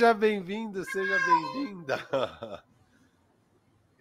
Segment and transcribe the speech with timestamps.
[0.00, 2.08] Seja bem-vindo, seja bem-vinda.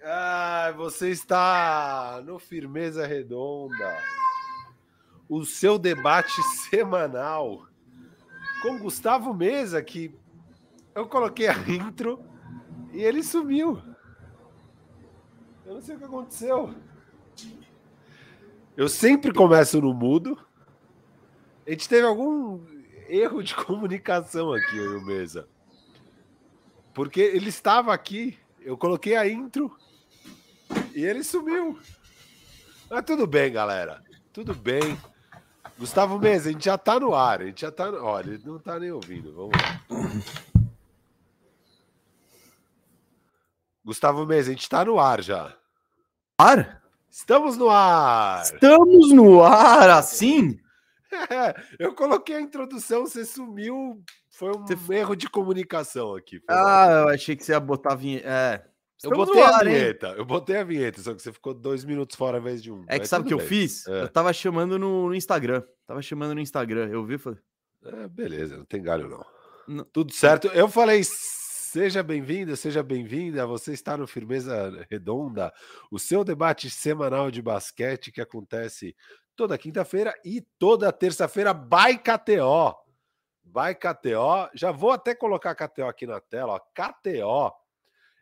[0.01, 3.97] Ah, você está no Firmeza Redonda,
[5.27, 6.41] o seu debate
[6.71, 7.67] semanal
[8.61, 10.17] com Gustavo Mesa, que
[10.95, 12.23] eu coloquei a intro
[12.93, 13.81] e ele sumiu.
[15.65, 16.73] Eu não sei o que aconteceu.
[18.77, 20.39] Eu sempre começo no mudo.
[21.67, 22.65] A gente teve algum
[23.09, 25.45] erro de comunicação aqui, o Mesa.
[26.93, 29.75] Porque ele estava aqui, eu coloquei a intro
[30.93, 31.79] e ele sumiu.
[32.89, 34.03] Mas tudo bem, galera.
[34.33, 34.97] Tudo bem.
[35.77, 37.41] Gustavo Mesa, a gente já tá no ar.
[37.41, 37.91] A gente já tá.
[37.91, 38.03] No...
[38.03, 39.33] Olha, ele não tá nem ouvindo.
[39.33, 39.81] Vamos lá.
[43.83, 45.55] Gustavo Mesa, a gente tá no ar já.
[46.37, 46.79] Ar?
[47.09, 48.43] Estamos no ar!
[48.43, 50.59] Estamos no ar, assim?
[51.11, 53.99] É, eu coloquei a introdução, você sumiu.
[54.39, 54.93] Foi um você...
[54.93, 56.41] erro de comunicação aqui.
[56.47, 58.25] Ah, eu achei que você ia botar a vinheta.
[58.25, 58.63] É.
[59.03, 60.15] Eu botei ar, a vinheta, hein?
[60.17, 62.85] eu botei a vinheta, só que você ficou dois minutos fora ao invés de um.
[62.87, 63.43] É que sabe o que bem.
[63.43, 63.85] eu fiz?
[63.85, 64.03] É.
[64.03, 65.61] Eu tava chamando no, no, Instagram.
[65.85, 66.87] Tava chamando no Instagram.
[66.87, 67.39] Eu vi e falei.
[67.83, 69.25] É, beleza, não tem galho, não.
[69.67, 69.83] não.
[69.83, 70.47] Tudo certo.
[70.47, 73.45] Eu falei, seja bem-vinda, seja bem-vinda.
[73.45, 75.51] Você está no Firmeza Redonda,
[75.91, 78.95] o seu debate semanal de basquete que acontece
[79.35, 82.88] toda quinta-feira e toda terça-feira, by KTO.
[83.49, 84.49] By KTO.
[84.53, 86.59] Já vou até colocar KTO aqui na tela, ó.
[86.59, 87.53] KTO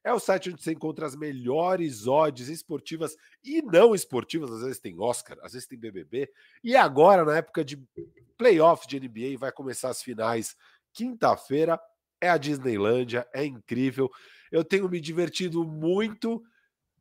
[0.07, 4.51] é o site onde você encontra as melhores odds esportivas e não esportivas.
[4.51, 6.31] Às vezes tem Oscar, às vezes tem BBB.
[6.63, 7.77] E agora, na época de
[8.37, 10.55] playoff de NBA, vai começar as finais
[10.93, 11.77] quinta-feira.
[12.21, 14.09] É a Disneylândia, é incrível.
[14.49, 16.41] Eu tenho me divertido muito.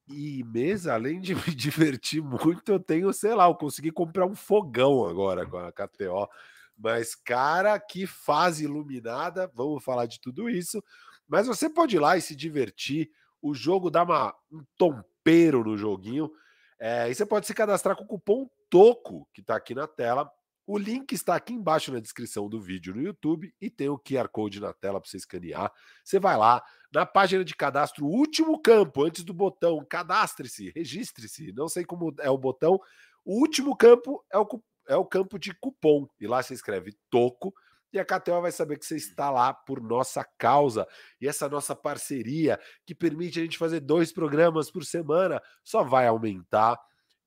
[0.08, 0.44] E
[0.90, 5.46] além de me divertir muito, eu tenho, sei lá, eu consegui comprar um fogão agora
[5.46, 6.28] com a KTO.
[6.76, 9.50] Mas, cara, que fase iluminada!
[9.54, 10.82] Vamos falar de tudo isso.
[11.26, 13.10] Mas você pode ir lá e se divertir.
[13.40, 16.30] O jogo dá uma, um tompeiro no joguinho.
[16.78, 20.30] É, e você pode se cadastrar com o cupom TOCO, que está aqui na tela.
[20.66, 24.28] O link está aqui embaixo na descrição do vídeo no YouTube e tem o QR
[24.28, 25.72] Code na tela para você escanear.
[26.02, 26.60] Você vai lá
[26.92, 31.52] na página de cadastro, último campo, antes do botão cadastre-se, registre-se.
[31.52, 32.80] Não sei como é o botão.
[33.24, 34.46] O último campo é o,
[34.88, 36.08] é o campo de cupom.
[36.20, 37.52] E lá você escreve TOCO
[37.92, 40.86] e a KTO vai saber que você está lá por nossa causa.
[41.20, 46.06] E essa nossa parceria, que permite a gente fazer dois programas por semana, só vai
[46.06, 46.78] aumentar.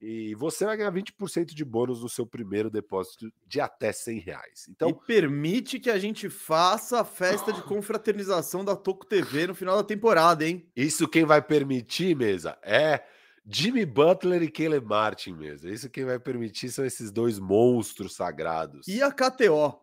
[0.02, 4.66] E você vai ganhar 20% de bônus no seu primeiro depósito de até 100 reais.
[4.69, 9.56] Então, e permite que a gente faça a festa de confraternização da Toco TV no
[9.56, 10.69] final da temporada, hein?
[10.74, 13.03] Isso quem vai permitir, mesa, é
[13.45, 15.69] Jimmy Butler e Caleb Martin mesmo.
[15.69, 18.88] Isso quem vai permitir são esses dois monstros sagrados.
[18.88, 19.79] E a KTO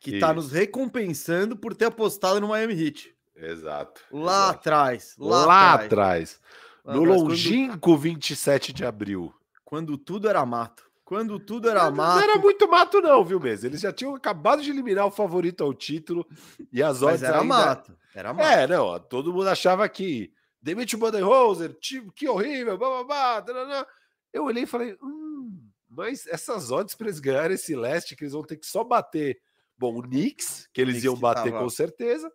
[0.00, 3.14] que está nos recompensando por ter apostado no Miami Heat.
[3.34, 4.00] Exato.
[4.10, 4.58] Lá exato.
[4.58, 5.14] atrás.
[5.18, 6.40] Lá, lá atrás.
[6.84, 7.98] No longínquo quando...
[8.00, 9.34] 27 de abril.
[9.64, 10.88] Quando tudo era mato.
[11.04, 12.16] Quando tudo era mato.
[12.16, 13.66] Não era muito mato, não, viu, mesmo?
[13.66, 16.26] Eles já tinham acabado de eliminar o favorito ao título
[16.72, 17.20] e as odds.
[17.20, 17.54] Mas era ainda...
[17.54, 17.96] mato.
[18.14, 18.46] Era mato.
[18.46, 18.98] É, não.
[19.00, 21.76] Todo mundo achava que demite o Budenholzer,
[22.14, 23.86] que horrível, blá, blá, blá,
[24.32, 28.32] Eu olhei e falei, hum, mas essas odds para eles ganharem esse leste, que eles
[28.32, 29.40] vão ter que só bater
[29.78, 31.62] Bom, o Knicks, que eles Knicks iam bater tava...
[31.62, 32.30] com certeza.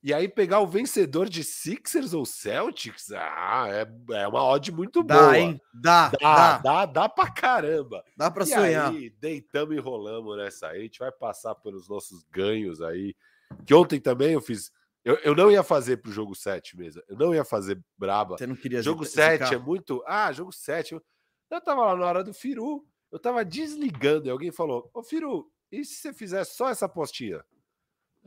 [0.00, 3.86] E aí pegar o vencedor de Sixers ou Celtics, ah, é,
[4.16, 5.38] é uma odd muito dá, boa.
[5.38, 5.60] Hein?
[5.72, 8.04] Dá, dá, dá, dá, dá pra caramba.
[8.16, 8.90] Dá pra e sonhar.
[8.90, 10.80] Aí, deitamos e rolamos nessa aí.
[10.80, 13.16] A gente vai passar pelos nossos ganhos aí.
[13.64, 14.70] Que ontem também eu fiz.
[15.04, 17.02] Eu, eu não ia fazer pro jogo 7 mesmo.
[17.06, 18.38] Eu não ia fazer braba.
[18.38, 20.02] Você não queria Jogo 7 é muito.
[20.06, 20.94] Ah, jogo 7.
[20.94, 22.86] Eu, tava lá na hora do Firu.
[23.12, 27.44] Eu tava desligando e alguém falou: Ô Firu, e se você fizer só essa postinha?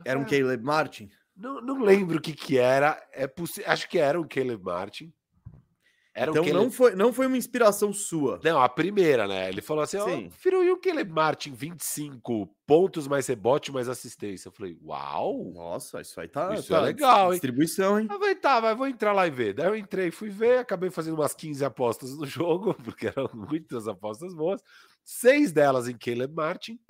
[0.04, 1.10] Era um Caleb Martin?
[1.36, 3.04] Não, não lembro o que que era.
[3.12, 3.64] É possi...
[3.64, 5.12] Acho que era um Caleb Martin.
[6.18, 6.64] Era então Caleb...
[6.64, 8.40] não, foi, não foi uma inspiração sua.
[8.42, 9.48] Não, a primeira, né?
[9.48, 10.30] Ele falou assim: Sim.
[10.52, 14.48] Oh, e o Caleb Martin, 25 pontos, mais rebote, mais assistência.
[14.48, 15.52] Eu falei, uau!
[15.54, 18.08] Nossa, isso aí tá, isso tá é legal, distribuição, hein?
[18.10, 19.54] Eu falei, tá, mas vou entrar lá e ver.
[19.54, 23.86] Daí eu entrei, fui ver, acabei fazendo umas 15 apostas no jogo, porque eram muitas
[23.86, 24.60] apostas boas.
[25.04, 26.80] Seis delas em Caleb Martin,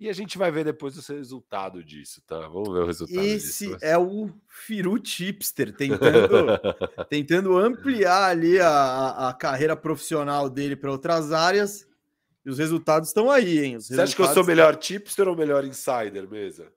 [0.00, 2.38] e a gente vai ver depois o resultado disso, tá?
[2.46, 3.78] Vamos ver o resultado Esse disso.
[3.80, 5.98] é o Firu Chipster, tentando,
[7.10, 11.86] tentando ampliar ali a, a carreira profissional dele para outras áreas.
[12.46, 13.76] E os resultados estão aí, hein?
[13.76, 16.72] Os Você acha que eu sou melhor tipster ou melhor insider, mesa?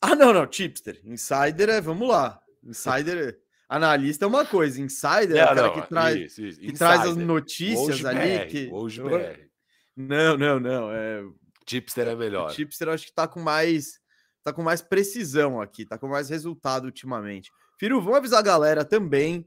[0.00, 1.00] Ah, não, não, tipster.
[1.04, 2.38] Insider é, vamos lá.
[2.62, 6.60] Insider, analista é uma coisa, insider é o cara não, que, traz, isso, isso.
[6.60, 8.38] que traz as notícias hoje ali.
[8.38, 8.68] BR, que...
[8.70, 9.48] Hoje BR.
[9.96, 10.92] Não, não, não.
[10.92, 11.24] É...
[11.64, 12.50] Tipster é melhor.
[12.50, 14.00] O tipster eu acho que tá com mais
[14.42, 17.50] tá com mais precisão aqui, tá com mais resultado ultimamente.
[17.78, 19.46] Firu, vamos avisar a galera também.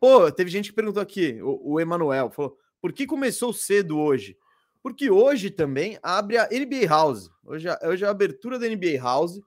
[0.00, 4.36] Pô, teve gente que perguntou aqui, o, o Emanuel falou: por que começou cedo hoje?
[4.82, 7.30] Porque hoje também abre a NBA House.
[7.42, 9.40] Hoje, hoje é a abertura da NBA House.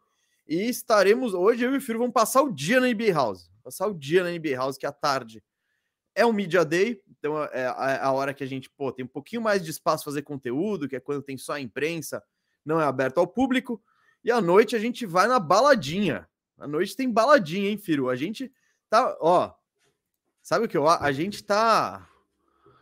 [0.48, 1.36] E estaremos.
[1.36, 3.52] Hoje eu e o Firo vamos passar o dia na NBA House.
[3.64, 5.44] Passar o dia na NBA House, que à tarde
[6.18, 7.00] é um Media Day.
[7.20, 7.68] Então é, é
[8.02, 10.96] a, hora que a gente pô, tem um pouquinho mais de espaço fazer conteúdo, que
[10.96, 12.24] é quando tem só a imprensa,
[12.66, 13.82] não é aberto ao público.
[14.24, 16.28] E à noite a gente vai na baladinha.
[16.58, 18.10] À noite tem baladinha, hein, Firo?
[18.10, 18.52] A gente
[18.90, 19.54] tá, ó.
[20.42, 22.10] Sabe o que eu A gente tá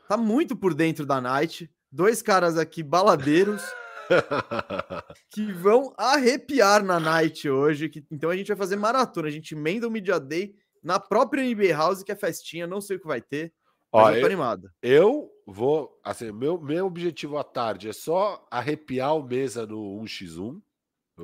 [0.08, 1.70] tá muito por dentro da night.
[1.92, 3.64] Dois caras aqui baladeiros
[5.30, 7.90] que vão arrepiar na night hoje.
[7.90, 9.28] Que, então a gente vai fazer maratona.
[9.28, 10.56] A gente emenda o Media Day
[10.86, 12.68] na própria NBA House, que é festinha.
[12.68, 13.52] Não sei o que vai ter.
[13.92, 14.70] Ó, eu animado.
[14.82, 16.00] Eu vou.
[16.04, 20.62] Assim, meu, meu objetivo à tarde é só arrepiar o mesa no 1x1.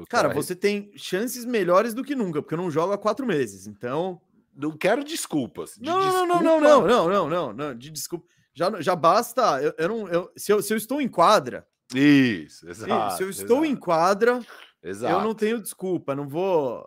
[0.09, 3.67] Cara, você tem chances melhores do que nunca, porque eu não jogo há quatro meses.
[3.67, 4.19] Então.
[4.53, 5.75] Não quero desculpas.
[5.75, 6.27] De não, desculpa...
[6.27, 8.25] não, não, não, não, não, não, não, de desculpa.
[8.53, 9.61] Já, já basta.
[9.61, 13.15] Eu, eu não, eu, se, eu, se eu estou em quadra, isso, exato.
[13.15, 13.65] Se eu estou exato.
[13.65, 14.39] em quadra,
[14.83, 15.13] exato.
[15.13, 16.85] eu não tenho desculpa, não vou,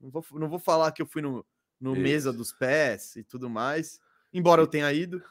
[0.00, 1.46] não vou, não vou falar que eu fui no,
[1.86, 4.00] no mesa dos pés e tudo mais,
[4.32, 5.22] embora eu tenha ido.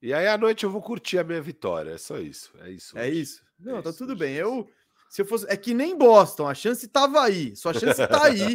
[0.00, 2.98] E aí à noite eu vou curtir a minha vitória, é só isso, é isso.
[2.98, 3.42] É isso.
[3.58, 4.34] Não, é tá isso, tudo bem.
[4.34, 4.68] Eu
[5.10, 8.54] se eu fosse, é que nem Boston, a chance tava aí, sua chance tá aí.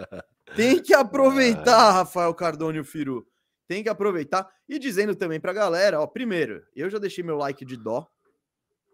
[0.56, 3.26] Tem que aproveitar, Rafael Cardone e o Firu.
[3.66, 7.62] Tem que aproveitar e dizendo também pra galera, ó, primeiro, eu já deixei meu like
[7.62, 8.08] de dó,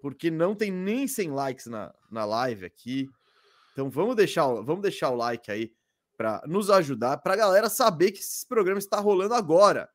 [0.03, 3.09] porque não tem nem 100 likes na, na live aqui.
[3.73, 5.73] Então vamos deixar, vamos deixar o like aí
[6.17, 9.89] para nos ajudar, para a galera saber que esse programa está rolando agora,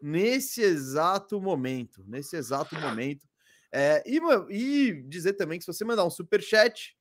[0.00, 3.26] nesse exato momento, nesse exato momento.
[3.72, 4.20] É, e,
[4.50, 6.96] e dizer também que se você mandar um super chat,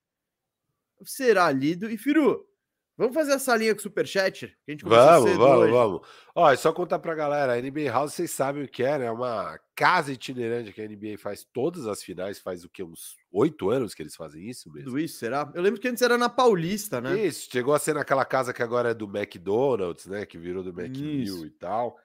[1.04, 1.90] será lido.
[1.90, 2.48] E Firu,
[2.98, 4.48] Vamos fazer essa linha com o Superchat?
[4.64, 5.72] Que a gente vamos, vamos, hoje.
[5.72, 6.02] vamos.
[6.36, 9.06] Ó, é só contar pra galera, a NBA House, vocês sabem o que é, né?
[9.06, 12.84] É uma casa itinerante que a NBA faz todas as finais, faz o que?
[12.84, 14.90] Uns oito anos que eles fazem isso mesmo?
[14.90, 15.52] Tudo isso, será?
[15.56, 17.26] Eu lembro que antes era na Paulista, né?
[17.26, 20.26] Isso, chegou a ser naquela casa que agora é do McDonald's, né?
[20.26, 21.98] Que virou do McMill e tal.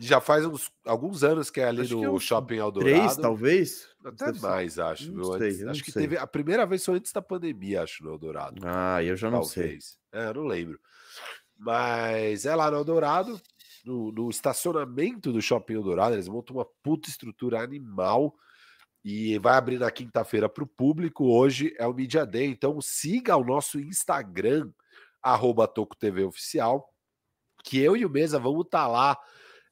[0.00, 2.96] Já faz uns, alguns anos que é ali acho no é Shopping Eldorado.
[2.96, 3.88] Três, talvez?
[4.04, 5.10] Até mais, acho.
[5.10, 6.02] Não sei, antes, acho que sei.
[6.02, 8.60] teve a primeira vez foi antes da pandemia, acho, no Eldorado.
[8.64, 9.98] Ah, eu já não talvez.
[10.12, 10.20] sei.
[10.20, 10.78] É, eu não lembro.
[11.58, 13.40] Mas é lá no Eldorado,
[13.84, 18.32] no, no estacionamento do Shopping Eldorado, eles montam uma puta estrutura animal
[19.04, 21.24] e vai abrir na quinta-feira para o público.
[21.24, 24.70] Hoje é o Media Day, então siga o nosso Instagram,
[25.20, 25.68] arroba
[26.24, 26.88] Oficial,
[27.64, 29.18] que eu e o Mesa vamos estar tá lá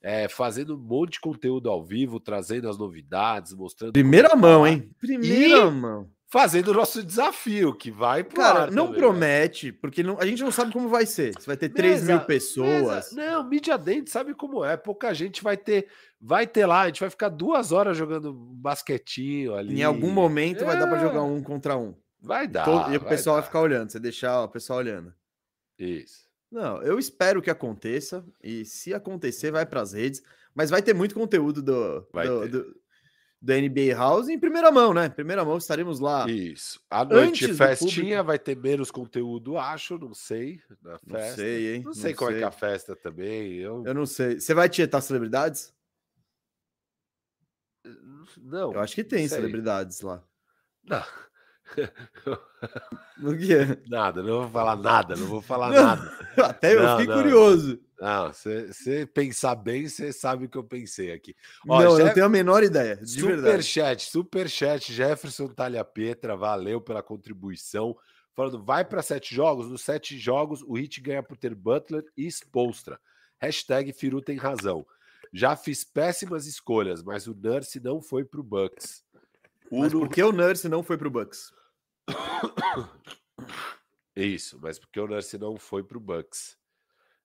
[0.07, 3.93] é, fazendo um monte de conteúdo ao vivo, trazendo as novidades, mostrando.
[3.93, 4.89] Primeira mão, hein?
[5.01, 6.09] Primeira mão.
[6.29, 8.99] Fazendo o nosso desafio, que vai pro Cara, não também, né?
[8.99, 9.79] promete, né?
[9.81, 11.35] porque não, a gente não sabe como vai ser.
[11.41, 13.13] Se vai ter 3 mil pessoas.
[13.13, 14.77] Mesa, não, mídia dente sabe como é.
[14.77, 15.89] Pouca gente vai ter.
[16.21, 19.81] Vai ter lá, a gente vai ficar duas horas jogando basquetinho ali.
[19.81, 20.67] Em algum momento é.
[20.67, 21.97] vai dar para jogar um contra um.
[22.21, 22.65] Vai dar.
[22.65, 23.41] Todo, e o pessoal dar.
[23.41, 25.13] vai ficar olhando, você deixar o pessoal olhando.
[25.77, 26.26] Isso.
[26.51, 28.25] Não, eu espero que aconteça.
[28.43, 30.23] E se acontecer, vai para as redes.
[30.55, 32.81] Mas vai ter muito conteúdo do, do, do,
[33.43, 35.09] do, NBA House em primeira mão, né?
[35.09, 36.29] Primeira mão, estaremos lá.
[36.31, 36.81] Isso.
[36.89, 40.61] A noite festinha vai ter menos conteúdo, acho, não sei.
[40.83, 41.29] Na festa.
[41.29, 41.83] Não sei, hein?
[41.85, 42.37] Não sei não como sei.
[42.37, 43.53] é que é a festa também.
[43.55, 44.41] Eu, eu não sei.
[44.41, 45.75] Você vai tietar celebridades?
[48.39, 48.73] Não.
[48.73, 50.23] Eu acho que tem celebridades lá.
[50.83, 51.05] Não.
[53.23, 53.79] O que é?
[53.89, 56.13] Nada, não vou falar nada, não vou falar não, nada.
[56.45, 57.23] Até eu não, fiquei não.
[57.23, 57.81] curioso.
[57.99, 61.35] Não, você pensar bem, você sabe o que eu pensei aqui.
[61.67, 62.05] Ó, não, Jeff...
[62.05, 62.97] não tenho a menor ideia.
[62.97, 67.97] De super chat, super chat, Jefferson Talha Petra, valeu pela contribuição.
[68.35, 69.69] Falando, vai para sete jogos.
[69.71, 73.01] Nos sete jogos, o Hit ganha por ter Butler e Spolstra.
[73.39, 74.87] Hashtag Firu tem razão.
[75.33, 79.03] Já fiz péssimas escolhas, mas o Nurse não foi para o Bucks.
[79.71, 81.53] Mas por que o Nurse não foi para o Bucks?
[84.15, 86.57] Isso, mas porque o Nurse não foi para o Bucks.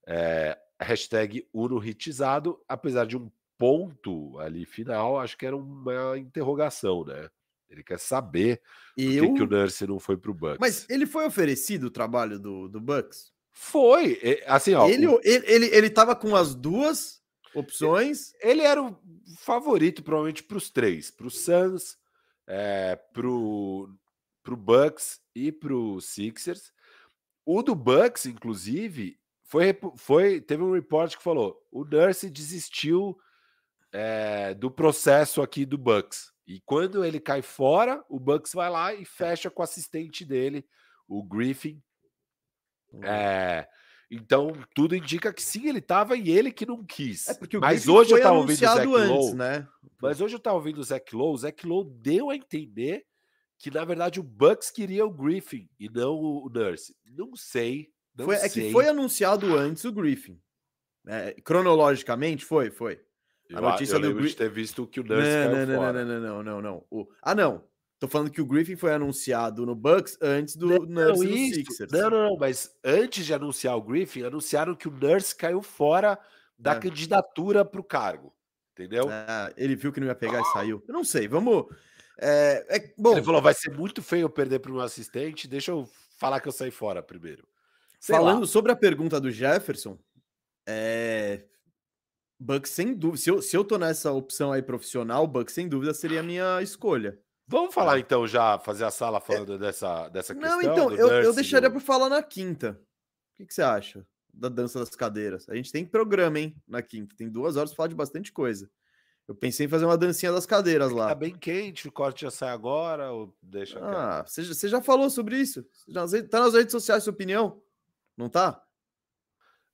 [0.06, 7.06] É, hashtag Uno hitizado, apesar de um ponto ali final, acho que era uma interrogação,
[7.06, 7.30] né?
[7.70, 8.62] Ele quer saber
[8.98, 9.24] Eu...
[9.24, 10.58] por que, que o Nurse não foi para o Bucks.
[10.60, 13.32] Mas ele foi oferecido o trabalho do, do Bucks?
[13.52, 14.90] Foi, assim, ó.
[14.90, 15.22] Ele, o...
[15.24, 17.22] ele, ele, ele tava com as duas
[17.54, 18.34] opções.
[18.42, 18.98] Ele era o
[19.38, 21.98] favorito, provavelmente, para os três: para o Suns,
[22.54, 23.90] é, pro,
[24.44, 26.74] pro Bucks e pro Sixers.
[27.46, 33.18] O do Bucks, inclusive, foi, foi teve um report que falou: o Nurse desistiu
[33.94, 36.34] é, do processo aqui do Bucks.
[36.46, 40.68] E quando ele cai fora, o Bucks vai lá e fecha com o assistente dele,
[41.08, 41.82] o Griffin.
[42.92, 43.06] Uhum.
[43.06, 43.66] É,
[44.14, 47.30] então, tudo indica que sim, ele estava e ele que não quis.
[47.30, 49.68] É porque o mas Griffin hoje eu estava ouvindo o Zach antes, Lowe, né?
[50.02, 53.06] Mas hoje eu estava ouvindo o Zach Lowe, o Zach Lowe deu a entender
[53.58, 56.94] que, na verdade, o Bucks queria o Griffin e não o Nurse.
[57.06, 57.88] Não sei.
[58.14, 58.46] Não foi, sei.
[58.46, 60.38] É que foi anunciado antes o Griffin.
[61.08, 63.00] É, cronologicamente, foi, foi.
[63.54, 64.36] A notícia eu do Griffin.
[64.36, 67.08] ter visto que o Nurse não, não, não, não, não, não, não, não, O...
[67.22, 67.64] Ah, não.
[68.02, 71.92] Tô falando que o Griffin foi anunciado no Bucks antes do não, Nurse Sixers.
[71.92, 76.18] Não, não, não, mas antes de anunciar o Griffin, anunciaram que o Nurse caiu fora
[76.58, 76.80] da é.
[76.80, 78.34] candidatura para o cargo.
[78.72, 79.06] Entendeu?
[79.08, 80.84] Ah, ele viu que não ia pegar e saiu.
[80.88, 81.68] Eu não sei, vamos.
[82.18, 85.70] É, é, bom, ele falou: vai ser muito feio eu perder para meu assistente, deixa
[85.70, 87.48] eu falar que eu saí fora primeiro.
[88.00, 88.48] Sei Falando lá.
[88.48, 89.96] sobre a pergunta do Jefferson,
[90.68, 91.44] é,
[92.40, 93.22] Bucks sem dúvida.
[93.22, 96.60] Se eu, se eu tô nessa opção aí profissional, Bucks sem dúvida seria a minha
[96.64, 97.16] escolha.
[97.52, 98.00] Vamos falar é.
[98.00, 99.58] então já, fazer a sala falando é.
[99.58, 100.62] dessa, dessa questão?
[100.62, 101.74] Não, então, eu, eu deixaria do...
[101.74, 102.80] para falar na quinta.
[103.34, 105.50] O que, que, você acha da dança das cadeiras?
[105.50, 107.14] A gente tem programa, hein, na quinta.
[107.16, 108.72] Tem duas horas para falar de bastante coisa.
[109.28, 111.10] Eu pensei em fazer uma dancinha das cadeiras lá.
[111.10, 115.10] Tá bem quente, o corte já sai agora ou deixa Ah, você, você já falou
[115.10, 115.66] sobre isso?
[115.90, 117.62] Já, tá nas redes sociais sua opinião?
[118.16, 118.64] Não tá?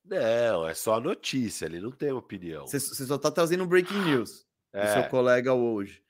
[0.04, 2.66] Não, é só a notícia, ele não tem opinião.
[2.66, 4.86] Você, você só tá trazendo breaking news é.
[4.86, 6.02] do seu colega hoje.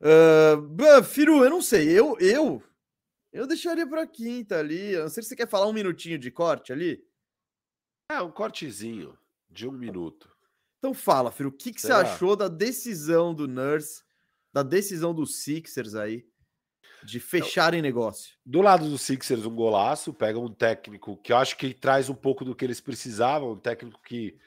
[0.00, 1.88] Uh, Firu, eu não sei.
[1.88, 2.62] Eu, eu,
[3.32, 4.96] eu deixaria para quinta ali.
[4.96, 7.04] não sei se você quer falar um minutinho de corte ali.
[8.10, 9.16] É, um cortezinho
[9.48, 10.30] de um minuto.
[10.78, 14.02] Então fala, Firu, o que, que você achou da decisão do Nurse,
[14.52, 16.26] da decisão dos Sixers aí,
[17.04, 18.34] de fecharem negócio?
[18.44, 20.14] Do lado dos Sixers, um golaço.
[20.14, 23.58] Pega um técnico que eu acho que traz um pouco do que eles precisavam, um
[23.58, 24.38] técnico que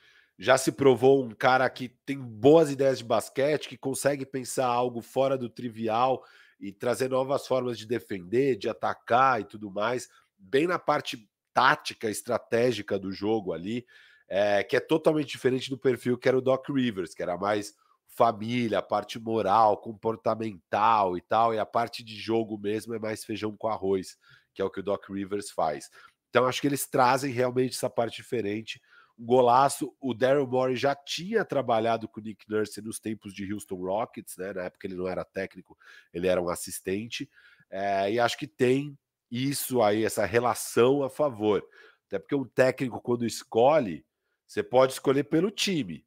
[0.44, 5.02] já se provou um cara que tem boas ideias de basquete, que consegue pensar algo
[5.02, 6.22] fora do trivial
[6.60, 12.10] e trazer novas formas de defender, de atacar e tudo mais, bem na parte tática,
[12.10, 13.86] estratégica do jogo ali,
[14.28, 17.74] é, que é totalmente diferente do perfil que era o Doc Rivers, que era mais
[18.06, 23.24] família, a parte moral, comportamental e tal, e a parte de jogo mesmo é mais
[23.24, 24.18] feijão com arroz,
[24.54, 25.90] que é o que o Doc Rivers faz.
[26.30, 28.82] Então acho que eles trazem realmente essa parte diferente
[29.24, 29.96] golaço.
[30.00, 34.38] O Daryl Morey já tinha trabalhado com o Nick Nurse nos tempos de Houston Rockets,
[34.38, 34.54] né?
[34.54, 35.78] Na época ele não era técnico,
[36.14, 37.30] ele era um assistente.
[37.70, 38.98] É, e acho que tem
[39.32, 41.66] isso aí, essa relação a favor.
[42.08, 44.06] Até porque um técnico, quando escolhe,
[44.46, 46.06] você pode escolher pelo time.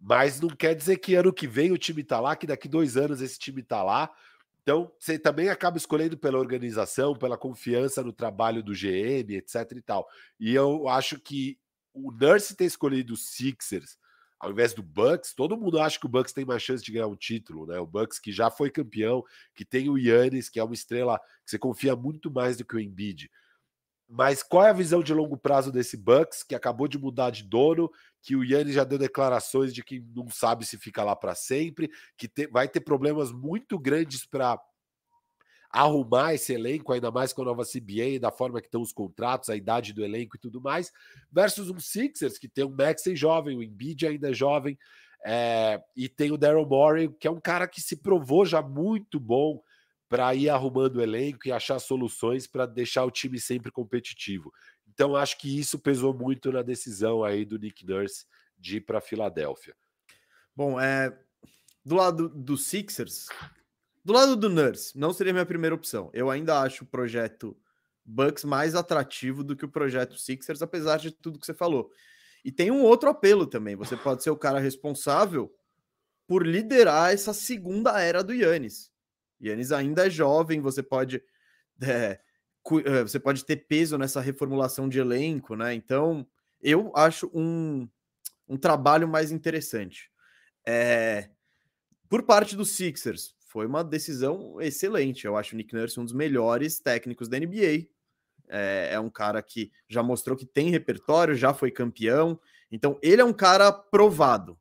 [0.00, 2.96] Mas não quer dizer que ano que vem o time tá lá, que daqui dois
[2.96, 4.10] anos esse time tá lá.
[4.62, 9.82] Então, você também acaba escolhendo pela organização, pela confiança no trabalho do GM, etc e
[9.82, 10.08] tal.
[10.38, 11.58] E eu acho que
[12.04, 13.98] o Nurse ter escolhido os Sixers
[14.40, 17.06] ao invés do Bucks, todo mundo acha que o Bucks tem mais chance de ganhar
[17.06, 17.78] um título, né?
[17.78, 19.22] O Bucks que já foi campeão,
[19.54, 22.74] que tem o Yannis, que é uma estrela que você confia muito mais do que
[22.74, 23.30] o Embiid.
[24.08, 27.44] Mas qual é a visão de longo prazo desse Bucks, que acabou de mudar de
[27.44, 27.90] dono,
[28.22, 31.90] que o Yannis já deu declarações de que não sabe se fica lá para sempre,
[32.16, 34.58] que te, vai ter problemas muito grandes para
[35.70, 39.48] arrumar esse elenco, ainda mais com a nova CBA, da forma que estão os contratos,
[39.48, 40.92] a idade do elenco e tudo mais,
[41.30, 44.76] versus um Sixers, que tem um Maxey jovem, o Embiid ainda é jovem,
[45.24, 49.20] é, e tem o Daryl Morey, que é um cara que se provou já muito
[49.20, 49.62] bom
[50.08, 54.52] para ir arrumando o elenco e achar soluções para deixar o time sempre competitivo.
[54.88, 58.26] Então, acho que isso pesou muito na decisão aí do Nick Nurse
[58.58, 59.74] de ir para Filadélfia.
[60.54, 61.16] Bom, é,
[61.84, 63.28] do lado do Sixers,
[64.04, 66.10] do lado do Nurse, não seria minha primeira opção.
[66.12, 67.56] Eu ainda acho o projeto
[68.04, 71.90] Bucks mais atrativo do que o projeto Sixers, apesar de tudo que você falou.
[72.44, 73.76] E tem um outro apelo também.
[73.76, 75.54] Você pode ser o cara responsável
[76.26, 78.90] por liderar essa segunda era do Yannis.
[79.42, 81.22] Yannis ainda é jovem, você pode
[81.82, 82.20] é,
[82.84, 85.74] é, você pode ter peso nessa reformulação de elenco, né?
[85.74, 86.26] Então,
[86.60, 87.88] eu acho um,
[88.48, 90.10] um trabalho mais interessante.
[90.66, 91.30] É,
[92.08, 95.26] por parte dos Sixers, foi uma decisão excelente.
[95.26, 97.88] Eu acho o Nick Nurse um dos melhores técnicos da NBA.
[98.48, 102.40] É, é, um cara que já mostrou que tem repertório, já foi campeão.
[102.70, 104.56] Então, ele é um cara provado.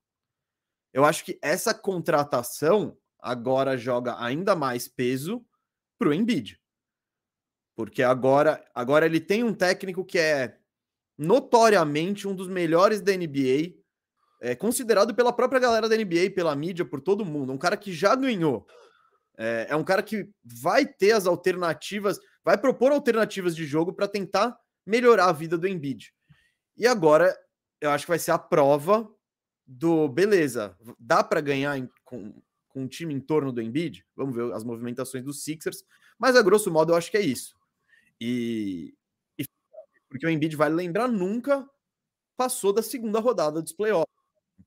[0.91, 5.45] Eu acho que essa contratação agora joga ainda mais peso
[5.99, 6.59] para o Embiid.
[7.75, 10.57] Porque agora, agora ele tem um técnico que é
[11.15, 13.78] notoriamente um dos melhores da NBA,
[14.41, 17.51] é considerado pela própria galera da NBA, pela mídia, por todo mundo.
[17.51, 18.65] Um cara que já ganhou
[19.37, 24.07] é, é um cara que vai ter as alternativas, vai propor alternativas de jogo para
[24.07, 26.13] tentar melhorar a vida do Embiid.
[26.75, 27.37] E agora
[27.79, 29.09] eu acho que vai ser a prova
[29.65, 32.33] do beleza, dá para ganhar em, com,
[32.67, 34.05] com um time em torno do Embiid?
[34.15, 35.83] Vamos ver as movimentações dos Sixers,
[36.17, 37.55] mas a grosso modo eu acho que é isso.
[38.19, 38.93] E,
[39.37, 39.45] e
[40.09, 41.69] porque o Embiid vai lembrar nunca
[42.35, 44.18] passou da segunda rodada dos playoffs.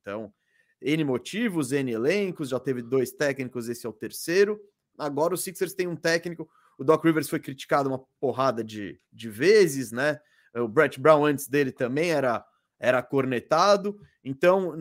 [0.02, 0.32] Então,
[0.80, 4.60] N motivos, N elencos, já teve dois técnicos, esse é o terceiro.
[4.98, 6.48] Agora o Sixers tem um técnico.
[6.76, 10.20] O Doc Rivers foi criticado uma porrada de, de vezes, né?
[10.54, 12.44] O Brett Brown antes dele também era,
[12.78, 13.98] era cornetado.
[14.22, 14.76] Então,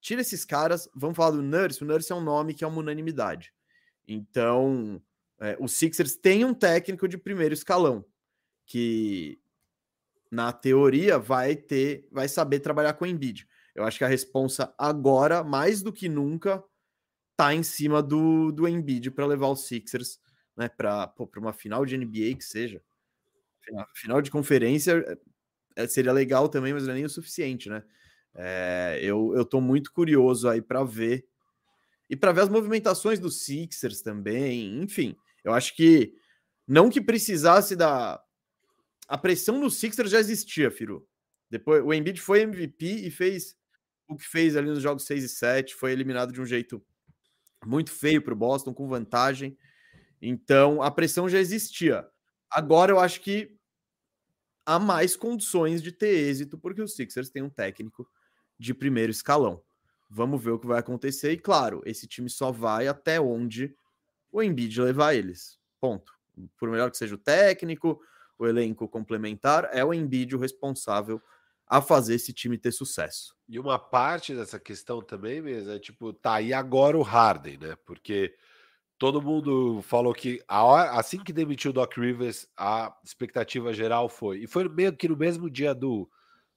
[0.00, 1.82] tira esses caras, vamos falar do Nurse.
[1.82, 3.54] O Nurse é um nome que é uma unanimidade.
[4.06, 5.00] Então,
[5.40, 8.04] é, os Sixers têm um técnico de primeiro escalão
[8.66, 9.38] que
[10.30, 13.46] na teoria, vai ter, vai saber trabalhar com o Embiid.
[13.76, 16.64] Eu acho que a responsa agora, mais do que nunca,
[17.36, 20.18] tá em cima do, do Embiid para levar os Sixers
[20.56, 22.82] né, para uma final de NBA que seja.
[23.94, 25.18] Final de conferência
[25.76, 27.82] é, seria legal também, mas não é nem o suficiente, né?
[28.34, 31.26] É, eu, eu tô muito curioso aí para ver
[32.08, 34.82] e para ver as movimentações dos Sixers também.
[34.82, 35.14] Enfim,
[35.44, 36.14] eu acho que
[36.66, 38.22] não que precisasse da
[39.08, 41.06] a pressão no Sixers já existia, Firu.
[41.50, 43.56] Depois o Embiid foi MVP e fez
[44.08, 46.84] o que fez ali nos jogos 6 e 7, foi eliminado de um jeito
[47.64, 49.56] muito feio para o Boston, com vantagem.
[50.20, 52.06] Então a pressão já existia.
[52.50, 53.56] Agora eu acho que
[54.64, 58.08] há mais condições de ter êxito, porque os Sixers têm um técnico
[58.58, 59.62] de primeiro escalão.
[60.08, 61.32] Vamos ver o que vai acontecer.
[61.32, 63.74] E claro, esse time só vai até onde
[64.30, 65.58] o Embiid levar eles.
[65.80, 66.12] Ponto.
[66.58, 68.00] Por melhor que seja o técnico,
[68.38, 71.20] o elenco complementar, é o Embiid o responsável
[71.66, 73.34] a fazer esse time ter sucesso.
[73.48, 77.76] E uma parte dessa questão também mesmo é tipo, tá aí agora o Harden, né?
[77.84, 78.34] Porque
[78.98, 84.38] todo mundo falou que hora, assim que demitiu o Doc Rivers, a expectativa geral foi.
[84.38, 86.08] E foi meio que no mesmo dia do,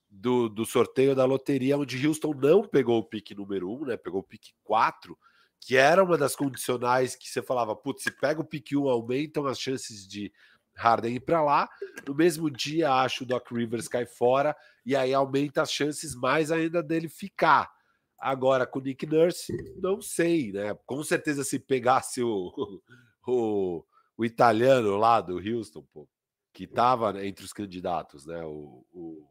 [0.09, 3.97] do, do sorteio da loteria, onde Houston não pegou o pique número 1, um, né?
[3.97, 5.17] Pegou o pique 4,
[5.59, 9.45] que era uma das condicionais que você falava, putz, se pega o pique 1, aumentam
[9.47, 10.31] as chances de
[10.79, 11.69] Harden ir para lá.
[12.07, 16.51] No mesmo dia, acho o Doc Rivers cai fora e aí aumenta as chances mais
[16.51, 17.69] ainda dele ficar.
[18.17, 20.73] Agora, com o Nick Nurse, não sei, né?
[20.85, 22.81] Com certeza, se pegasse o,
[23.27, 23.83] o,
[24.17, 26.07] o italiano lá do Houston, pô,
[26.53, 28.43] que estava entre os candidatos, né?
[28.43, 29.27] O, o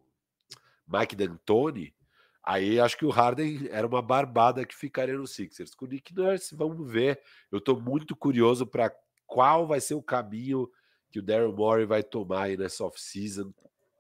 [0.86, 1.94] Mike D'Antoni,
[2.42, 5.74] aí acho que o Harden era uma barbada que ficaria no Sixers.
[5.74, 7.20] Com o Nick Nurse, vamos ver.
[7.50, 8.90] Eu estou muito curioso para
[9.26, 10.68] qual vai ser o caminho
[11.10, 13.52] que o Daryl Morey vai tomar aí nessa off-season.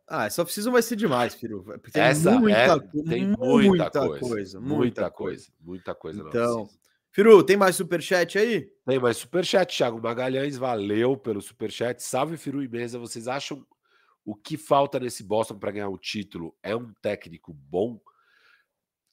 [0.06, 1.64] Ah, essa off-season vai ser demais, Firu.
[1.92, 5.52] Tem essa muita, é, tem muita, muita coisa, coisa, Muita coisa.
[5.60, 6.22] Muita coisa.
[6.22, 6.68] Então,
[7.10, 8.70] Firu, tem mais superchat aí?
[8.86, 9.76] Tem mais superchat.
[9.76, 12.02] Thiago Magalhães, valeu pelo superchat.
[12.02, 12.98] Salve, Firu e Mesa.
[12.98, 13.66] Vocês acham
[14.24, 17.98] o que falta nesse Boston para ganhar o título é um técnico bom?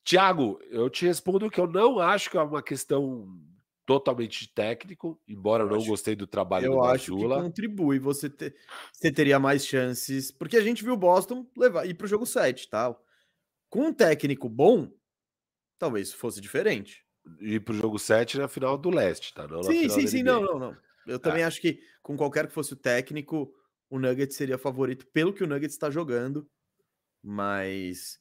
[0.04, 3.28] Tiago, eu te respondo que eu não acho que é uma questão
[3.86, 8.56] totalmente técnico, embora eu, não gostei do trabalho eu do acho que contribui, você, ter,
[8.92, 12.26] você teria mais chances, porque a gente viu o Boston levar ir para o jogo
[12.26, 13.04] 7, tal.
[13.70, 14.92] Com um técnico bom,
[15.78, 17.06] talvez fosse diferente.
[17.40, 19.48] Ir para o jogo 7 na final do leste, tá?
[19.48, 20.78] Não sim, sim, sim, não, não, não.
[21.06, 21.46] Eu também é.
[21.46, 23.54] acho que com qualquer que fosse o técnico,
[23.90, 26.50] o Nuggets seria favorito pelo que o Nuggets está jogando,
[27.24, 28.20] mas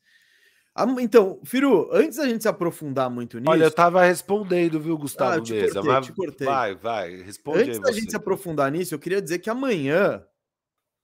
[1.00, 3.50] então, Firu, antes da gente se aprofundar muito nisso.
[3.50, 5.74] Olha, eu tava respondendo, viu, Gustavo ah, Mesa?
[5.74, 6.06] Cortei, mas...
[6.06, 6.46] te cortei.
[6.46, 10.24] Vai, vai, responde Antes da gente se aprofundar nisso, eu queria dizer que amanhã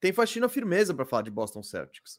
[0.00, 2.18] tem faxina firmeza para falar de Boston Celtics.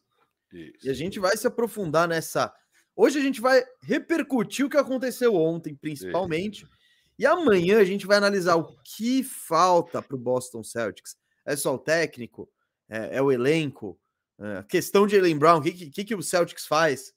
[0.53, 0.87] Isso.
[0.87, 2.53] E a gente vai se aprofundar nessa.
[2.95, 6.63] Hoje a gente vai repercutir o que aconteceu ontem, principalmente.
[6.63, 6.71] Isso.
[7.19, 11.17] E amanhã a gente vai analisar o que falta para o Boston Celtics.
[11.45, 12.49] É só o técnico?
[12.89, 13.99] É, é o elenco?
[14.39, 17.13] É, questão de Ellen Brown, o que, que, que o Celtics faz?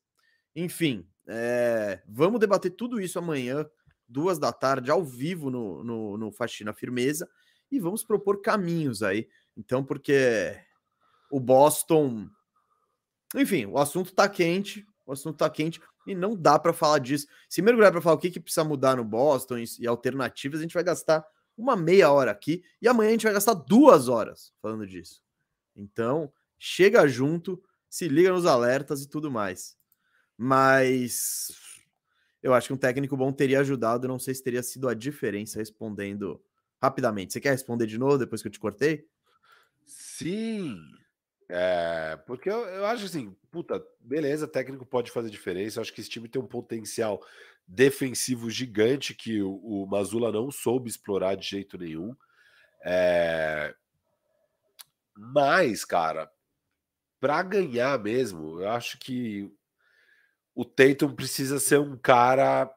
[0.55, 3.69] Enfim, é, vamos debater tudo isso amanhã,
[4.09, 7.29] duas da tarde, ao vivo no, no, no Faxina Firmeza,
[7.71, 9.29] e vamos propor caminhos aí.
[9.57, 10.57] Então, porque
[11.31, 12.29] o Boston.
[13.35, 17.27] Enfim, o assunto tá quente, o assunto tá quente e não dá para falar disso.
[17.49, 20.63] Se mergulhar para falar o que, que precisa mudar no Boston e, e alternativas, a
[20.63, 24.53] gente vai gastar uma meia hora aqui e amanhã a gente vai gastar duas horas
[24.61, 25.23] falando disso.
[25.75, 29.77] Então, chega junto, se liga nos alertas e tudo mais.
[30.37, 31.49] Mas
[32.43, 34.09] eu acho que um técnico bom teria ajudado.
[34.09, 36.43] Não sei se teria sido a diferença respondendo
[36.83, 37.33] rapidamente.
[37.33, 39.07] Você quer responder de novo depois que eu te cortei?
[39.87, 40.79] Sim.
[41.49, 45.79] É, porque eu, eu acho assim, puta, beleza, técnico pode fazer diferença.
[45.79, 47.21] Eu acho que esse time tem um potencial
[47.67, 52.15] defensivo gigante que o, o Mazula não soube explorar de jeito nenhum.
[52.85, 53.75] É...
[55.17, 56.31] Mas, cara,
[57.21, 59.51] para ganhar mesmo, eu acho que
[60.55, 62.71] o Tatum precisa ser um cara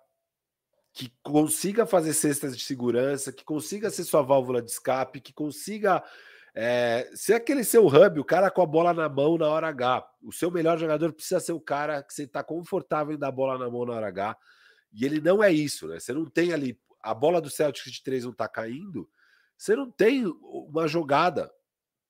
[0.94, 6.04] que consiga fazer cestas de segurança, que consiga ser sua válvula de escape, que consiga
[6.56, 10.10] é, ser aquele seu hub, o cara com a bola na mão na hora H.
[10.24, 13.32] O seu melhor jogador precisa ser o cara que você está confortável em dar a
[13.32, 14.36] bola na mão na hora H.
[14.92, 16.00] E ele não é isso, né?
[16.00, 16.80] Você não tem ali.
[17.00, 19.08] A bola do Celtics de três não tá caindo,
[19.56, 21.52] você não tem uma jogada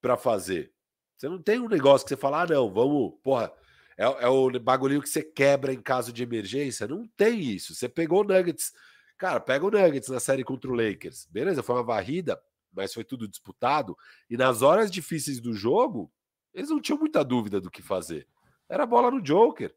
[0.01, 0.71] para fazer.
[1.17, 3.51] Você não tem um negócio que você fala, ah, não, vamos, porra,
[3.97, 6.88] é, é o bagulho que você quebra em caso de emergência.
[6.88, 7.73] Não tem isso.
[7.73, 8.71] Você pegou o Nuggets.
[9.17, 11.27] Cara, pega o Nuggets na série contra o Lakers.
[11.31, 12.39] Beleza, foi uma varrida,
[12.71, 13.97] mas foi tudo disputado.
[14.29, 16.12] E nas horas difíceis do jogo,
[16.53, 18.27] eles não tinham muita dúvida do que fazer.
[18.69, 19.73] Era bola no Joker.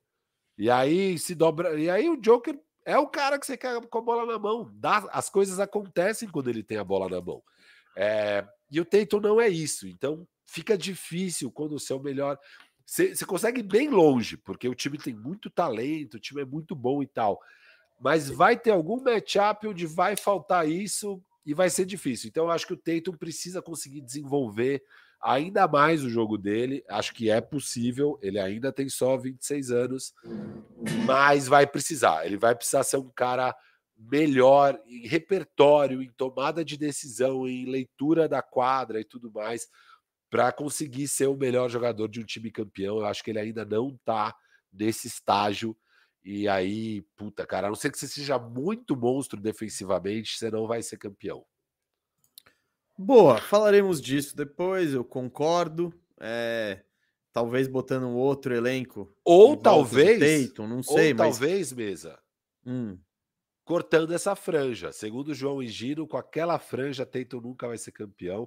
[0.59, 1.78] E aí se dobra.
[1.80, 4.70] E aí o Joker é o cara que você quer com a bola na mão.
[4.74, 5.09] Dá...
[5.11, 7.42] As coisas acontecem quando ele tem a bola na mão.
[7.96, 8.46] É...
[8.70, 9.88] E o Tatum não é isso.
[9.88, 12.38] Então fica difícil quando o seu melhor.
[12.90, 16.74] Você consegue ir bem longe, porque o time tem muito talento, o time é muito
[16.74, 17.40] bom e tal.
[18.00, 22.29] Mas vai ter algum matchup onde vai faltar isso e vai ser difícil.
[22.29, 24.83] Então, eu acho que o Tatum precisa conseguir desenvolver
[25.22, 26.83] ainda mais o jogo dele.
[26.88, 28.18] Acho que é possível.
[28.20, 30.12] Ele ainda tem só 26 anos,
[31.07, 32.26] mas vai precisar.
[32.26, 33.55] Ele vai precisar ser um cara
[33.96, 39.68] melhor em repertório, em tomada de decisão, em leitura da quadra e tudo mais
[40.31, 42.99] para conseguir ser o melhor jogador de um time campeão.
[42.99, 44.35] Eu acho que ele ainda não está
[44.73, 45.77] nesse estágio.
[46.25, 50.66] E aí, puta, cara, a não ser que você seja muito monstro defensivamente, você não
[50.66, 51.45] vai ser campeão.
[52.97, 55.93] Boa, falaremos disso depois, eu concordo.
[56.21, 56.83] É,
[57.33, 59.12] talvez botando um outro elenco.
[59.25, 60.49] Ou talvez.
[60.49, 61.38] Tatum, não sei, ou mas...
[61.38, 62.19] talvez, mesa.
[62.64, 62.99] Hum.
[63.64, 64.93] Cortando essa franja.
[64.93, 68.47] Segundo João Higino, com aquela franja, Tatum nunca vai ser campeão.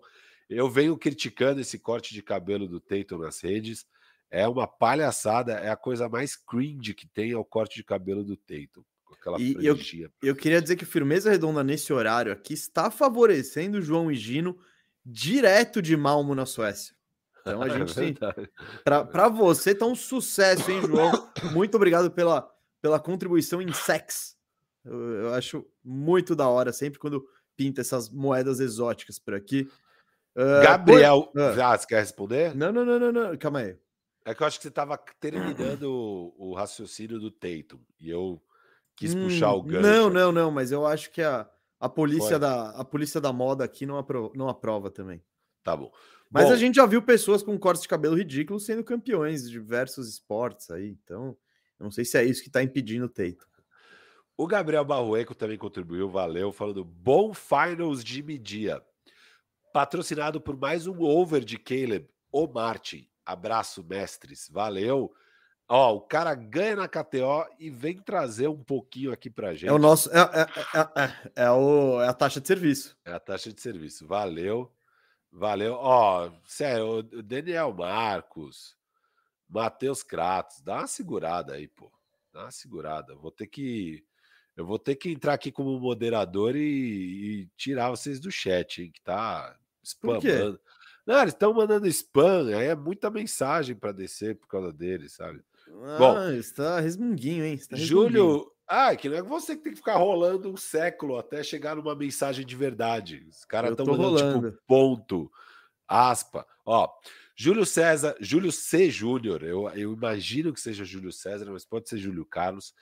[0.53, 3.85] Eu venho criticando esse corte de cabelo do Tatum nas redes.
[4.29, 8.23] É uma palhaçada, é a coisa mais cringe que tem é o corte de cabelo
[8.23, 8.83] do Tatum.
[9.11, 9.77] Aquela e eu,
[10.21, 14.57] eu queria dizer que Firmeza Redonda nesse horário aqui está favorecendo o João Higino
[15.05, 16.95] direto de Malmo na Suécia.
[17.41, 18.15] Então a é gente tem.
[18.83, 21.11] Para você, tá um sucesso, hein, João?
[21.51, 22.49] Muito obrigado pela,
[22.81, 24.35] pela contribuição em sex.
[24.83, 29.69] Eu, eu acho muito da hora sempre quando pinta essas moedas exóticas por aqui.
[30.35, 31.41] Uh, Gabriel, por...
[31.41, 31.77] ah.
[31.77, 32.55] você quer responder?
[32.55, 33.77] Não, não, não, não, não, calma aí.
[34.25, 38.41] É que eu acho que você estava terminando o, o, raciocínio do Tatum e eu
[38.95, 39.81] quis hum, puxar o gancho.
[39.81, 41.47] Não, não, não, mas eu acho que a,
[41.79, 45.21] a polícia da a polícia da moda aqui não, aprova, não aprova também.
[45.63, 45.91] Tá bom.
[46.31, 49.51] Mas bom, a gente já viu pessoas com cortes de cabelo ridículos sendo campeões de
[49.51, 51.37] diversos esportes aí, então
[51.79, 53.45] eu não sei se é isso que está impedindo o Tatum.
[54.35, 58.81] O Gabriel Barrueco também contribuiu, valeu, falando bom finals de media
[59.73, 63.09] patrocinado por mais um over de Caleb, o Martin.
[63.25, 64.47] Abraço, mestres.
[64.49, 65.11] Valeu.
[65.67, 69.69] Ó, o cara ganha na KTO e vem trazer um pouquinho aqui pra gente.
[69.69, 70.11] É o nosso.
[70.11, 72.95] É, é, é, é, é o, é a taxa de serviço.
[73.03, 74.05] É a taxa de serviço.
[74.05, 74.71] Valeu.
[75.31, 75.73] Valeu.
[75.73, 78.77] Ó, sério, o Daniel Marcos,
[79.49, 81.91] Matheus Kratos, dá uma segurada aí, pô.
[82.31, 83.15] Dá uma segurada.
[83.15, 84.05] Vou ter que.
[84.55, 86.61] Eu vou ter que entrar aqui como moderador e,
[87.41, 90.59] e tirar vocês do chat, hein, que tá spamando.
[91.05, 95.43] Não, eles estão mandando spam, aí é muita mensagem para descer por causa deles, sabe?
[95.83, 97.55] Ah, Bom, está resmunguinho, hein?
[97.55, 101.43] Está Júlio, ah, que não é você que tem que ficar rolando um século até
[101.43, 103.25] chegar numa mensagem de verdade.
[103.29, 104.51] Os caras estão mandando tipo, rolando.
[104.51, 105.31] tipo ponto,
[105.87, 106.45] aspa.
[106.65, 106.89] Ó,
[107.35, 108.89] Júlio César, Júlio C.
[108.89, 112.73] Júnior, eu, eu imagino que seja Júlio César, mas pode ser Júlio Carlos,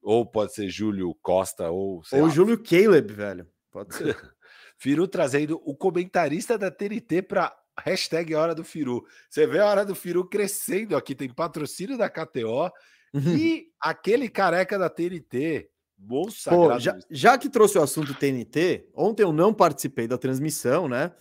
[0.00, 2.02] ou pode ser Júlio Costa, ou.
[2.12, 2.28] Ou lá.
[2.28, 3.46] Júlio Caleb, velho.
[3.70, 4.16] Pode ser.
[4.78, 9.04] Firu trazendo o comentarista da TNT para hashtag Hora do Firu.
[9.28, 12.70] Você vê a Hora do Firu crescendo aqui, tem patrocínio da KTO
[13.12, 13.36] uhum.
[13.36, 15.68] e aquele careca da TNT.
[16.00, 20.86] Moça, Pô, já, já, que trouxe o assunto TNT, ontem eu não participei da transmissão,
[20.88, 21.12] né?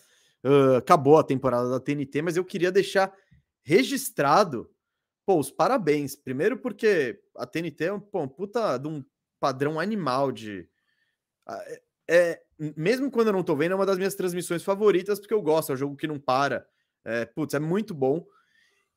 [0.45, 3.11] Uh, acabou a temporada da TNT, mas eu queria deixar
[3.63, 4.69] registrado,
[5.25, 6.15] pô, os parabéns.
[6.15, 9.03] Primeiro porque a TNT é um, pô, um puta de um
[9.39, 10.69] padrão animal de.
[11.49, 12.41] É, é,
[12.75, 15.71] mesmo quando eu não tô vendo, é uma das minhas transmissões favoritas, porque eu gosto,
[15.71, 16.65] é um jogo que não para.
[17.05, 18.25] É, putz, é muito bom.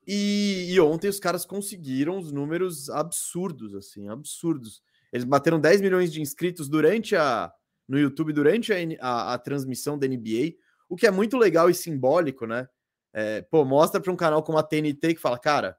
[0.07, 4.83] E, e, ontem os caras conseguiram os números absurdos, assim, absurdos.
[5.13, 7.53] Eles bateram 10 milhões de inscritos durante a
[7.87, 10.55] no YouTube, durante a, a, a transmissão da NBA,
[10.89, 12.69] o que é muito legal e simbólico, né?
[13.13, 15.77] É, pô, mostra para um canal como a TNT que fala, cara,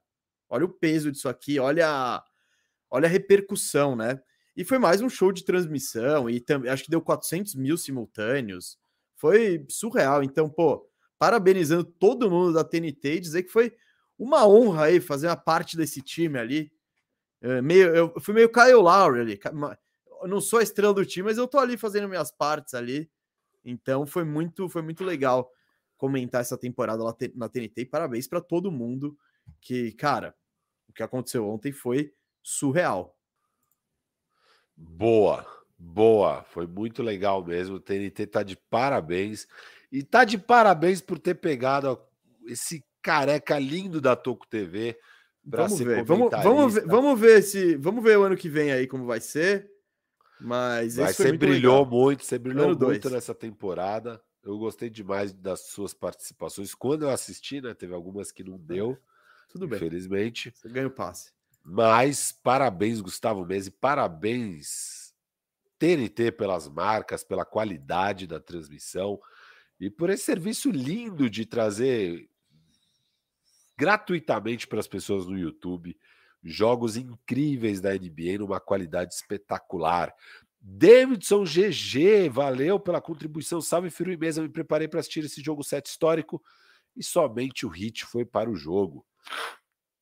[0.49, 2.21] olha o peso disso aqui, olha,
[2.89, 4.21] olha a repercussão, né?
[4.55, 8.77] E foi mais um show de transmissão, e acho que deu 400 mil simultâneos.
[9.15, 10.23] Foi surreal.
[10.23, 10.85] Então, pô,
[11.17, 13.73] parabenizando todo mundo da TNT e dizer que foi
[14.17, 16.71] uma honra aí fazer uma parte desse time ali.
[17.41, 19.39] É, meio, eu fui meio Kyle Lowry ali.
[20.21, 23.09] Eu não sou a estrela do time, mas eu tô ali fazendo minhas partes ali.
[23.63, 25.51] Então foi muito, foi muito legal
[25.95, 27.81] comentar essa temporada lá na TNT.
[27.81, 29.17] E parabéns para todo mundo
[29.59, 30.35] que, cara,
[30.89, 33.15] o que aconteceu ontem foi surreal.
[34.81, 35.45] Boa,
[35.77, 36.43] boa.
[36.43, 37.75] Foi muito legal mesmo.
[37.75, 39.47] O TNT tá de parabéns.
[39.91, 41.99] E tá de parabéns por ter pegado
[42.47, 44.97] esse careca lindo da Toco TV.
[45.43, 46.03] Vamos ver.
[46.03, 49.19] Vamos, vamos ver, vamos ver se, vamos ver o ano que vem aí como vai
[49.19, 49.69] ser.
[50.39, 51.85] Mas Mas você brilhou legal.
[51.85, 53.13] muito, você brilhou ano muito dois.
[53.13, 54.21] nessa temporada.
[54.43, 56.73] Eu gostei demais das suas participações.
[56.73, 57.75] Quando eu assisti, né?
[57.75, 58.97] Teve algumas que não deu.
[59.49, 59.77] Tudo bem.
[59.77, 60.51] Infelizmente.
[60.55, 61.31] Você ganha o passe.
[61.63, 63.71] Mas parabéns, Gustavo Mese.
[63.71, 65.13] Parabéns,
[65.77, 69.19] TNT, pelas marcas, pela qualidade da transmissão
[69.79, 72.29] e por esse serviço lindo de trazer
[73.77, 75.97] gratuitamente para as pessoas no YouTube
[76.43, 80.13] jogos incríveis da NBA numa qualidade espetacular.
[80.59, 83.61] Davidson GG, valeu pela contribuição.
[83.61, 84.41] Salve, Firu e Mesa.
[84.41, 86.41] Me preparei para assistir esse jogo set histórico
[86.95, 89.05] e somente o hit foi para o jogo.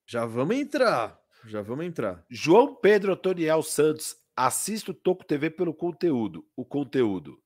[0.06, 1.18] Já vamos entrar.
[1.46, 2.24] Já vamos entrar.
[2.30, 4.18] João Pedro Antoniel Santos.
[4.36, 6.46] Assisto Toco TV pelo conteúdo.
[6.56, 7.40] O conteúdo.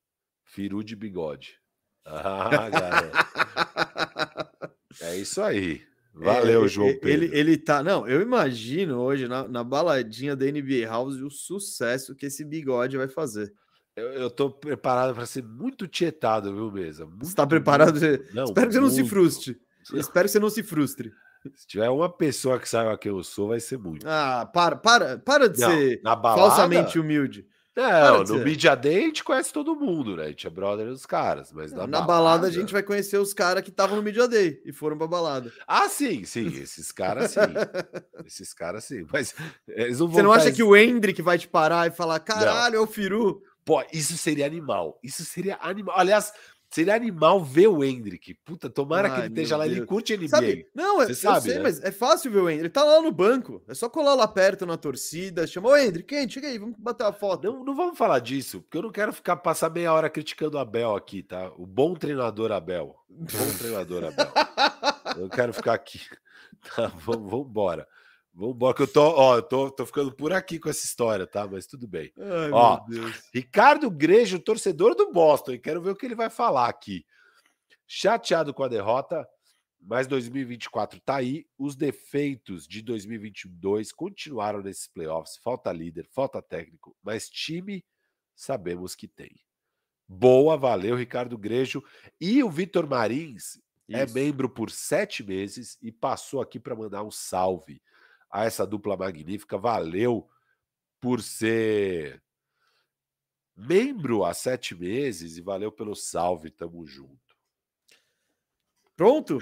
[0.44, 1.60] Firu de bigode.
[5.02, 5.82] Ah, é isso aí.
[6.14, 7.10] Valeu, é, João Pedro.
[7.10, 7.82] Ele, ele tá.
[7.82, 12.98] Não, eu imagino hoje na, na baladinha da NBA House o sucesso que esse bigode
[12.98, 13.52] vai fazer.
[13.96, 17.06] Eu, eu tô preparado para ser muito tietado, viu, Mesa?
[17.06, 18.00] Muito, você tá preparado?
[18.00, 18.34] Muito...
[18.34, 19.62] Não, Espero que você não se frustre.
[19.94, 21.12] Espero que você não se frustre.
[21.56, 24.08] Se tiver uma pessoa que saiba quem eu sou, vai ser muito.
[24.08, 27.48] Ah, para, para, para de não, ser balada, falsamente humilde.
[27.76, 30.26] Não, no Media Day a gente conhece todo mundo, né?
[30.26, 32.08] A gente é brother dos caras, mas na, na balada...
[32.08, 32.48] balada...
[32.48, 35.52] a gente vai conhecer os caras que estavam no Media Day e foram pra balada.
[35.68, 37.40] Ah, sim, sim, esses caras sim.
[38.28, 39.34] esses caras sim, mas
[39.68, 42.76] eles não vão Você não acha que o Hendrick vai te parar e falar, caralho,
[42.76, 42.82] não.
[42.82, 43.42] é o Firu?
[43.66, 45.00] Pô, isso seria animal.
[45.02, 45.98] Isso seria animal.
[45.98, 46.32] Aliás,
[46.74, 48.34] Seria animal ver o Hendrick.
[48.44, 49.66] Puta, tomara Ai, que ele esteja lá.
[49.66, 49.78] Deus.
[49.78, 50.28] Ele curte NBA.
[50.28, 50.68] Sabe?
[50.74, 51.62] Não, Você eu sabe, sei, né?
[51.62, 52.62] mas é fácil ver o Hendrick.
[52.62, 53.62] Ele tá lá no banco.
[53.68, 55.46] É só colar lá perto na torcida.
[55.46, 56.08] Chamou o Hendrick.
[56.08, 56.28] Quem?
[56.28, 57.44] Chega aí, vamos bater uma foto.
[57.46, 60.60] Não, não vamos falar disso, porque eu não quero ficar passar meia hora criticando o
[60.60, 61.52] Abel aqui, tá?
[61.58, 62.96] O bom treinador Abel.
[63.08, 64.34] O bom treinador Abel.
[65.22, 66.00] eu quero ficar aqui.
[66.76, 67.86] Tá, vamos, vamos embora.
[68.34, 71.28] Vamos embora, que eu tô, ó, eu tô, tô ficando por aqui com essa história,
[71.28, 71.48] tá?
[71.48, 72.12] Mas tudo bem.
[72.18, 72.84] Ai, ó,
[73.32, 77.06] Ricardo Grejo, torcedor do Boston, e quero ver o que ele vai falar aqui.
[77.86, 79.28] Chateado com a derrota,
[79.80, 81.46] mas 2024 tá aí.
[81.60, 85.38] Os defeitos de 2022 continuaram nesses playoffs.
[85.38, 87.86] Falta líder, falta técnico, mas time
[88.36, 89.40] sabemos que tem.
[90.08, 91.84] Boa, valeu, Ricardo Grejo.
[92.20, 94.18] E o Vitor Marins é Isso.
[94.18, 97.80] é membro por sete meses e passou aqui para mandar um salve
[98.34, 99.60] a essa dupla magnífica.
[99.60, 100.28] Valeu
[101.00, 102.24] por ser
[103.56, 106.50] membro há sete meses e valeu pelo salve.
[106.50, 107.38] Tamo junto.
[108.96, 109.38] Pronto?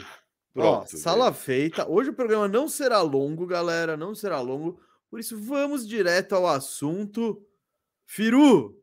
[0.54, 0.84] Pronto.
[0.93, 1.89] Ó, sala feita.
[1.89, 3.95] Hoje o programa não será longo, galera.
[3.95, 4.77] Não será longo.
[5.10, 7.41] Por isso, vamos direto ao assunto.
[8.06, 8.81] Firu,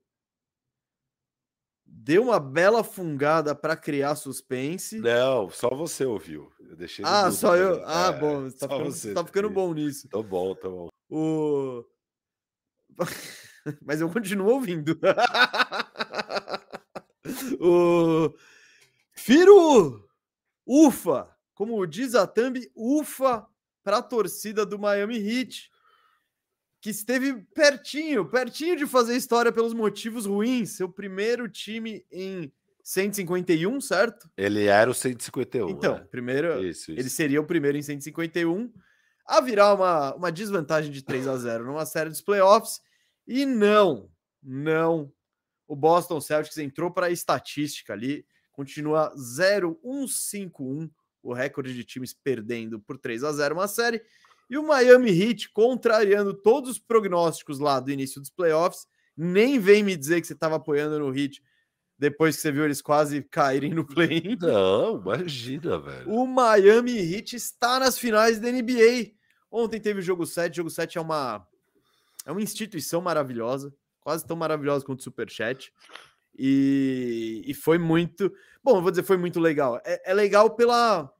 [2.08, 4.98] deu uma bela fungada para criar suspense.
[4.98, 6.50] Não, só você ouviu.
[6.58, 7.04] Eu deixei.
[7.06, 7.86] Ah, só eu.
[7.86, 8.48] Ah, é, bom.
[8.58, 10.08] Tá ficando, você, tá ficando bom nisso.
[10.08, 10.88] Tô bom, tô bom.
[11.10, 11.84] O...
[13.84, 14.98] Mas eu continuo ouvindo.
[17.60, 18.34] o
[19.12, 20.08] Firo,
[20.66, 23.46] ufa, como diz a Thumb, ufa
[23.84, 25.70] para a torcida do Miami Heat
[26.80, 30.70] que esteve pertinho, pertinho de fazer história pelos motivos ruins.
[30.70, 34.30] Seu primeiro time em 151, certo?
[34.36, 35.68] Ele era o 151.
[35.68, 36.06] Então, né?
[36.10, 37.00] primeiro, isso, isso.
[37.00, 38.72] ele seria o primeiro em 151
[39.26, 42.80] a virar uma, uma desvantagem de 3 a 0 numa série dos playoffs.
[43.26, 44.08] E não,
[44.42, 45.12] não.
[45.66, 50.90] O Boston Celtics entrou para a estatística ali, continua 0-1-5-1,
[51.22, 54.02] o recorde de times perdendo por 3 a 0 uma série.
[54.48, 59.82] E o Miami Heat, contrariando todos os prognósticos lá do início dos playoffs, nem vem
[59.82, 61.42] me dizer que você estava apoiando no Heat
[61.98, 64.36] depois que você viu eles quase caírem no play-in.
[64.40, 66.08] Não, imagina, velho.
[66.08, 69.12] O Miami Heat está nas finais da NBA.
[69.50, 70.52] Ontem teve o jogo 7.
[70.52, 71.46] O jogo 7 é uma
[72.24, 75.72] é uma instituição maravilhosa, quase tão maravilhosa quanto o Superchat.
[76.38, 78.30] E, e foi muito.
[78.62, 79.80] Bom, vou dizer, foi muito legal.
[79.84, 81.10] É, é legal pela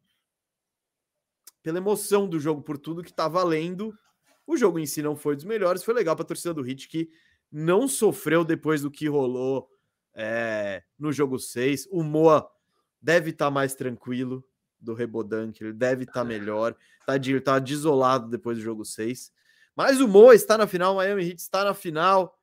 [1.63, 3.97] pela emoção do jogo, por tudo que tá valendo.
[4.47, 6.89] O jogo em si não foi dos melhores, foi legal para a torcida do Hit
[6.89, 7.11] que
[7.51, 9.69] não sofreu depois do que rolou
[10.15, 11.89] é, no jogo 6.
[11.91, 12.51] O Moa
[13.01, 14.45] deve estar tá mais tranquilo,
[14.81, 16.75] do Rebodan, que ele deve estar tá melhor.
[17.07, 19.33] Tadinho, tá desolado depois do jogo 6.
[19.75, 22.37] Mas o Moa está na final, o Miami Heat está na final.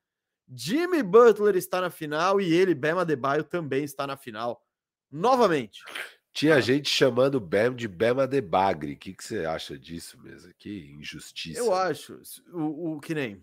[0.53, 4.61] Jimmy Butler está na final e ele, Bema Adebayo, também está na final.
[5.11, 5.83] Novamente.
[6.35, 8.91] Tinha gente chamando o Bam de Bema de Bagre.
[8.91, 10.53] O que, que você acha disso mesmo?
[10.57, 11.57] Que injustiça.
[11.57, 12.21] Eu acho,
[12.51, 13.41] o, o que nem.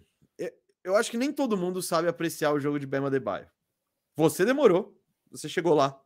[0.85, 3.49] Eu acho que nem todo mundo sabe apreciar o jogo de Bema de Baio.
[4.15, 4.95] Você demorou.
[5.31, 5.99] Você chegou lá.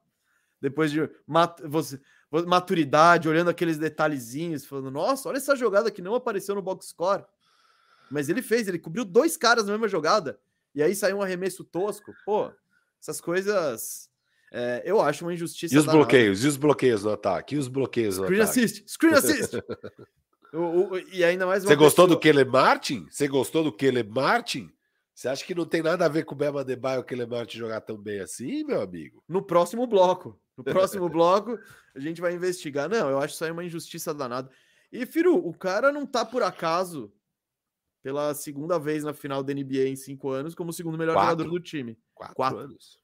[0.60, 6.14] Depois de mat você, maturidade, olhando aqueles detalhezinhos, falando: Nossa, olha essa jogada que não
[6.14, 7.24] apareceu no box score.
[8.08, 10.38] Mas ele fez, ele cobriu dois caras na mesma jogada.
[10.72, 12.14] E aí saiu um arremesso tosco.
[12.24, 12.52] Pô,
[13.00, 14.08] essas coisas
[14.52, 15.74] é, eu acho uma injustiça.
[15.74, 16.04] E os danada.
[16.04, 16.44] bloqueios?
[16.44, 17.54] E os bloqueios no ataque?
[17.54, 18.60] E os bloqueios no Screen ataque?
[18.60, 18.84] assist!
[18.88, 19.54] Screen assist!
[20.52, 23.06] o, o, e ainda mais Você gostou do Kele Martin?
[23.10, 24.70] Você gostou do Kele Martin?
[25.14, 27.56] Você acha que não tem nada a ver com o Bema Debaio o Kele Martin
[27.58, 29.22] jogar tão bem assim, meu amigo?
[29.26, 30.38] No próximo bloco.
[30.56, 31.58] No próximo bloco,
[31.94, 32.88] a gente vai investigar.
[32.88, 34.50] Não, eu acho isso aí uma injustiça danada.
[34.92, 37.12] E, Firu, o cara não tá por acaso
[38.02, 41.30] pela segunda vez na final da NBA em cinco anos como o segundo melhor Quatro.
[41.30, 41.98] jogador do time.
[42.14, 42.58] Quatro, Quatro.
[42.58, 43.00] anos.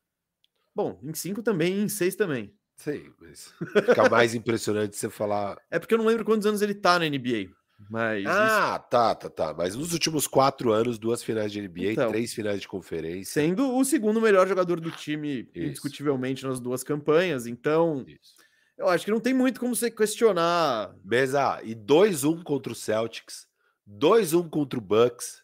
[0.74, 2.54] Bom, em cinco também, em seis também.
[2.76, 3.52] Sim, mas
[3.87, 5.58] fica mais impressionante você falar.
[5.70, 7.50] É porque eu não lembro quantos anos ele tá na NBA.
[7.90, 8.88] Mas ah, isso...
[8.90, 9.54] tá, tá, tá.
[9.54, 13.42] Mas nos últimos quatro anos, duas finais de NBA, então, três finais de conferência.
[13.42, 15.66] Sendo o segundo melhor jogador do time, isso.
[15.66, 17.46] indiscutivelmente, nas duas campanhas.
[17.46, 18.35] Então, isso.
[18.78, 20.94] eu acho que não tem muito como você questionar.
[21.04, 23.46] Mesa, e 2-1 contra o Celtics,
[23.88, 25.42] 2-1 contra o Bucks,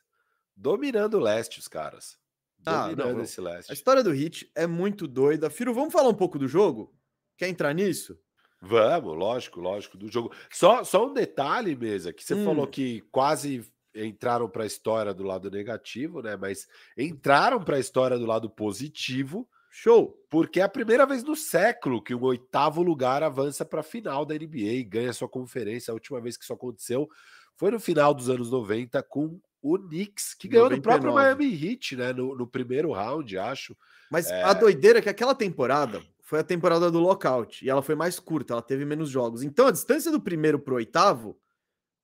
[0.57, 2.17] dominando o leste, os caras.
[2.67, 3.71] Ah, não, esse leste.
[3.71, 5.49] A história do Hit é muito doida.
[5.49, 6.95] Firo, vamos falar um pouco do jogo?
[7.37, 8.19] Quer entrar nisso?
[8.61, 10.33] Vamos, lógico, lógico, do jogo.
[10.51, 12.45] Só, só um detalhe, mesa, que você hum.
[12.45, 16.37] falou que quase entraram para a história do lado negativo, né?
[16.37, 16.67] Mas
[16.97, 19.49] entraram para a história do lado positivo.
[19.71, 20.15] Show!
[20.29, 24.25] Porque é a primeira vez no século que o oitavo lugar avança para a final
[24.25, 25.93] da NBA e ganha sua conferência.
[25.93, 27.09] A última vez que isso aconteceu
[27.57, 29.41] foi no final dos anos 90 com
[29.75, 30.81] o Knicks, que ganhou 99.
[30.81, 32.13] do próprio Miami Heat, né?
[32.13, 33.77] No, no primeiro round, acho.
[34.11, 34.43] Mas é...
[34.43, 38.21] a doideira é que aquela temporada foi a temporada do lockout e ela foi mais
[38.21, 39.43] curta, ela teve menos jogos.
[39.43, 41.39] Então a distância do primeiro pro oitavo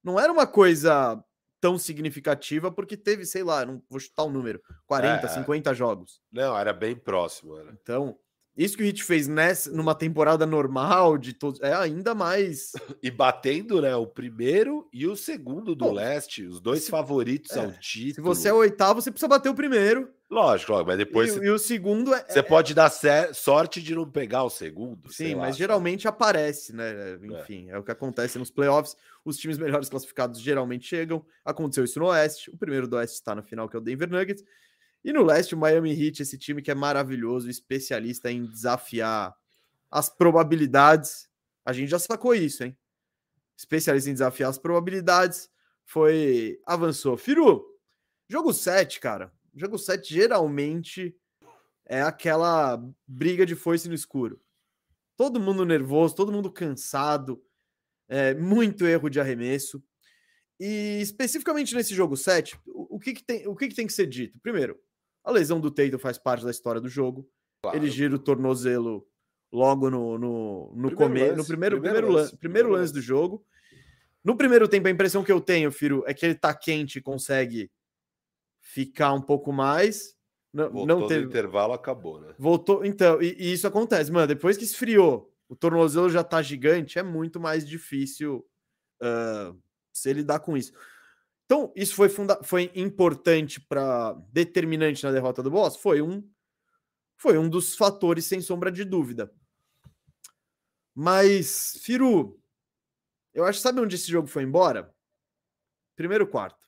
[0.02, 1.22] não era uma coisa
[1.60, 5.74] tão significativa porque teve, sei lá, não vou chutar o um número, 40, é, 50
[5.74, 6.20] jogos.
[6.32, 7.56] Não, era bem próximo.
[7.58, 7.70] Era.
[7.72, 8.18] Então,
[8.56, 12.72] isso que o Hit fez nessa, numa temporada normal de todos é ainda mais.
[13.02, 13.94] E batendo, né?
[13.94, 18.14] O primeiro e o segundo do Bom, leste, os dois se, favoritos é, ao título.
[18.14, 20.08] Se você é o oitavo, você precisa bater o primeiro.
[20.30, 21.30] Lógico, lógico mas depois.
[21.30, 22.24] E, você, e o segundo é.
[22.26, 22.90] Você é, pode dar
[23.34, 25.12] sorte de não pegar o segundo.
[25.12, 27.18] Sim, mas lá, geralmente aparece, né?
[27.22, 27.26] É.
[27.26, 27.74] Enfim, é.
[27.74, 28.96] é o que acontece nos playoffs.
[29.22, 31.24] Os times melhores classificados geralmente chegam.
[31.44, 32.50] Aconteceu isso no Oeste.
[32.50, 34.42] O primeiro do Oeste está na final, que é o Denver Nuggets.
[35.04, 39.36] E no leste, o Miami Heat, esse time que é maravilhoso, especialista em desafiar
[39.90, 41.28] as probabilidades.
[41.64, 42.76] A gente já sacou isso, hein?
[43.56, 45.50] Especialista em desafiar as probabilidades.
[45.84, 46.58] Foi.
[46.64, 47.18] Avançou.
[47.18, 47.64] Firu,
[48.28, 49.30] jogo 7, cara.
[49.54, 51.14] Jogo 7 geralmente
[51.84, 54.40] é aquela briga de foice no escuro.
[55.16, 57.44] Todo mundo nervoso, todo mundo cansado,
[58.08, 59.84] é, muito erro de arremesso.
[60.58, 63.92] E especificamente nesse jogo 7, o, o, que, que, tem, o que, que tem que
[63.92, 64.38] ser dito?
[64.40, 64.80] Primeiro,
[65.24, 67.28] a lesão do Tatum faz parte da história do jogo.
[67.62, 67.76] Claro.
[67.76, 69.06] Ele gira o tornozelo
[69.50, 73.44] logo no, no, no começo, no primeiro, primeiro, primeiro, lance, primeiro lance do jogo.
[74.22, 77.02] No primeiro tempo, a impressão que eu tenho, Firo, é que ele tá quente e
[77.02, 77.70] consegue
[78.60, 80.14] ficar um pouco mais.
[80.52, 81.26] Não, Voltou não teve...
[81.26, 82.34] intervalo, acabou, né?
[82.38, 84.26] Voltou, então, e, e, isso acontece, mano.
[84.26, 88.46] Depois que esfriou, o tornozelo já tá gigante, é muito mais difícil
[89.02, 89.56] uh,
[89.92, 90.72] se lidar com isso.
[91.44, 95.76] Então, isso foi, funda foi importante para determinante na derrota do Boss?
[95.76, 96.26] Foi um,
[97.16, 99.32] foi um dos fatores, sem sombra de dúvida.
[100.94, 102.40] Mas, Firu,
[103.34, 104.94] eu acho, sabe onde esse jogo foi embora?
[105.96, 106.64] Primeiro quarto.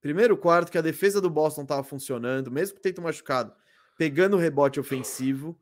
[0.00, 3.54] Primeiro quarto que a defesa do Boston estava funcionando, mesmo que tenha machucado,
[3.96, 5.60] pegando o rebote ofensivo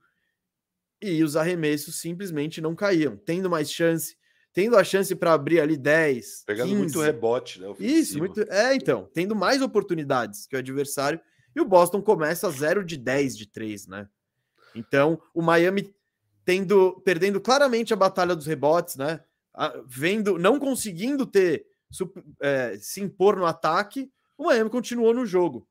[1.01, 4.17] e os arremessos simplesmente não caíam, tendo mais chance,
[4.55, 6.45] tendo a chance para abrir ali 10.
[6.47, 6.81] Pegando 15.
[6.81, 7.69] muito rebote, né?
[7.69, 7.99] Ofensivo.
[7.99, 8.41] Isso, muito.
[8.51, 11.21] É, então, tendo mais oportunidades que o adversário.
[11.55, 14.09] E o Boston começa 0 de 10 de 3, né?
[14.75, 15.95] Então, o Miami
[16.45, 19.21] tendo perdendo claramente a batalha dos rebotes, né?
[19.87, 21.65] vendo, não conseguindo ter
[22.41, 25.69] é, se impor no ataque, o Miami continuou no jogo.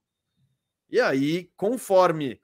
[0.89, 2.39] E aí, conforme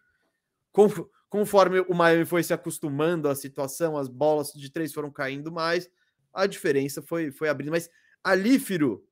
[1.30, 5.90] conforme o Miami foi se acostumando à situação, as bolas de três foram caindo mais,
[6.34, 7.72] a diferença foi, foi abrindo.
[7.72, 7.90] Mas
[8.24, 9.06] ali, Firu,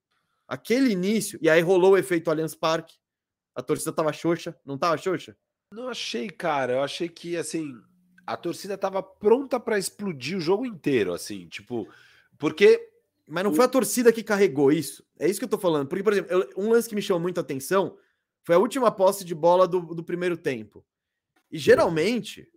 [0.47, 2.95] aquele início, e aí rolou o efeito Allianz Parque,
[3.55, 5.35] a torcida tava xoxa, não tava xoxa?
[5.73, 6.73] Não achei, cara.
[6.73, 7.73] Eu achei que, assim,
[8.25, 11.87] a torcida tava pronta para explodir o jogo inteiro, assim, tipo,
[12.37, 12.89] porque.
[13.29, 15.05] Mas não foi a torcida que carregou isso.
[15.19, 15.85] É isso que eu tô falando.
[15.87, 17.97] Porque, por exemplo, eu, um lance que me chamou muita atenção
[18.41, 20.85] foi a última posse de bola do, do primeiro tempo.
[21.51, 22.49] E geralmente,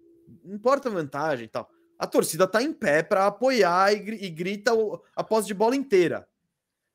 [0.44, 1.68] não importa a vantagem e tal,
[2.00, 4.72] a torcida tá em pé para apoiar e, e grita
[5.14, 6.26] a posse de bola inteira.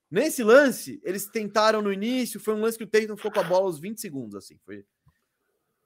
[0.10, 3.43] Nesse lance, eles tentaram no início, foi um lance que o Tatum ficou com a
[3.43, 4.84] bola aos 20 segundos, assim, foi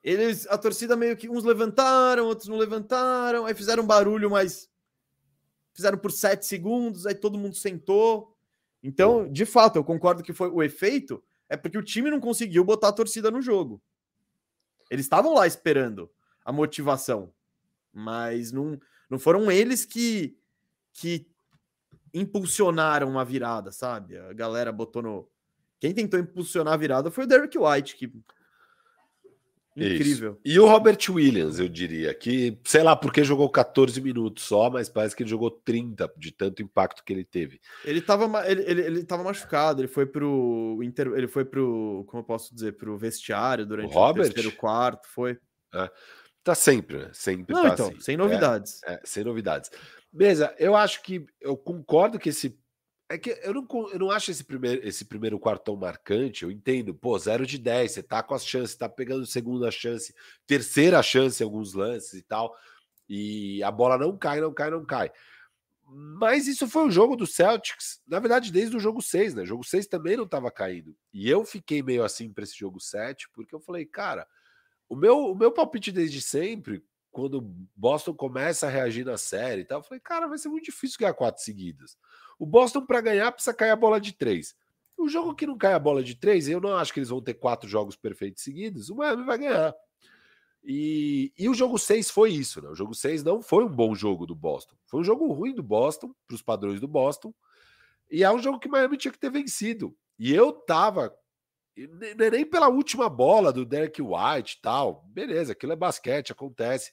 [0.02, 4.70] eles, a torcida meio que uns levantaram, outros não levantaram, aí fizeram barulho, mas
[5.74, 8.34] fizeram por sete segundos, aí todo mundo sentou.
[8.82, 12.64] Então, de fato, eu concordo que foi o efeito, é porque o time não conseguiu
[12.64, 13.82] botar a torcida no jogo.
[14.90, 16.10] Eles estavam lá esperando
[16.46, 17.34] a motivação,
[17.92, 18.80] mas não,
[19.10, 20.38] não foram eles que,
[20.94, 21.28] que
[22.14, 24.18] impulsionaram uma virada, sabe?
[24.18, 25.30] A galera botou no.
[25.80, 28.12] Quem tentou impulsionar a virada foi o Derek White, que
[29.80, 30.32] Incrível.
[30.32, 30.42] Isso.
[30.44, 34.90] E o Robert Williams, eu diria, que sei lá porque jogou 14 minutos só, mas
[34.90, 37.62] parece que ele jogou 30 de tanto impacto que ele teve.
[37.86, 42.26] Ele estava ele, ele, ele machucado, ele foi pro inter, ele foi pro, como eu
[42.26, 45.38] posso dizer, pro vestiário durante o, o terceiro quarto, foi.
[45.74, 45.90] É.
[46.50, 47.12] Tá sempre, né?
[47.14, 48.00] Sempre Não, tá então, assim.
[48.00, 48.82] sem novidades.
[48.84, 49.70] É, é, sem novidades.
[50.12, 52.60] Beleza, eu acho que eu concordo que esse
[53.08, 56.42] é que eu não, eu não acho esse primeiro, esse primeiro quarto tão marcante.
[56.42, 60.12] Eu entendo, pô, 0 de 10, você tá com as chances, tá pegando segunda chance,
[60.48, 62.52] terceira chance em alguns lances e tal.
[63.08, 65.12] E a bola não cai, não cai, não cai.
[65.86, 69.44] Mas isso foi o jogo do Celtics, na verdade, desde o jogo 6, né?
[69.44, 70.96] O jogo 6 também não estava caindo.
[71.14, 74.28] E eu fiquei meio assim para esse jogo 7, porque eu falei, cara,
[74.90, 77.42] o meu, o meu palpite desde sempre, quando
[77.76, 80.98] Boston começa a reagir na série e tal, eu falei, cara, vai ser muito difícil
[81.00, 81.98] ganhar quatro seguidas.
[82.38, 84.56] O Boston, para ganhar, precisa cair a bola de três.
[84.98, 87.22] O jogo que não cai a bola de três, eu não acho que eles vão
[87.22, 88.90] ter quatro jogos perfeitos seguidos.
[88.90, 89.74] O Miami vai ganhar.
[90.64, 92.70] E, e o jogo 6 foi isso, né?
[92.70, 94.76] O jogo 6 não foi um bom jogo do Boston.
[94.86, 97.34] Foi um jogo ruim do Boston, para os padrões do Boston.
[98.12, 99.96] E é um jogo que Miami tinha que ter vencido.
[100.18, 101.16] E eu tava.
[101.78, 105.06] É nem pela última bola do Derek White tal.
[105.08, 106.92] Beleza, aquilo é basquete, acontece.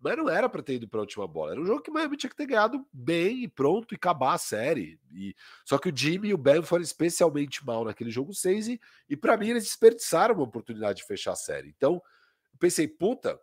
[0.00, 1.52] Mas não era para ter ido para a última bola.
[1.52, 4.38] Era um jogo que Miami tinha que ter ganhado bem e pronto e acabar a
[4.38, 4.98] série.
[5.12, 8.80] E, só que o Jimmy e o Ben foram especialmente mal naquele jogo 6 e,
[9.08, 11.74] e para mim eles desperdiçaram uma oportunidade de fechar a série.
[11.76, 13.40] Então, eu pensei, puta,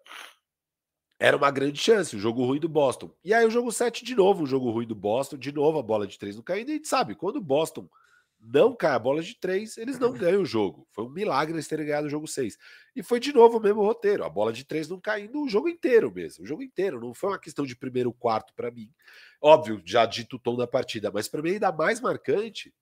[1.20, 3.12] era uma grande chance, o jogo ruim do Boston.
[3.24, 5.84] E aí o jogo 7 de novo, o jogo ruim do Boston, de novo a
[5.84, 6.70] bola de três não caindo.
[6.70, 7.90] E a gente sabe, quando o Boston
[8.48, 10.88] não cai a bola de três, eles não ganham o jogo.
[10.92, 12.58] Foi um milagre eles terem ganhado o jogo seis.
[12.96, 14.24] E foi de novo o mesmo roteiro.
[14.24, 16.44] A bola de três não caindo o jogo inteiro mesmo.
[16.44, 17.00] O jogo inteiro.
[17.00, 18.92] Não foi uma questão de primeiro quarto para mim.
[19.42, 22.74] Óbvio, já dito o tom da partida, mas para mim ainda mais marcante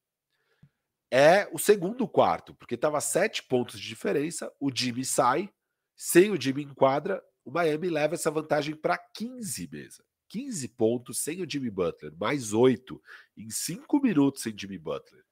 [1.09, 4.51] é o segundo quarto, porque estava sete pontos de diferença.
[4.59, 5.49] O Jimmy sai,
[5.95, 10.03] sem o Jimmy enquadra, o Miami leva essa vantagem para 15 mesmo.
[10.27, 12.99] 15 pontos sem o Jimmy Butler, mais 8
[13.37, 15.23] em 5 minutos sem Jimmy Butler.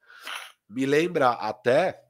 [0.69, 2.01] Me lembra até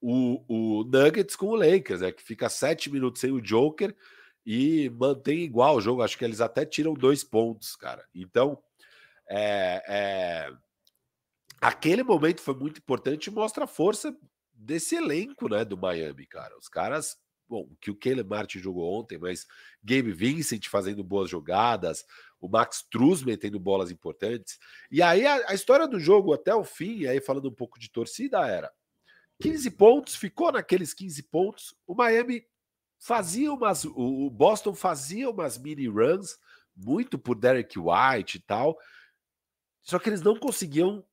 [0.00, 3.94] o, o Nuggets com o Lakers, é que fica sete minutos sem o Joker
[4.44, 6.02] e mantém igual o jogo.
[6.02, 8.04] Acho que eles até tiram dois pontos, cara.
[8.14, 8.62] Então,
[9.28, 10.52] é, é...
[11.60, 14.16] aquele momento foi muito importante e mostra a força
[14.52, 16.56] desse elenco, né, do Miami, cara.
[16.58, 17.16] Os caras,
[17.48, 19.46] bom, que o Caleb Martin jogou ontem, mas
[19.82, 22.04] Gabe Vincent fazendo boas jogadas,
[22.40, 24.58] o Max Truz metendo bolas importantes.
[24.90, 27.90] E aí a, a, história do jogo até o fim, aí falando um pouco de
[27.90, 28.72] torcida, era
[29.40, 31.74] 15 pontos, ficou naqueles 15 pontos.
[31.86, 32.44] O Miami
[32.98, 33.84] fazia umas.
[33.84, 36.38] O Boston fazia umas mini runs,
[36.74, 38.78] muito por Derek White e tal.
[39.82, 41.04] Só que eles não conseguiam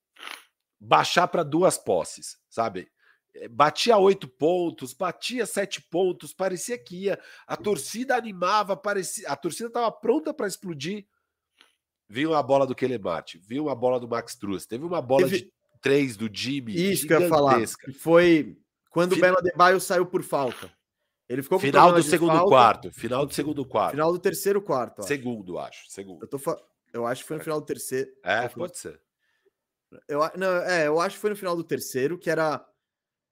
[0.79, 2.89] baixar para duas posses, sabe?
[3.33, 7.19] Eh, batia oito pontos, batia sete pontos, parecia que ia.
[7.45, 11.07] A torcida animava, parecia, a torcida estava pronta para explodir
[12.07, 15.45] viu a bola do Kelemate, viu a bola do Max Truss, teve uma bola teve...
[15.45, 16.73] de três do Jimmy.
[16.75, 17.61] Isso que eu ia falar.
[17.99, 18.57] Foi
[18.89, 19.19] quando Fin...
[19.19, 20.71] o Belo Adebayo saiu por falta.
[21.29, 23.91] Ele ficou final do segundo falta, quarto, final do segundo quarto.
[23.91, 24.99] Final do terceiro quarto.
[24.99, 25.07] Acho.
[25.07, 25.89] Segundo, acho.
[25.89, 26.23] Segundo.
[26.23, 26.57] Eu, tô fa...
[26.93, 28.09] eu acho que foi no final do terceiro.
[28.23, 28.99] É, pode ser.
[30.07, 32.65] Eu, não, é, eu acho que foi no final do terceiro, que era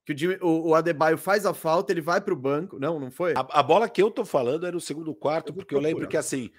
[0.06, 2.78] que o, Jimmy, o, o Adebayo faz a falta, ele vai para o banco.
[2.78, 3.34] Não, não foi?
[3.34, 6.08] A, a, bola que eu tô falando é no segundo quarto, eu porque eu lembro
[6.08, 6.52] que assim,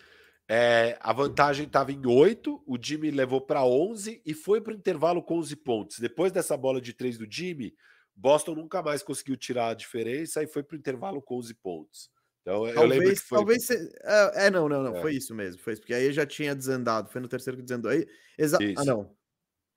[0.48, 4.76] é, a vantagem estava em 8, o Jimmy levou para 11 e foi para o
[4.76, 5.98] intervalo com 11 pontos.
[5.98, 7.74] Depois dessa bola de 3 do Jimmy,
[8.14, 12.10] Boston nunca mais conseguiu tirar a diferença e foi para o intervalo com 11 pontos.
[12.42, 13.38] Então talvez, eu lembro que foi.
[13.38, 13.74] Talvez se...
[14.04, 14.96] é, é, não, não, não.
[14.96, 15.00] É.
[15.00, 15.60] Foi isso mesmo.
[15.60, 17.10] Foi isso, porque aí já tinha desandado.
[17.10, 17.90] Foi no terceiro que desandou.
[17.90, 18.06] Aí,
[18.38, 18.56] exa...
[18.76, 19.12] Ah, não.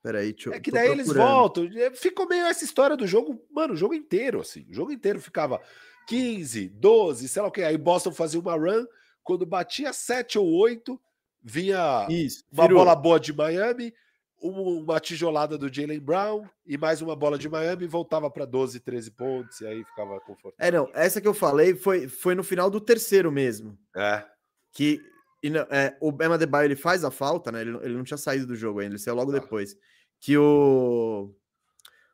[0.04, 0.54] Peraí, deixa eu.
[0.54, 1.10] É que daí procurando.
[1.10, 1.70] eles voltam.
[1.76, 4.68] É, ficou meio essa história do jogo, mano, o jogo inteiro, assim.
[4.70, 5.60] O jogo inteiro ficava
[6.08, 7.64] 15, 12, sei lá o que.
[7.64, 8.86] Aí Boston fazia uma run
[9.24, 11.00] Quando batia 7 ou 8,
[11.42, 13.94] vinha Isso, uma bola boa de Miami,
[14.42, 19.12] uma tijolada do Jalen Brown e mais uma bola de Miami voltava para 12, 13
[19.12, 20.56] pontos e aí ficava confortável.
[20.58, 23.78] É, não, essa que eu falei foi, foi no final do terceiro mesmo.
[23.96, 24.26] É.
[24.72, 25.02] Que
[25.44, 27.62] e, é, o Bema Debaio ele faz a falta, né?
[27.62, 29.40] Ele, ele não tinha saído do jogo ainda, ele saiu logo ah.
[29.40, 29.76] depois.
[30.20, 31.34] Que o,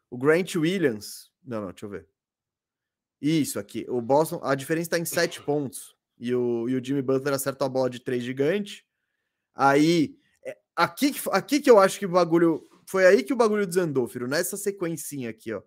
[0.10, 1.32] o Grant Williams.
[1.44, 2.08] Não, não, deixa eu ver.
[3.22, 3.86] Isso aqui.
[3.90, 5.95] O Boston, a diferença está em 7 pontos.
[6.18, 8.86] E o, e o Jimmy Butler acerta a bola de 3 gigante.
[9.54, 10.18] Aí
[10.76, 12.62] Aqui, aqui que eu acho que o bagulho.
[12.86, 14.28] Foi aí que o bagulho desandou, filho.
[14.28, 15.62] Nessa sequencinha aqui, ó.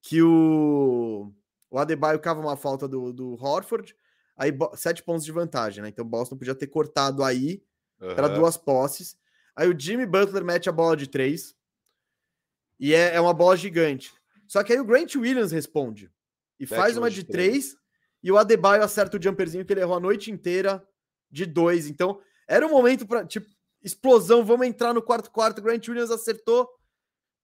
[0.00, 1.32] Que o.
[1.68, 3.94] O Adebayo cava uma falta do, do Horford.
[4.36, 5.88] Aí, sete pontos de vantagem, né?
[5.88, 7.60] Então o Boston podia ter cortado aí
[8.00, 8.14] uhum.
[8.14, 9.18] para duas posses.
[9.56, 11.56] Aí o Jimmy Butler mete a bola de três.
[12.78, 14.12] E é, é uma bola gigante.
[14.46, 16.10] Só que aí o Grant Williams responde.
[16.60, 17.70] E faz uma de três.
[17.70, 17.76] três.
[18.26, 20.84] E o Adebayo acerta o jumperzinho que ele errou a noite inteira
[21.30, 21.86] de dois.
[21.86, 23.46] Então, era um momento para tipo,
[23.80, 26.68] explosão, vamos entrar no quarto quarto, Grant Williams acertou.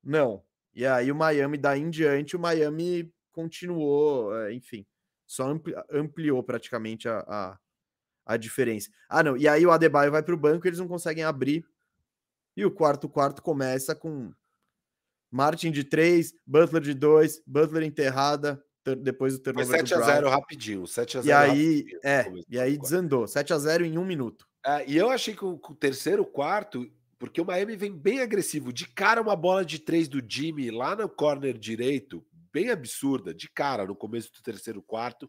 [0.02, 0.42] Não.
[0.74, 4.84] E aí o Miami, daí em diante, o Miami continuou, é, enfim,
[5.24, 7.58] só ampli ampliou praticamente a, a,
[8.26, 8.90] a, diferença.
[9.08, 11.64] Ah, não, e aí o Adebayo vai para o banco, eles não conseguem abrir.
[12.56, 14.32] E o quarto quarto começa com
[15.30, 18.60] Martin de 3, Butler de 2, Butler enterrada,
[18.98, 22.76] depois do turnover 7 a 0 rapidinho, 7 a 0 E aí, é, e aí
[22.76, 24.46] desandou, 7 a 0 em um minuto.
[24.64, 28.72] É, e eu achei que o, o, terceiro quarto, porque o Miami vem bem agressivo,
[28.72, 33.48] de cara uma bola de três do Jimmy lá no corner direito, bem absurda, de
[33.48, 35.28] cara no começo do terceiro quarto,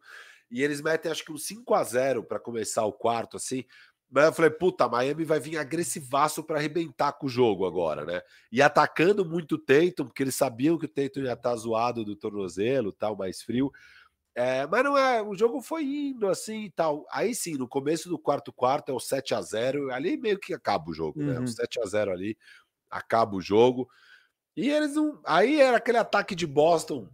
[0.50, 3.66] e eles metem acho que um 5 a 0 para começar o quarto, assim.
[4.14, 8.22] Mas eu falei, puta, Miami vai vir agressivaço para arrebentar com o jogo agora, né?
[8.52, 12.06] E atacando muito o Tatum, porque eles sabiam que o Tatum ia estar tá zoado
[12.06, 13.72] do tornozelo, tal, mais frio.
[14.36, 17.08] É, mas não é, o jogo foi indo assim e tal.
[17.12, 20.54] Aí sim, no começo do quarto quarto é o 7 a 0 ali meio que
[20.54, 21.34] acaba o jogo, uhum.
[21.34, 21.40] né?
[21.40, 22.38] O 7 a 0 ali
[22.92, 23.90] acaba o jogo.
[24.56, 25.20] E eles não.
[25.26, 27.10] Aí era aquele ataque de Boston.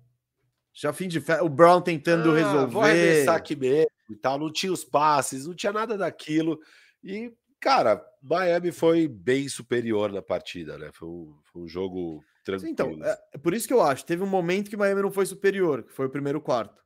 [0.73, 1.39] Já fim de fe...
[1.41, 2.73] o Brown tentando ah, resolver.
[2.73, 4.37] Vou arremessar aqui mesmo e tal.
[4.37, 6.59] Não tinha os passes, não tinha nada daquilo.
[7.03, 10.89] E, cara, Miami foi bem superior na partida, né?
[10.91, 12.71] Foi um, foi um jogo tranquilo.
[12.71, 14.05] então, é, é por isso que eu acho.
[14.05, 16.83] Teve um momento que Miami não foi superior, que foi o primeiro quarto.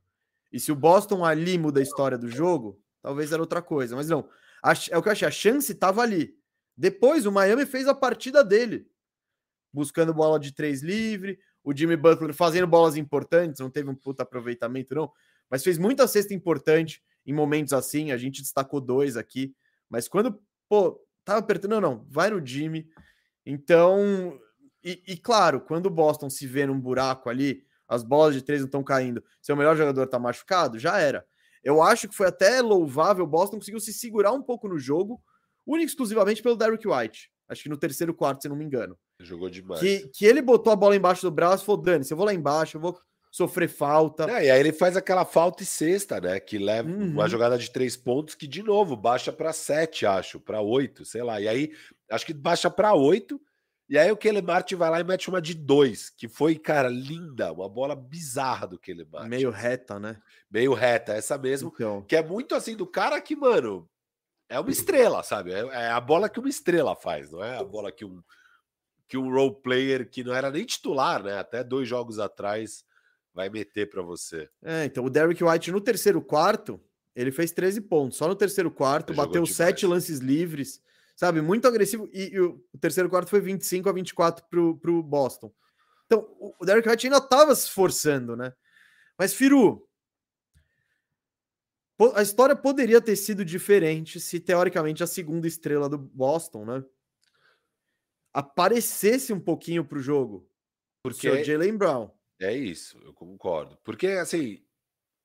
[0.51, 3.95] E se o Boston ali muda a história do jogo, talvez era outra coisa.
[3.95, 4.29] Mas não.
[4.61, 5.27] A, é o que eu achei.
[5.27, 6.35] A chance estava ali.
[6.77, 8.87] Depois o Miami fez a partida dele.
[9.73, 11.39] Buscando bola de três livre.
[11.63, 13.59] O Jimmy Butler fazendo bolas importantes.
[13.59, 15.11] Não teve um puta aproveitamento, não.
[15.49, 18.11] Mas fez muita cesta importante em momentos assim.
[18.11, 19.55] A gente destacou dois aqui.
[19.93, 21.73] Mas quando, pô, tava apertando.
[21.73, 22.07] Não, não.
[22.09, 22.87] Vai no Jimmy.
[23.45, 24.39] Então.
[24.83, 28.59] E, e claro, quando o Boston se vê num buraco ali as bolas de três
[28.59, 31.23] não estão caindo, seu melhor jogador está machucado, já era.
[31.63, 35.21] Eu acho que foi até louvável, o Boston conseguiu se segurar um pouco no jogo,
[35.65, 37.29] único exclusivamente pelo Derrick White.
[37.47, 38.97] Acho que no terceiro quarto, se não me engano.
[39.19, 39.79] Jogou demais.
[39.79, 42.25] Que, que ele botou a bola embaixo do braço e falou: Dani, se eu vou
[42.25, 42.99] lá embaixo, eu vou
[43.33, 44.29] sofrer falta.
[44.29, 46.39] É, e aí ele faz aquela falta e cesta, né?
[46.39, 47.09] Que leva uhum.
[47.09, 51.23] uma jogada de três pontos que, de novo, baixa para sete, acho, para oito, sei
[51.23, 51.41] lá.
[51.41, 51.71] E aí,
[52.11, 53.41] acho que baixa para oito
[53.89, 56.87] e aí o Kelly Martin vai lá e mete uma de dois, que foi, cara,
[56.87, 59.29] linda, uma bola bizarra do Kelly Martin.
[59.29, 60.21] Meio reta, né?
[60.49, 61.71] Meio reta, essa mesmo.
[61.73, 62.01] Então.
[62.03, 63.89] Que é muito assim do cara que, mano,
[64.47, 65.51] é uma estrela, sabe?
[65.51, 68.21] É, é, a bola que uma estrela faz, não é a bola que um
[69.05, 71.37] que um role player que não era nem titular, né?
[71.37, 72.83] Até dois jogos atrás
[73.33, 74.49] vai meter para você.
[74.63, 76.79] É, então o Derrick White no terceiro quarto,
[77.15, 78.17] ele fez 13 pontos.
[78.17, 80.81] Só no terceiro quarto, ele bateu sete lances livres
[81.15, 81.41] sabe?
[81.41, 82.09] Muito agressivo.
[82.11, 85.53] E, e, o terceiro quarto foi 25 a 24 pro, pro Boston.
[86.05, 86.27] Então,
[86.59, 88.53] o Derek White ainda estava se esforçando, né?
[89.17, 89.87] Mas, Firu,
[92.15, 96.83] a história poderia ter sido diferente se, teoricamente, a segunda estrela do Boston, né?
[98.33, 100.49] Aparecesse um pouquinho pro jogo.
[101.03, 102.09] Porque o Jalen Brown.
[102.43, 103.77] É isso, eu concordo.
[103.83, 104.59] Porque, assim,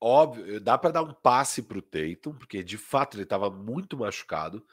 [0.00, 4.64] óbvio, dá para dar um passe pro Tatum, porque de fato ele estava muito machucado.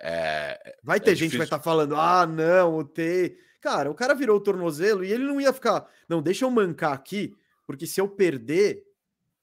[0.00, 3.38] É, vai ter é gente que vai estar tá falando, ah, não, o T.
[3.60, 6.92] Cara, o cara virou o tornozelo e ele não ia ficar, não, deixa eu mancar
[6.92, 7.34] aqui,
[7.64, 8.84] porque se eu perder,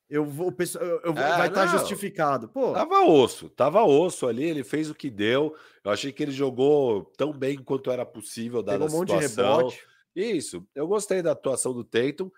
[0.10, 2.50] eu vou, eu, eu é, vai estar tá justificado.
[2.50, 2.74] Pô.
[2.74, 5.56] Tava osso, tava osso ali, ele fez o que deu.
[5.84, 8.96] Eu achei que ele jogou tão bem quanto era possível dada Pegou.
[8.96, 9.93] Um monte de rebote.
[10.16, 12.30] Isso, eu gostei da atuação do Tatum.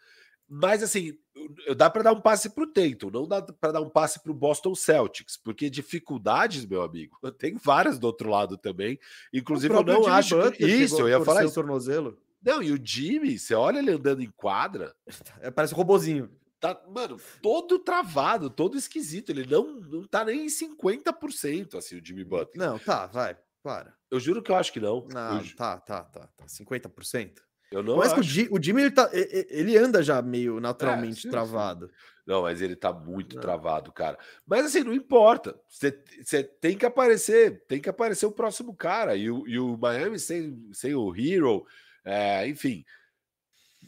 [0.48, 1.18] Mas assim,
[1.76, 4.32] dá para dar um passe para o Tatum, não dá para dar um passe para
[4.32, 9.00] o Boston Celtics, porque dificuldades, meu amigo, tem várias do outro lado também.
[9.34, 10.66] Inclusive, eu não Jimmy acho que...
[10.66, 11.56] isso, eu ia falar isso.
[11.56, 12.18] tornozelo.
[12.44, 14.96] Não, e o Jimmy, você olha ele andando em quadra,
[15.42, 16.30] é, parece um robozinho.
[16.60, 19.32] tá, mano, todo travado, todo esquisito.
[19.32, 22.56] Ele não, não tá nem em 50%, assim, o Jimmy Butler.
[22.56, 23.96] Não, tá, vai, para.
[24.12, 25.08] Eu juro que eu acho que não.
[25.12, 26.46] Não, tá, tá, tá, tá.
[26.46, 27.40] 50%.
[27.72, 28.22] Eu não mas acho.
[28.52, 31.88] o, Jimmy, ele, tá, ele anda já meio naturalmente é, sim, travado.
[31.88, 31.94] Sim.
[32.26, 33.42] Não, mas ele tá muito não.
[33.42, 34.18] travado, cara.
[34.48, 35.60] Mas assim, não importa.
[35.70, 35.92] Você
[36.60, 39.16] tem que aparecer, tem que aparecer o próximo cara.
[39.16, 41.66] E o, e o Miami sem, sem o Hero,
[42.04, 42.84] é, enfim.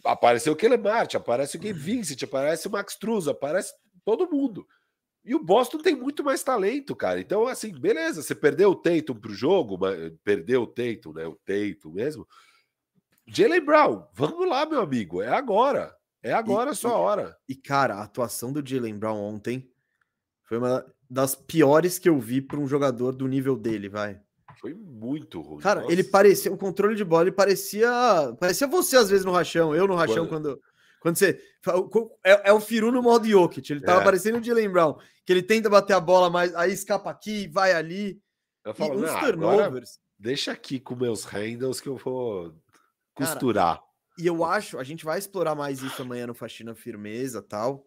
[0.04, 3.74] Apareceu o Kelly Marte, aparece o Game Vincent, aparece o Max Truz, aparece
[4.06, 4.68] todo mundo.
[5.26, 7.20] E o Boston tem muito mais talento, cara.
[7.20, 9.78] Então, assim, beleza, você perdeu o Tatum pro jogo,
[10.24, 11.26] perdeu o Tatum, né?
[11.26, 12.26] O Tatum mesmo.
[13.28, 15.96] Jalen Brown, vamos lá, meu amigo, é agora.
[16.24, 17.38] É agora e, a sua hora.
[17.48, 19.70] E, cara, a atuação do Jalen Brown ontem
[20.44, 24.20] foi uma das piores que eu vi para um jogador do nível dele, vai.
[24.60, 25.62] Foi muito ruim.
[25.62, 25.94] Cara, Nossa.
[25.94, 27.90] ele parecia, o controle de bola, ele parecia.
[28.40, 30.56] Parecia você às vezes no rachão, eu no rachão quando.
[30.56, 30.62] quando...
[31.00, 31.40] Quando você.
[32.24, 33.72] É, é, o Firu no modo Jokic.
[33.72, 34.04] Ele tava é.
[34.04, 37.72] parecendo o Jalen Brown, que ele tenta bater a bola, mas aí escapa aqui, vai
[37.72, 38.20] ali.
[38.66, 40.00] Eu falo, e uns turnovers.
[40.18, 42.56] Deixa aqui com meus handles que eu vou
[43.18, 43.78] costurar.
[43.78, 43.88] Cara,
[44.18, 47.86] e eu acho, a gente vai explorar mais isso amanhã no Faxina Firmeza tal.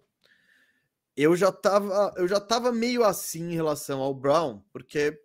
[1.16, 5.20] Eu já tava, eu já tava meio assim em relação ao Brown, porque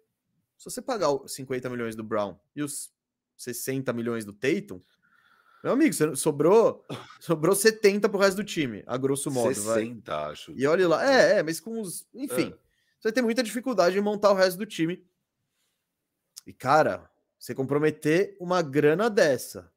[0.57, 2.91] se você pagar os 50 milhões do Brown e os
[3.37, 4.81] 60 milhões do Tatum,
[5.63, 6.85] meu amigo, sobrou,
[7.19, 9.53] sobrou 70 pro resto do time, a grosso modo.
[9.53, 10.31] 60, vai.
[10.31, 10.53] acho.
[10.55, 12.07] E olha lá, é, é, mas com os.
[12.13, 12.57] Enfim, é.
[12.99, 15.03] você vai ter muita dificuldade em montar o resto do time.
[16.45, 19.71] E, cara, você comprometer uma grana dessa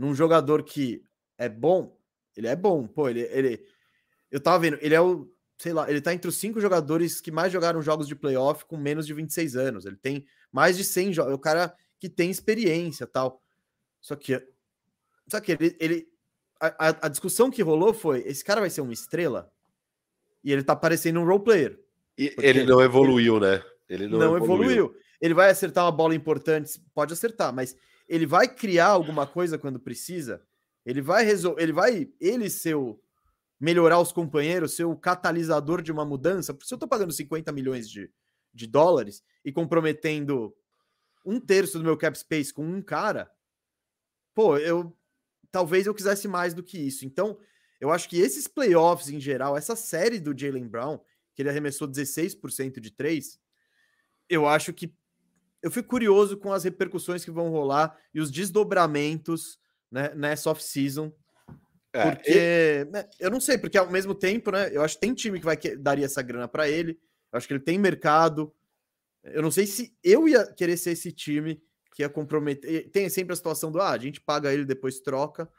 [0.00, 1.04] num jogador que
[1.36, 1.94] é bom,
[2.34, 3.62] ele é bom, pô, ele, ele
[4.30, 7.30] eu tava vendo, ele é o, sei lá, ele tá entre os cinco jogadores que
[7.30, 9.84] mais jogaram jogos de playoff com menos de 26 anos.
[9.84, 13.42] Ele tem mais de 100 jogos, é o cara que tem experiência, tal.
[14.00, 14.42] Só que
[15.28, 16.08] só que ele, ele
[16.58, 19.52] a, a, discussão que rolou foi, esse cara vai ser uma estrela?
[20.42, 21.78] E ele tá parecendo um role player.
[22.16, 23.62] E ele não evoluiu, ele, né?
[23.86, 24.70] Ele não, não evoluiu.
[24.70, 24.94] evoluiu.
[25.20, 27.76] Ele vai acertar uma bola importante, pode acertar, mas
[28.10, 30.44] ele vai criar alguma coisa quando precisa,
[30.84, 33.00] ele vai resolver, ele vai ele ser o,
[33.58, 37.88] melhorar os companheiros, ser o catalisador de uma mudança, se eu tô pagando 50 milhões
[37.88, 38.10] de,
[38.52, 40.52] de dólares e comprometendo
[41.24, 43.30] um terço do meu cap space com um cara,
[44.34, 44.92] pô, eu
[45.52, 47.04] talvez eu quisesse mais do que isso.
[47.04, 47.38] Então,
[47.80, 50.98] eu acho que esses playoffs em geral, essa série do Jalen Brown,
[51.32, 53.38] que ele arremessou 16% de três,
[54.28, 54.92] eu acho que
[55.62, 59.58] eu fico curioso com as repercussões que vão rolar e os desdobramentos
[59.90, 61.12] né, nessa off-season.
[61.92, 62.84] É, porque e...
[62.90, 64.70] né, eu não sei, porque ao mesmo tempo, né?
[64.72, 66.98] Eu acho que tem time que vai que, daria essa grana para ele.
[67.32, 68.54] Eu acho que ele tem mercado.
[69.22, 71.62] Eu não sei se eu ia querer ser esse time
[71.94, 72.90] que ia comprometer.
[72.90, 75.50] Tem sempre a situação do ah, a gente paga ele depois troca,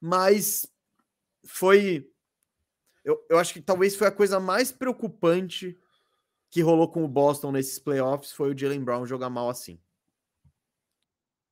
[0.00, 0.66] mas
[1.44, 2.08] foi.
[3.02, 5.76] Eu, eu acho que talvez foi a coisa mais preocupante
[6.50, 9.80] que rolou com o Boston nesses playoffs foi o Jalen Brown jogar mal assim.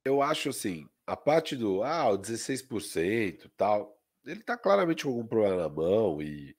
[0.05, 5.27] Eu acho assim, a parte do ah, o 16% tal, ele tá claramente com algum
[5.27, 6.57] problema na mão e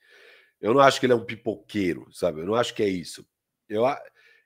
[0.61, 2.41] eu não acho que ele é um pipoqueiro, sabe?
[2.41, 3.25] Eu não acho que é isso.
[3.67, 3.83] Eu,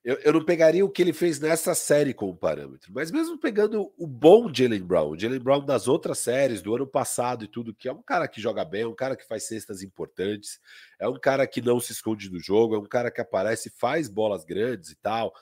[0.04, 3.94] eu, eu não pegaria o que ele fez nessa série como parâmetro, mas mesmo pegando
[3.98, 7.74] o bom Jalen Brown, o Jalen Brown das outras séries, do ano passado e tudo,
[7.74, 10.60] que é um cara que joga bem, é um cara que faz cestas importantes,
[11.00, 14.10] é um cara que não se esconde do jogo, é um cara que aparece, faz
[14.10, 15.34] bolas grandes e tal.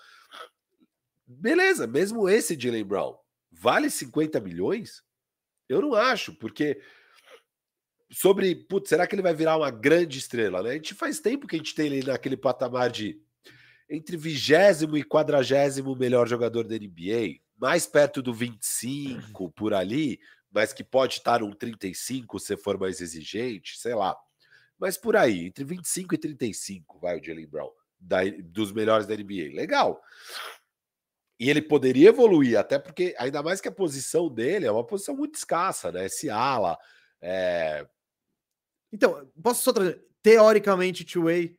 [1.25, 3.17] Beleza, mesmo esse Jalen Brown
[3.51, 5.03] vale 50 milhões?
[5.67, 6.79] Eu não acho, porque
[8.11, 10.61] sobre, putz, será que ele vai virar uma grande estrela?
[10.61, 10.71] Né?
[10.71, 13.21] A gente faz tempo que a gente tem ele naquele patamar de
[13.91, 20.17] entre vigésimo e quadragésimo melhor jogador da NBA, mais perto do 25 por ali,
[20.49, 24.15] mas que pode estar um 35 se for mais exigente, sei lá.
[24.79, 27.69] Mas por aí, entre 25 e 35, vai o Jalen Brown,
[27.99, 29.53] da, dos melhores da NBA.
[29.53, 30.01] Legal.
[31.37, 35.15] E ele poderia evoluir, até porque, ainda mais que a posição dele é uma posição
[35.15, 36.05] muito escassa, né?
[36.05, 36.77] Esse ala.
[37.21, 37.85] É...
[38.91, 41.57] Então, posso só trazer, teoricamente, two-way,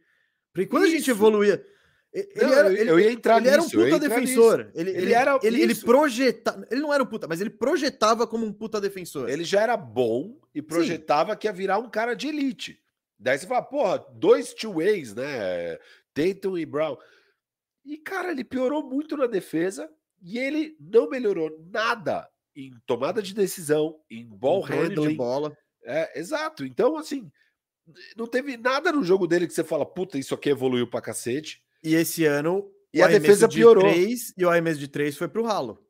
[0.53, 0.95] porque quando Isso.
[0.95, 1.65] a gente evoluía,
[2.13, 4.71] ele, não, era, ele, eu ia entrar ele nisso, era um puta defensor.
[4.75, 6.67] Ele, ele, ele, era ele, ele projetava.
[6.71, 9.31] Ele não era um puta, mas ele projetava como um puta defensor.
[9.31, 11.39] Ele já era bom e projetava Sim.
[11.39, 12.79] que ia virar um cara de elite.
[13.19, 15.79] Daí você fala, porra, dois two-ways, né?
[16.13, 16.99] Tatum e Brown.
[17.85, 19.89] E, cara, ele piorou muito na defesa
[20.21, 25.11] e ele não melhorou nada em tomada de decisão, em ball handling.
[25.11, 25.57] De bola.
[25.85, 26.65] É, exato.
[26.65, 27.31] Então, assim,
[28.17, 31.62] não teve nada no jogo dele que você fala, puta, isso aqui evoluiu pra cacete.
[31.83, 32.71] E esse ano.
[32.93, 33.85] E a defesa de piorou.
[33.85, 35.83] 3, e o arremesso de 3 foi pro ralo.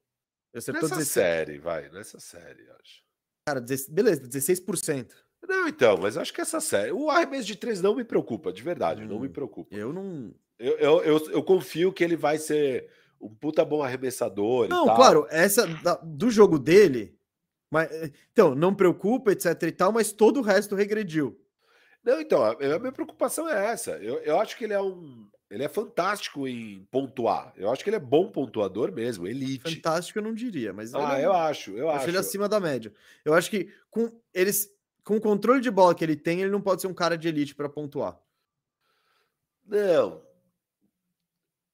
[0.55, 1.09] Acertou nessa 16.
[1.09, 1.88] série, vai.
[1.90, 3.03] Nessa série, acho.
[3.47, 5.12] Cara, beleza, 16%.
[5.49, 6.93] Não, então, mas acho que essa série.
[6.93, 9.74] O arremesso de três não me preocupa, de verdade, hum, não me hum, preocupa.
[9.74, 10.32] Eu não.
[10.59, 12.88] Eu, eu, eu, eu, confio que ele vai ser
[13.20, 14.68] um puta bom arremessador.
[14.68, 17.18] Não, claro, essa da, do jogo dele.
[17.70, 17.90] Mas,
[18.30, 21.36] então, não preocupa, etc e tal, mas todo o resto regrediu.
[22.05, 23.93] Não, então, a, a minha preocupação é essa.
[23.93, 25.28] Eu, eu acho que ele é um.
[25.53, 27.53] Ele é fantástico em pontuar.
[27.57, 29.75] Eu acho que ele é bom pontuador mesmo, elite.
[29.75, 32.09] Fantástico eu não diria, mas ah, eu acho, eu acho.
[32.09, 32.91] ele acima da média.
[33.23, 34.75] Eu acho que com eles
[35.05, 37.29] com o controle de bola que ele tem, ele não pode ser um cara de
[37.29, 38.19] elite para pontuar.
[39.67, 40.23] Não.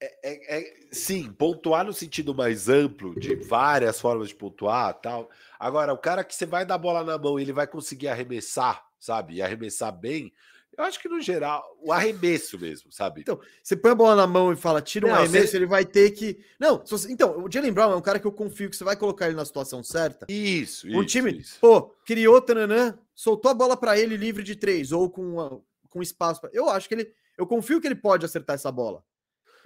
[0.00, 5.30] É, é, é, sim, pontuar no sentido mais amplo, de várias formas de pontuar tal.
[5.56, 8.84] Agora, o cara que você vai dar bola na mão e ele vai conseguir arremessar,
[8.98, 9.34] sabe?
[9.34, 10.32] E arremessar bem,
[10.78, 13.20] eu acho que no geral, o arremesso mesmo, sabe?
[13.20, 15.56] Então, você põe a bola na mão e fala, tira um não, arremesso, você...
[15.56, 16.38] ele vai ter que.
[16.58, 17.12] Não, você...
[17.12, 19.34] então, o Jalen Brown é um cara que eu confio que você vai colocar ele
[19.34, 20.24] na situação certa.
[20.28, 21.58] Isso, Um isso, time, isso.
[21.60, 25.60] pô, criou, tananã, soltou a bola para ele livre de três, ou com,
[25.90, 26.40] com espaço.
[26.40, 26.50] Pra...
[26.52, 27.12] Eu acho que ele.
[27.36, 29.02] Eu confio que ele pode acertar essa bola.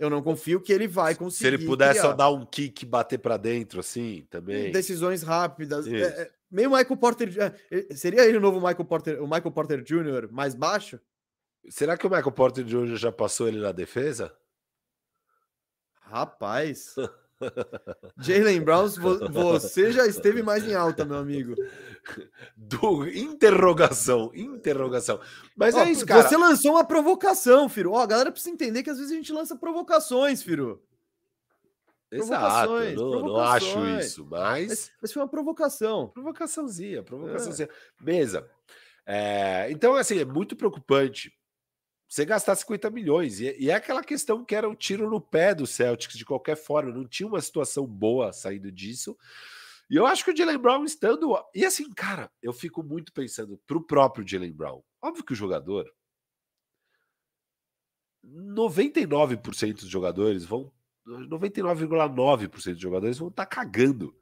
[0.02, 1.38] Eu não confio que ele vai conseguir.
[1.38, 2.02] Se ele puder criar.
[2.02, 4.72] só dar um kick e bater para dentro, assim, também.
[4.72, 5.86] Decisões rápidas.
[5.86, 7.32] É, é, meio Michael Porter.
[7.70, 10.28] É, seria ele o novo Michael Porter, o Michael Porter Jr.
[10.32, 10.98] mais baixo?
[11.68, 12.96] Será que o Michael Porter Jr.
[12.96, 14.34] já passou ele na defesa?
[16.00, 16.96] Rapaz.
[18.18, 18.88] Jalen Brown,
[19.30, 21.54] você já esteve mais em alta, meu amigo.
[22.56, 25.20] Do interrogação, interrogação.
[25.56, 26.28] Mas é isso, cara.
[26.28, 27.92] Você lançou uma provocação, Firo.
[27.92, 30.82] Ó, a galera precisa entender que às vezes a gente lança provocações, Firo.
[32.10, 34.92] Exato, não, não, acho isso, mas...
[35.00, 35.12] mas.
[35.12, 36.08] foi uma provocação.
[36.08, 37.68] Provocaçãozinha, provocaçãozinha.
[37.70, 38.04] É.
[38.04, 38.46] Mesa.
[39.06, 41.32] É, então, assim, é muito preocupante
[42.12, 43.40] você gastar 50 milhões.
[43.40, 46.56] E, e, é aquela questão que era um tiro no pé do Celtics de qualquer
[46.56, 46.92] forma.
[46.92, 49.16] Não tinha uma situação boa saindo disso.
[49.88, 51.34] E eu acho que o Jalen Brown estando.
[51.54, 54.82] E assim, cara, eu fico muito pensando pro próprio Jalen Brown.
[55.00, 55.90] Óbvio que o jogador.
[58.22, 60.70] 99% dos jogadores vão
[61.08, 64.14] 99,9% dos jogadores vão estar tá cagando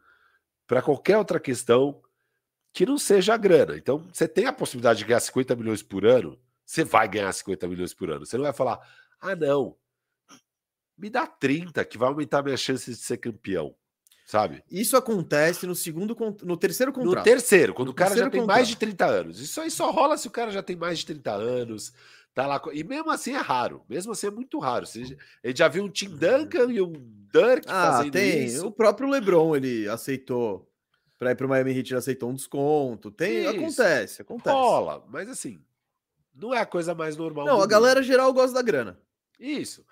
[0.65, 2.01] para qualquer outra questão
[2.73, 3.77] que não seja a grana.
[3.77, 6.39] Então, você tem a possibilidade de ganhar 50 milhões por ano,
[6.71, 8.25] você vai ganhar 50 milhões por ano.
[8.25, 8.79] Você não vai falar,
[9.21, 9.75] ah, não,
[10.97, 13.75] me dá 30, que vai aumentar minhas chances de ser campeão.
[14.25, 14.63] Sabe?
[14.71, 17.17] Isso acontece no segundo, no terceiro contrato.
[17.17, 18.57] No terceiro, quando no o cara já tem contrato.
[18.57, 19.41] mais de 30 anos.
[19.41, 21.93] Isso aí só rola se o cara já tem mais de 30 anos,
[22.33, 24.87] Tá lá, e mesmo assim é raro, mesmo assim é muito raro.
[24.87, 25.19] A gente
[25.59, 26.93] já viu um Tim Duncan e um
[27.33, 28.45] Dirk ah, fazendo tem.
[28.45, 28.69] isso.
[28.69, 30.71] O próprio LeBron ele aceitou
[31.19, 33.11] para ir para o Miami Heat, ele aceitou um desconto.
[33.11, 33.51] Tem, isso.
[33.51, 34.55] acontece, acontece.
[34.55, 35.61] Rola, mas assim,
[36.35, 37.47] não é a coisa mais normal.
[37.47, 37.69] Não, a mundo.
[37.69, 39.01] galera geral gosta da grana.
[39.39, 39.85] Isso.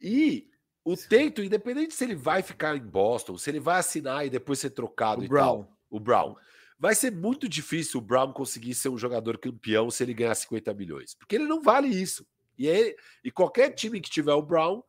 [0.00, 0.48] E
[0.84, 4.58] o Teito, independente se ele vai ficar em Boston, se ele vai assinar e depois
[4.58, 5.64] ser trocado o Brown.
[5.64, 6.36] Tal, o Brown.
[6.78, 10.72] Vai ser muito difícil o Brown conseguir ser um jogador campeão se ele ganhar 50
[10.74, 12.26] milhões, porque ele não vale isso.
[12.58, 14.82] E, ele, e qualquer time que tiver o Brown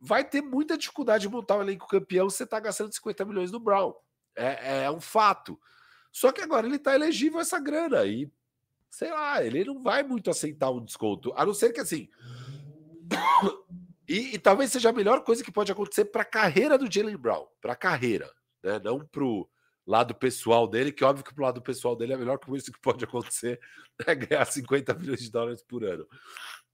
[0.00, 3.50] vai ter muita dificuldade de montar um elenco campeão se você está gastando 50 milhões
[3.50, 3.94] no Brown.
[4.34, 5.60] É, é um fato.
[6.12, 8.30] Só que agora ele está elegível essa grana e
[8.90, 12.08] sei lá, ele não vai muito aceitar um desconto, a não ser que assim.
[14.08, 17.16] e, e talvez seja a melhor coisa que pode acontecer para a carreira do Jalen
[17.16, 18.30] Brown, para a carreira,
[18.62, 18.80] né?
[18.82, 19.48] Não para o
[19.86, 22.80] lado pessoal dele, que óbvio que pro lado pessoal dele é a melhor coisa que
[22.80, 23.60] pode acontecer
[24.06, 26.06] é ganhar 50 milhões de dólares por ano.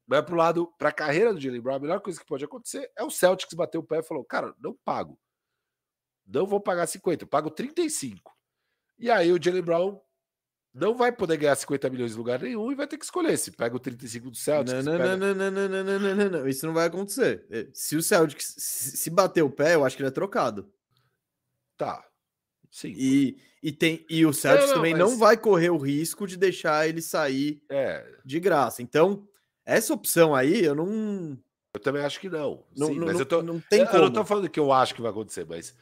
[0.07, 2.91] Mas pro lado, para a carreira do Jalen Brown, a melhor coisa que pode acontecer
[2.97, 5.19] é o Celtics bater o pé e falou: "Cara, não pago.
[6.27, 8.37] Não vou pagar 50, eu pago 35".
[8.99, 10.01] E aí o Jalen Brown
[10.77, 13.51] não vai poder ganhar 50 milhões em lugar nenhum e vai ter que escolher se
[13.51, 14.85] pega o 35 do Celtics.
[14.85, 15.17] Não, não, pega...
[15.17, 17.47] não, não, não, não, não, não, não, não, isso não vai acontecer.
[17.73, 20.71] Se o Celtics se bater o pé, eu acho que ele é trocado.
[21.79, 22.05] Tá.
[22.71, 22.93] Sim.
[22.95, 25.01] E, e, tem, e o Celtics não, também mas...
[25.01, 28.05] não vai correr o risco de deixar ele sair é.
[28.23, 28.83] de graça.
[28.83, 29.27] Então,
[29.65, 31.39] essa opção aí, eu não.
[31.73, 32.65] Eu também acho que não.
[32.77, 33.99] Não, Sim, não, mas eu, tô, não tem eu, como.
[33.99, 35.75] Eu não tô falando que eu acho que vai acontecer, mas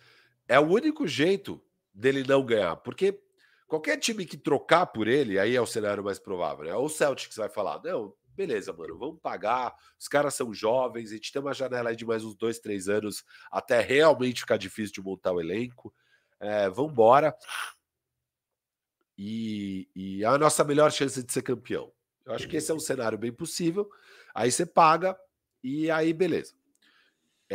[0.47, 1.61] é o único jeito
[1.93, 2.77] dele não ganhar.
[2.77, 3.24] Porque
[3.67, 6.65] qualquer time que trocar por ele, aí é o cenário mais provável.
[6.65, 6.75] Né?
[6.75, 9.75] Ou o Celtics vai falar: não, beleza, mano, vamos pagar.
[9.99, 13.25] Os caras são jovens, a gente tem uma janela de mais uns dois, três anos
[13.51, 15.93] até realmente ficar difícil de montar o elenco
[16.41, 17.35] é, embora.
[19.17, 21.93] E, e é a nossa melhor chance de ser campeão.
[22.27, 23.89] Eu acho que esse é um cenário bem possível.
[24.35, 25.17] Aí você paga
[25.63, 26.55] e aí beleza.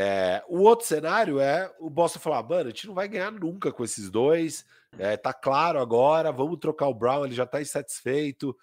[0.02, 3.72] É, o outro cenário é o Boston falar, mano, a gente não vai ganhar nunca
[3.72, 4.66] com esses dois.
[4.98, 8.56] É, tá claro agora, vamos trocar o Brown, ele já tá insatisfeito.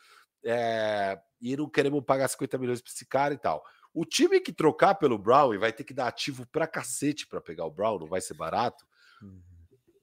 [0.45, 3.64] É, e não queremos pagar 50 milhões para esse cara e tal.
[3.93, 7.41] O time que trocar pelo Brown e vai ter que dar ativo pra cacete para
[7.41, 8.87] pegar o Brown, não vai ser barato.
[9.22, 9.57] Uhum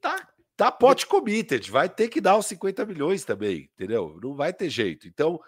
[0.04, 4.20] tá tá pote committed, vai ter que dar os 50 milhões também, entendeu?
[4.22, 5.08] Não vai ter jeito.
[5.08, 5.40] Então,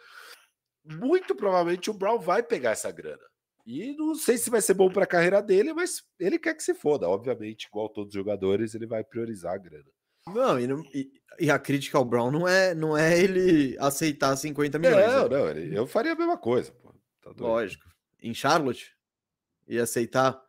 [0.84, 3.22] muito provavelmente o Brown vai pegar essa grana.
[3.66, 6.62] E não sei se vai ser bom para a carreira dele, mas ele quer que
[6.62, 7.08] se foda.
[7.08, 9.90] Obviamente, igual todos os jogadores, ele vai priorizar a grana.
[10.28, 11.10] Não, e, não, e,
[11.40, 15.06] e a crítica ao Brown não é, não é ele aceitar 50 milhões.
[15.06, 15.54] Não, né?
[15.54, 16.70] não, eu faria a mesma coisa.
[16.72, 16.94] Pô.
[17.22, 17.84] Tá Lógico.
[18.22, 18.94] Em Charlotte?
[19.66, 20.40] Ia aceitar?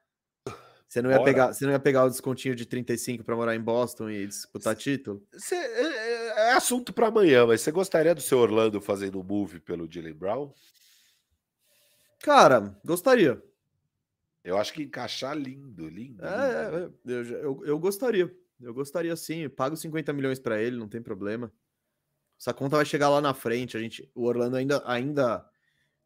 [0.87, 3.59] Você não ia, pegar, você não ia pegar o descontinho de 35 para morar em
[3.59, 5.21] Boston e disputar título?
[5.33, 9.23] Cê, é, é, é assunto para amanhã, mas você gostaria do seu Orlando fazendo um
[9.23, 10.53] move pelo Jalen Brown?
[12.19, 13.41] Cara, gostaria.
[14.43, 16.25] Eu acho que encaixar lindo, lindo.
[16.25, 16.93] É, lindo.
[17.05, 18.33] É, eu, eu, eu, gostaria.
[18.61, 19.49] Eu gostaria sim.
[19.49, 21.51] pago 50 milhões para ele, não tem problema.
[22.39, 23.75] Essa conta vai chegar lá na frente.
[23.75, 25.45] A gente, o Orlando ainda, ainda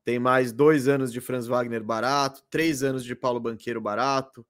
[0.03, 4.45] tem mais dois anos de Franz Wagner barato, três anos de Paulo Banqueiro barato.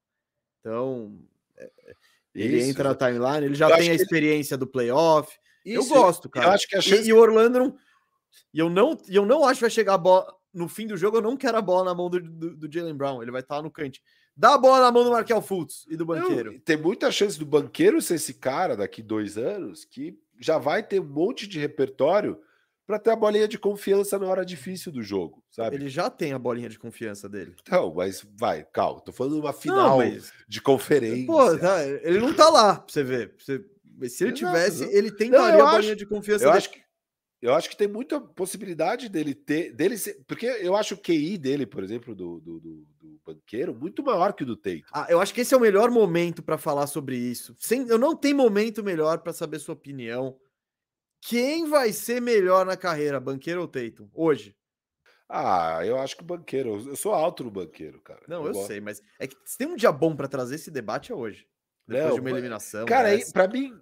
[0.60, 1.20] Então,
[1.58, 1.96] é, é,
[2.34, 2.70] ele Isso.
[2.70, 4.60] entra na timeline, ele já eu tem a experiência ele...
[4.60, 5.38] do playoff.
[5.66, 5.94] Isso.
[5.94, 6.48] Eu gosto, cara.
[6.48, 7.04] Eu acho que chance...
[7.04, 7.78] e, e, o Orlando não.
[8.54, 10.34] E eu não, eu não acho que vai chegar a bola.
[10.54, 12.96] No fim do jogo, eu não quero a bola na mão do, do, do Jalen
[12.96, 13.22] Brown.
[13.22, 14.00] Ele vai estar no canto.
[14.36, 16.54] Dá a bola na mão do Markel Fultz e do banqueiro.
[16.54, 20.82] Não, tem muita chance do banqueiro ser esse cara daqui dois anos que já vai
[20.82, 22.40] ter um monte de repertório
[22.88, 25.78] para ter a bolinha de confiança na hora difícil do jogo, sabe?
[25.78, 27.56] Ele já tem a bolinha de confiança dele.
[27.62, 30.34] Então, mas vai, calma, tô falando de uma final não, mas...
[30.48, 31.26] de conferência.
[31.26, 33.30] Pô, tá, ele não tá lá, pra você ver.
[33.30, 34.10] Pra você...
[34.10, 36.58] Se ele tivesse, ele tem não, a bolinha de confiança eu dele.
[36.58, 36.81] Acho que,
[37.42, 41.38] eu acho que tem muita possibilidade dele ter, dele ser, porque eu acho o QI
[41.38, 44.88] dele, por exemplo, do, do, do, do banqueiro, muito maior que o do Teito.
[44.94, 47.56] Ah, eu acho que esse é o melhor momento para falar sobre isso.
[47.58, 50.38] Sem, eu não tenho momento melhor para saber sua opinião
[51.22, 54.58] quem vai ser melhor na carreira, Banqueiro ou Tatum, hoje?
[55.30, 56.90] Ah, eu acho que o banqueiro.
[56.90, 58.22] Eu sou alto no banqueiro, cara.
[58.28, 60.70] Não, eu, eu sei, mas é que se tem um dia bom para trazer esse
[60.70, 61.48] debate é hoje.
[61.88, 62.86] Depois Não, de uma eliminação.
[62.86, 63.80] Cara, para mim,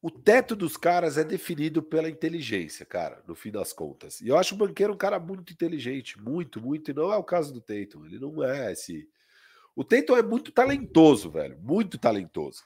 [0.00, 4.20] o teto dos caras é definido pela inteligência, cara, no fim das contas.
[4.20, 6.90] E eu acho o banqueiro um cara muito inteligente, muito, muito.
[6.90, 8.04] E não é o caso do Tatum.
[8.04, 9.08] Ele não é esse.
[9.74, 11.58] O Tatum é muito talentoso, velho.
[11.60, 12.62] Muito talentoso.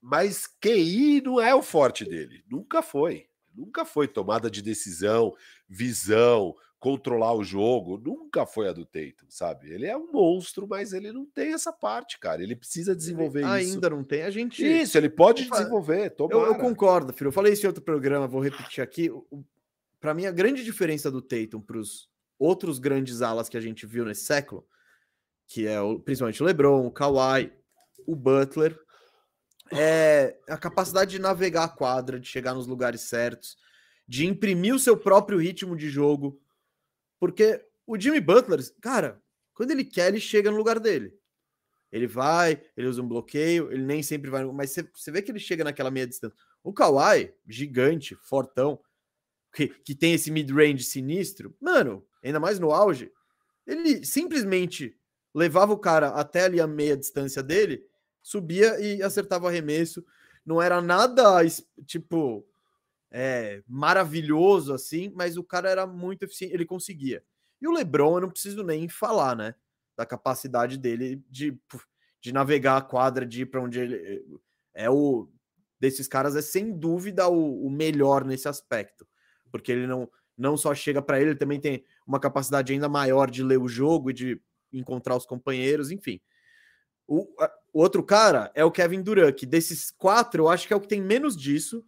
[0.00, 2.44] Mas QI não é o forte dele.
[2.48, 3.26] Nunca foi.
[3.54, 5.34] Nunca foi tomada de decisão,
[5.68, 7.98] visão, controlar o jogo.
[7.98, 9.72] Nunca foi a do Tatum, sabe?
[9.72, 12.42] Ele é um monstro, mas ele não tem essa parte, cara.
[12.42, 13.74] Ele precisa desenvolver ele isso.
[13.74, 14.22] Ainda não tem.
[14.22, 14.64] A gente.
[14.64, 16.14] Isso, ele pode desenvolver.
[16.18, 17.28] Eu, eu, concordo, filho.
[17.28, 19.10] Eu falei isso em outro programa, vou repetir aqui.
[20.00, 22.08] Para mim, a grande diferença do Tatum para os
[22.38, 24.64] outros grandes alas que a gente viu nesse século,
[25.46, 27.52] que é o, principalmente o LeBron, o Kawhi,
[28.06, 28.78] o Butler,
[29.72, 33.56] é a capacidade de navegar a quadra, de chegar nos lugares certos,
[34.06, 36.40] de imprimir o seu próprio ritmo de jogo.
[37.18, 39.20] Porque o Jimmy Butler, cara,
[39.54, 41.12] quando ele quer, ele chega no lugar dele.
[41.90, 45.38] Ele vai, ele usa um bloqueio, ele nem sempre vai, mas você, vê que ele
[45.38, 46.36] chega naquela meia distância.
[46.62, 48.78] O Kawhi, gigante, fortão,
[49.54, 53.10] que, que tem esse mid-range sinistro, mano, ainda mais no auge,
[53.66, 54.94] ele simplesmente
[55.34, 57.88] levava o cara até ali a meia distância dele
[58.22, 60.04] subia e acertava o arremesso.
[60.44, 61.38] Não era nada
[61.86, 62.46] tipo
[63.10, 67.22] é, maravilhoso assim, mas o cara era muito eficiente, ele conseguia.
[67.60, 69.54] E o LeBron, eu não preciso nem falar, né?
[69.96, 71.58] Da capacidade dele de,
[72.20, 74.24] de navegar a quadra, de ir para onde ele
[74.74, 75.28] é o
[75.80, 79.06] desses caras é sem dúvida o, o melhor nesse aspecto,
[79.50, 83.28] porque ele não não só chega para ele, ele também tem uma capacidade ainda maior
[83.28, 84.40] de ler o jogo e de
[84.72, 86.20] encontrar os companheiros, enfim.
[87.08, 87.26] O,
[87.72, 90.80] o outro cara é o Kevin Durant, que desses quatro, eu acho que é o
[90.80, 91.84] que tem menos disso,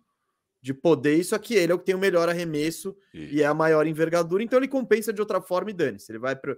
[0.63, 3.35] de poder, só que ele é o que tem o melhor arremesso Isso.
[3.35, 6.11] e é a maior envergadura, então ele compensa de outra forma e dane-se.
[6.11, 6.57] Ele vai para.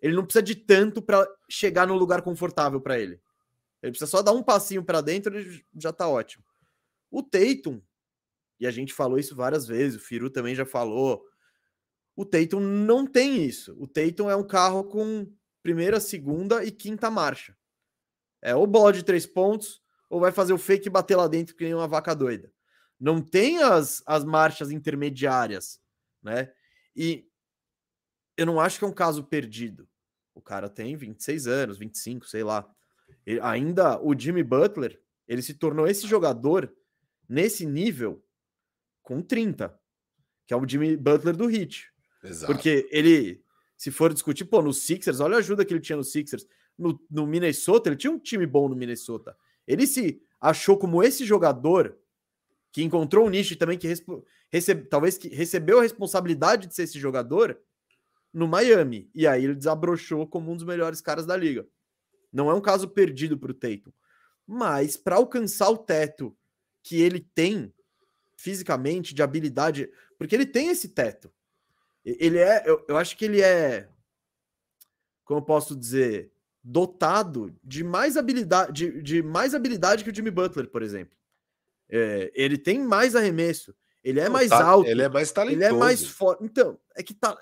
[0.00, 3.20] Ele não precisa de tanto para chegar num lugar confortável para ele.
[3.80, 6.44] Ele precisa só dar um passinho para dentro, ele já tá ótimo.
[7.10, 7.80] O Tatum,
[8.58, 11.24] e a gente falou isso várias vezes, o Firu também já falou.
[12.16, 13.76] O Tatum não tem isso.
[13.78, 17.56] O Tatum é um carro com primeira, segunda e quinta marcha.
[18.40, 21.54] É ou bola de três pontos, ou vai fazer o fake e bater lá dentro
[21.54, 22.52] que nem uma vaca doida.
[23.02, 25.80] Não tem as, as marchas intermediárias,
[26.22, 26.52] né?
[26.94, 27.28] E
[28.36, 29.88] eu não acho que é um caso perdido.
[30.32, 32.64] O cara tem 26 anos, 25, sei lá.
[33.26, 36.72] Ele, ainda o Jimmy Butler, ele se tornou esse jogador
[37.28, 38.24] nesse nível
[39.02, 39.76] com 30,
[40.46, 41.92] que é o Jimmy Butler do Hit.
[42.22, 42.52] Exato.
[42.52, 43.42] Porque ele,
[43.76, 46.46] se for discutir, pô, no Sixers, olha a ajuda que ele tinha no Sixers
[46.78, 49.36] no, no Minnesota, ele tinha um time bom no Minnesota.
[49.66, 51.98] Ele se achou como esse jogador
[52.72, 53.86] que encontrou o nicho também que
[54.50, 57.60] recebe, talvez que recebeu a responsabilidade de ser esse jogador
[58.32, 59.10] no Miami.
[59.14, 61.66] E aí ele desabrochou como um dos melhores caras da liga.
[62.32, 63.92] Não é um caso perdido para o Tatum.
[64.46, 66.36] Mas para alcançar o teto
[66.82, 67.72] que ele tem
[68.36, 71.32] fisicamente, de habilidade, porque ele tem esse teto.
[72.04, 73.88] Ele é, eu, eu acho que ele é,
[75.24, 76.32] como eu posso dizer,
[76.64, 81.16] dotado de mais habilidade, de, de mais habilidade que o Jimmy Butler, por exemplo.
[81.94, 85.62] É, ele tem mais arremesso, ele é Não, mais tá, alto, ele é mais talentoso,
[85.62, 86.42] ele é mais forte.
[86.42, 87.38] Então, é que tá,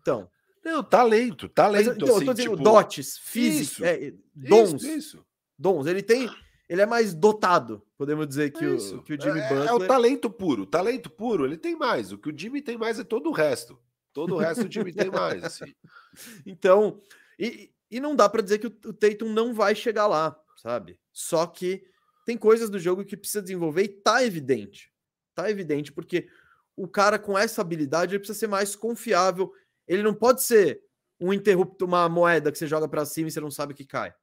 [0.00, 0.30] então.
[0.64, 1.86] Não, talento, talento.
[1.86, 2.62] Mas, então, assim, eu tô dizendo tipo...
[2.62, 5.26] dotes, físicos, é, dons, isso, isso.
[5.58, 5.86] dons.
[5.86, 6.30] Ele tem,
[6.68, 9.68] ele é mais dotado, podemos dizer que, é o, que o Jimmy é, Butler.
[9.68, 11.44] É o talento puro, talento puro.
[11.44, 12.12] Ele tem mais.
[12.12, 13.78] O que o Jimmy tem mais é todo o resto.
[14.12, 15.42] Todo o resto o Jimmy tem mais.
[15.42, 15.74] Assim.
[16.44, 17.00] Então,
[17.38, 20.98] e, e não dá para dizer que o, o Tatum não vai chegar lá, sabe?
[21.12, 21.84] Só que
[22.24, 24.92] tem coisas do jogo que precisa desenvolver e tá evidente.
[25.34, 26.28] Tá evidente, porque
[26.76, 29.52] o cara com essa habilidade ele precisa ser mais confiável.
[29.86, 30.82] Ele não pode ser
[31.20, 34.14] um interruptor, uma moeda que você joga para cima e você não sabe que cai.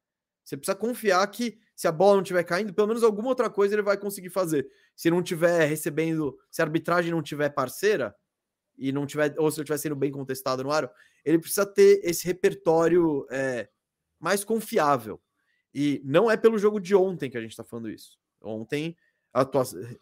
[0.43, 3.75] Você precisa confiar que se a bola não estiver caindo, pelo menos alguma outra coisa
[3.75, 4.67] ele vai conseguir fazer.
[4.95, 8.15] Se não tiver recebendo, se a arbitragem não tiver parceira
[8.77, 10.89] e não tiver, ou se ele estiver sendo bem contestado no aro,
[11.23, 13.69] ele precisa ter esse repertório é,
[14.19, 15.21] mais confiável.
[15.77, 18.17] E não é pelo jogo de ontem que a gente está falando isso.
[18.41, 18.97] Ontem,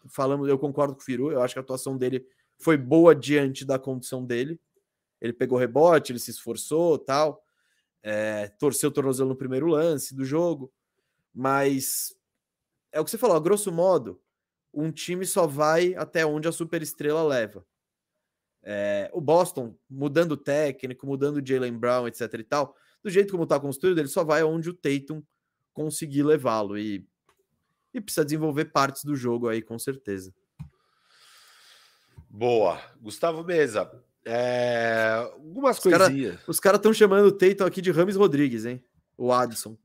[0.08, 2.26] falamos, eu concordo com o Firu, eu acho que a atuação dele
[2.58, 4.58] foi boa diante da condição dele.
[5.20, 7.42] Ele pegou rebote, ele se esforçou, tal
[8.06, 10.72] é, torceu o tornozelo no primeiro lance do jogo,
[11.34, 12.14] mas
[12.92, 14.22] é o que você falou, a grosso modo,
[14.72, 17.66] um time só vai até onde a superestrela leva.
[18.62, 23.32] É, o Boston, mudando o técnico, mudando o Jalen Brown, etc e tal, do jeito
[23.32, 25.20] como está construído, ele só vai onde o Tatum
[25.76, 27.06] conseguir levá-lo e,
[27.92, 30.34] e precisa desenvolver partes do jogo aí, com certeza.
[32.30, 32.80] Boa.
[32.98, 33.92] Gustavo Mesa,
[34.24, 36.36] é, algumas os coisinhas.
[36.36, 38.82] Cara, os caras estão chamando o Tatum aqui de Rames Rodrigues, hein?
[39.18, 39.76] O Adson.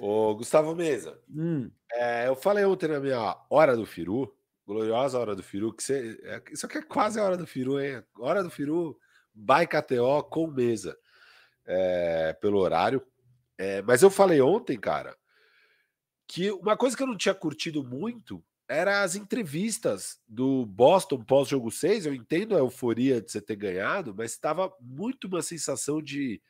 [0.00, 1.70] Ô, Gustavo Mesa, hum.
[1.92, 4.34] é, eu falei ontem na minha hora do Firu,
[4.66, 7.78] gloriosa hora do Firu, que você, é, isso aqui é quase a hora do Firu,
[7.78, 8.02] hein?
[8.18, 8.98] Hora do Firu,
[9.34, 10.96] by KTO com mesa,
[11.66, 13.06] é, pelo horário.
[13.58, 15.16] É, mas eu falei ontem, cara,
[16.26, 21.70] que uma coisa que eu não tinha curtido muito era as entrevistas do Boston pós-jogo
[21.70, 22.06] 6.
[22.06, 26.40] Eu entendo a euforia de você ter ganhado, mas estava muito uma sensação de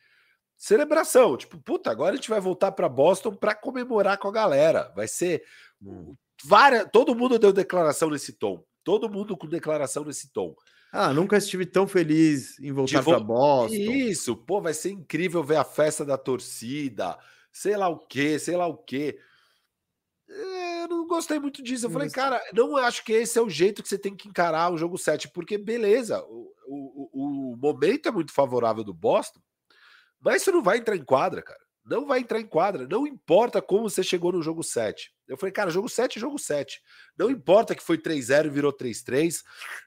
[0.55, 1.35] celebração.
[1.35, 4.91] Tipo, puta, agora a gente vai voltar para Boston para comemorar com a galera.
[4.95, 5.43] Vai ser
[5.81, 6.15] hum.
[6.43, 6.87] várias.
[6.91, 8.63] Todo mundo deu declaração nesse tom.
[8.83, 10.55] Todo mundo com declaração nesse tom.
[10.95, 13.09] Ah, nunca estive tão feliz em voltar vo...
[13.09, 13.73] para Boston.
[13.73, 17.17] Isso, pô, vai ser incrível ver a festa da torcida,
[17.51, 19.19] sei lá o quê, sei lá o quê.
[20.29, 21.87] É, eu não gostei muito disso.
[21.87, 24.71] Eu falei, cara, não acho que esse é o jeito que você tem que encarar
[24.71, 29.41] o jogo 7, porque beleza, o, o, o momento é muito favorável do Boston,
[30.21, 31.62] mas você não vai entrar em quadra, cara.
[31.85, 32.87] Não vai entrar em quadra.
[32.87, 35.13] Não importa como você chegou no jogo 7.
[35.27, 36.81] Eu falei, cara, jogo 7 é jogo 7.
[37.17, 39.41] Não importa que foi 3-0 e virou 3-3.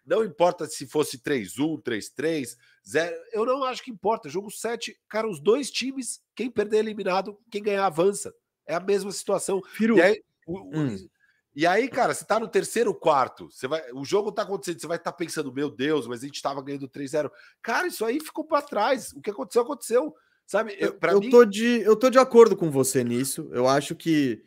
[0.04, 3.16] Não importa se fosse 3-1, 3-3, 0.
[3.32, 4.28] Eu não acho que importa.
[4.28, 8.34] Jogo 7, cara, os dois times, quem perder é eliminado, quem ganhar avança.
[8.66, 9.62] É a mesma situação.
[9.62, 11.08] Firu, e aí, o, hum.
[11.54, 14.86] E aí, cara, você tá no terceiro quarto, você vai, o jogo tá acontecendo, você
[14.86, 17.30] vai estar tá pensando, meu Deus, mas a gente tava ganhando 3-0.
[17.62, 19.10] Cara, isso aí ficou para trás.
[19.14, 20.14] O que aconteceu, aconteceu.
[20.46, 21.28] Sabe, eu, eu, mim...
[21.28, 23.48] tô de, eu tô de acordo com você nisso.
[23.52, 24.44] Eu acho que.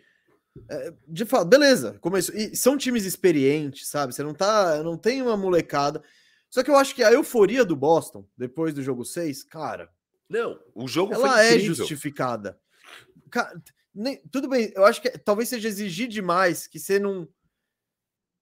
[0.69, 2.33] É, de fato, beleza, começou.
[2.35, 4.13] E são times experientes, sabe?
[4.15, 4.81] Você não tá.
[4.81, 6.01] Não tem uma molecada.
[6.49, 9.89] Só que eu acho que a euforia do Boston, depois do jogo 6, cara.
[10.29, 12.57] Não, o jogo ela é justificada.
[13.29, 13.61] Cara,
[13.93, 17.27] nem, tudo bem, eu acho que talvez seja exigir demais que você não.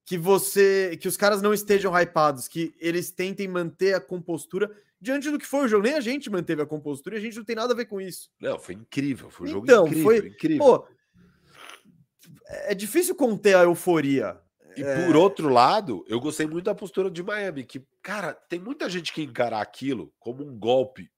[0.06, 0.96] Que você.
[1.02, 5.46] Que os caras não estejam hypados, que eles tentem manter a compostura diante do que
[5.46, 5.84] foi o jogo.
[5.84, 8.02] Nem a gente manteve a compostura e a gente não tem nada a ver com
[8.02, 8.30] isso.
[8.40, 9.30] Não, foi incrível.
[9.30, 10.66] Foi um jogo então, incrível, foi, incrível.
[10.66, 10.88] Pô,
[12.50, 14.40] é difícil conter a euforia.
[14.76, 15.06] E é...
[15.06, 19.12] por outro lado, eu gostei muito da postura de Miami, que, cara, tem muita gente
[19.12, 21.12] que encarar aquilo como um golpe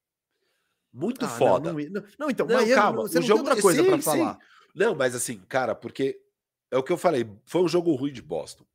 [0.94, 1.74] muito ah, foda.
[1.74, 3.44] Não, não, não, então, não, Miami, calma, você o jogo...
[3.44, 4.40] tem outra coisa para falar.
[4.74, 6.20] Não, mas assim, cara, porque
[6.72, 8.66] é o que eu falei, foi um jogo ruim de Boston.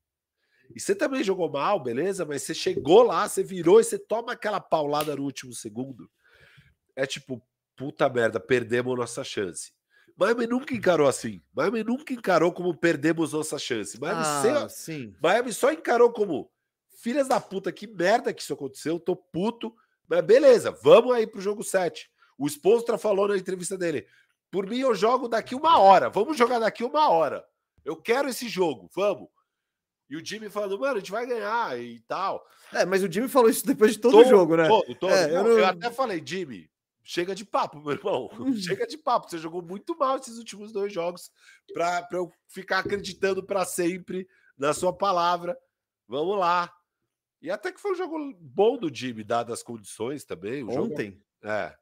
[0.74, 2.24] E você também jogou mal, beleza?
[2.24, 6.08] Mas você chegou lá, você virou e você toma aquela paulada no último segundo.
[6.94, 7.42] É tipo,
[7.76, 9.72] puta merda, perdemos nossa chance.
[10.16, 11.42] Miami nunca encarou assim.
[11.52, 14.00] Miami nunca encarou como perdemos nossa chance.
[14.00, 15.14] Miami, ah, sim.
[15.20, 16.50] Miami só encarou como
[17.02, 19.74] filhas da puta, que merda que isso aconteceu, tô puto.
[20.08, 22.08] Mas beleza, vamos aí pro jogo 7.
[22.38, 24.06] O Spolstra falou na entrevista dele:
[24.54, 26.08] por mim, eu jogo daqui uma hora.
[26.08, 27.44] Vamos jogar daqui uma hora.
[27.84, 29.28] Eu quero esse jogo, vamos.
[30.14, 32.46] E o Jimmy falando, mano, a gente vai ganhar e tal.
[32.72, 34.68] É, mas o Jimmy falou isso depois de todo, o jogo, né?
[34.68, 35.12] Todo, todo.
[35.12, 35.58] É, eu, não...
[35.58, 36.70] eu, até falei, Jimmy,
[37.02, 38.30] chega de papo, meu irmão.
[38.54, 39.28] Chega de papo.
[39.28, 41.32] Você jogou muito mal esses últimos dois jogos
[41.72, 45.58] para eu ficar acreditando para sempre na sua palavra.
[46.06, 46.72] Vamos lá.
[47.42, 50.62] E até que foi um jogo bom do Jimmy, dadas as condições também.
[50.62, 51.10] Ontem?
[51.42, 51.52] Jogo...
[51.52, 51.74] É.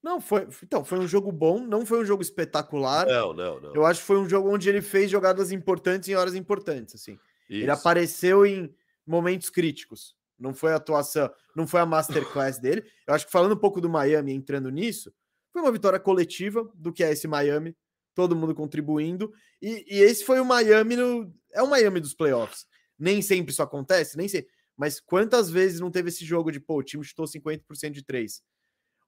[0.00, 0.46] Não, foi.
[0.62, 3.06] Então, foi um jogo bom, não foi um jogo espetacular.
[3.06, 3.74] Não, não, não.
[3.74, 7.18] Eu acho que foi um jogo onde ele fez jogadas importantes em horas importantes, assim.
[7.52, 7.64] Isso.
[7.64, 8.74] Ele apareceu em
[9.06, 10.16] momentos críticos.
[10.38, 12.82] Não foi a atuação, não foi a masterclass dele.
[13.06, 15.12] Eu acho que falando um pouco do Miami, entrando nisso,
[15.52, 17.76] foi uma vitória coletiva do que é esse Miami,
[18.14, 19.32] todo mundo contribuindo.
[19.60, 21.32] E, e esse foi o Miami no.
[21.52, 22.66] É o Miami dos playoffs.
[22.98, 24.46] Nem sempre isso acontece, nem sei.
[24.76, 28.42] Mas quantas vezes não teve esse jogo de, pô, o time chutou 50% de três?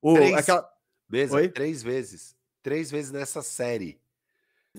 [0.02, 0.68] O, três, aquela...
[1.48, 2.36] Três vezes.
[2.62, 3.98] Três vezes nessa série.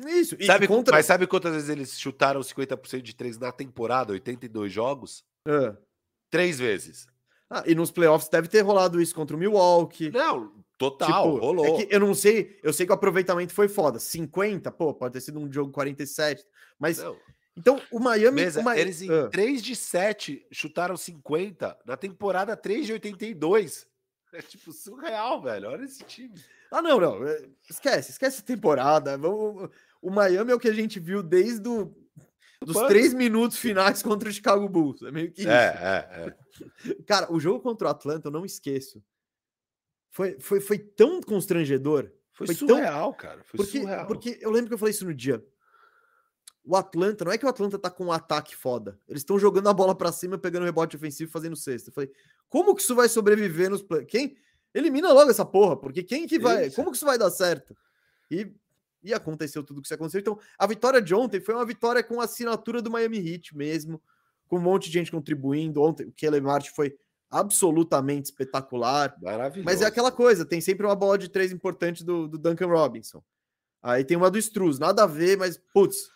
[0.07, 0.35] Isso.
[0.45, 0.95] Sabe, contra...
[0.95, 4.13] Mas sabe quantas vezes eles chutaram 50% de três na temporada?
[4.13, 5.23] 82 jogos?
[5.47, 5.77] Uh.
[6.29, 7.07] Três vezes.
[7.49, 10.09] Ah, e nos playoffs deve ter rolado isso contra o Milwaukee.
[10.09, 11.79] Não, total, tipo, rolou.
[11.79, 13.99] É eu não sei, eu sei que o aproveitamento foi foda.
[13.99, 16.43] 50, pô, pode ter sido um jogo 47,
[16.79, 17.15] mas não.
[17.57, 18.41] Então, o Miami.
[18.41, 19.29] Mesa, o Eles em uh.
[19.29, 23.87] 3 de 7 chutaram 50 na temporada 3 de 82.
[24.35, 25.69] É tipo surreal, velho.
[25.69, 26.35] Olha esse time.
[26.69, 27.25] Ah, não, não.
[27.25, 29.17] É, esquece, esquece a temporada.
[30.01, 31.95] O Miami é o que a gente viu desde do,
[32.61, 35.01] dos três minutos finais contra o Chicago Bulls.
[35.03, 35.49] É meio que isso.
[35.49, 36.93] É, é, é.
[37.07, 39.01] Cara, o jogo contra o Atlanta, eu não esqueço.
[40.11, 42.11] Foi, foi, foi tão constrangedor.
[42.33, 43.17] Foi, foi surreal, tão...
[43.17, 43.43] cara.
[43.45, 44.07] Foi porque, surreal.
[44.07, 45.45] Porque eu lembro que eu falei isso no dia.
[46.65, 48.99] O Atlanta, não é que o Atlanta tá com um ataque foda.
[49.07, 51.89] Eles estão jogando a bola para cima, pegando rebote ofensivo, fazendo cesta.
[51.89, 52.11] Eu falei,
[52.49, 54.03] como que isso vai sobreviver nos play?
[54.05, 54.35] Quem
[54.73, 55.77] elimina logo essa porra?
[55.77, 56.67] Porque quem que vai?
[56.67, 56.75] Isso.
[56.75, 57.77] Como que isso vai dar certo?
[58.31, 58.51] E
[59.05, 60.19] e aconteceu tudo o que aconteceu.
[60.19, 64.01] Então, a vitória de ontem foi uma vitória com a assinatura do Miami Heat mesmo,
[64.47, 65.79] com um monte de gente contribuindo.
[65.83, 66.97] Ontem o Kellen Martin foi
[67.29, 69.15] absolutamente espetacular.
[69.21, 69.63] Maravilhoso.
[69.63, 73.23] Mas é aquela coisa, tem sempre uma bola de três importante do, do Duncan Robinson.
[73.81, 76.09] Aí tem uma do Struz, nada a ver, mas putz,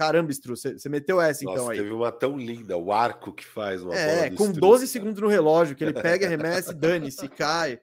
[0.00, 1.76] caramba, Struz, você meteu essa Nossa, então aí.
[1.76, 4.86] Teve uma tão linda, o arco que faz uma É, com Struz, 12 cara.
[4.86, 7.78] segundos no relógio, que ele pega, arremessa, dane-se, cai.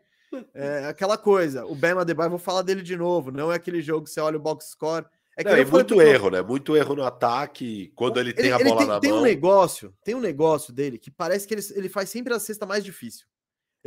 [0.51, 4.05] É aquela coisa, o Bema Adebayo, vou falar dele de novo, não é aquele jogo
[4.05, 5.05] que você olha o box score.
[5.37, 6.41] É, que não, é muito erro, né?
[6.41, 9.19] Muito erro no ataque, quando ele, ele tem a bola tem, na tem mão.
[9.19, 12.65] Um negócio, tem um negócio dele que parece que ele, ele faz sempre a cesta
[12.65, 13.27] mais difícil.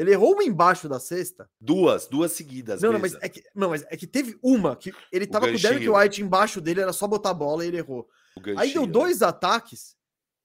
[0.00, 1.46] Ele errou uma embaixo da cesta.
[1.60, 2.80] Duas, duas seguidas.
[2.80, 5.54] Não, não mas, é que, não, mas é que teve uma que ele tava com
[5.54, 8.08] o Derek White embaixo dele, era só botar a bola e ele errou.
[8.56, 9.94] Aí deu dois ataques,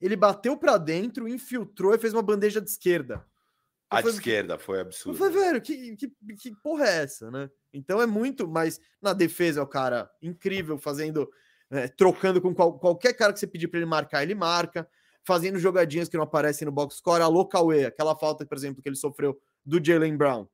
[0.01, 3.25] ele bateu para dentro, infiltrou e fez uma bandeja de esquerda.
[3.89, 5.17] A de esquerda foi absurdo.
[5.17, 7.49] Foi, velho, que, que, que porra é essa, né?
[7.73, 11.31] Então é muito, mas na defesa é o cara incrível, fazendo,
[11.71, 14.85] é, trocando com qual, qualquer cara que você pedir para ele marcar, ele marca,
[15.25, 18.87] fazendo jogadinhas que não aparecem no box score, a Localway, aquela falta, por exemplo, que
[18.87, 20.45] ele sofreu do Jalen Brown,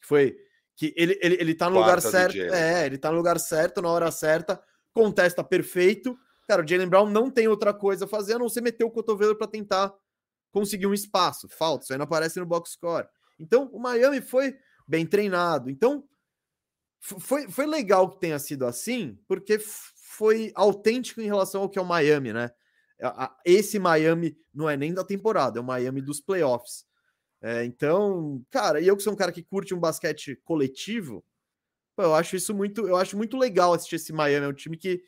[0.00, 0.36] que foi
[0.76, 3.82] que ele, ele, ele tá no Quarta lugar certo, é, ele tá no lugar certo,
[3.82, 4.62] na hora certa,
[4.92, 6.16] contesta perfeito.
[6.46, 8.90] Cara, o Jalen Brown não tem outra coisa a fazer a não ser meter o
[8.90, 9.92] cotovelo para tentar
[10.52, 11.48] conseguir um espaço.
[11.48, 13.08] Falta, isso aí não aparece no box score.
[13.40, 14.56] Então, o Miami foi
[14.86, 15.68] bem treinado.
[15.68, 16.04] Então,
[17.00, 21.82] foi, foi legal que tenha sido assim, porque foi autêntico em relação ao que é
[21.82, 22.50] o Miami, né?
[23.44, 26.86] Esse Miami não é nem da temporada, é o Miami dos playoffs.
[27.40, 31.24] É, então, cara, e eu que sou um cara que curte um basquete coletivo,
[31.96, 34.46] eu acho isso muito, eu acho muito legal assistir esse Miami.
[34.46, 35.02] É um time que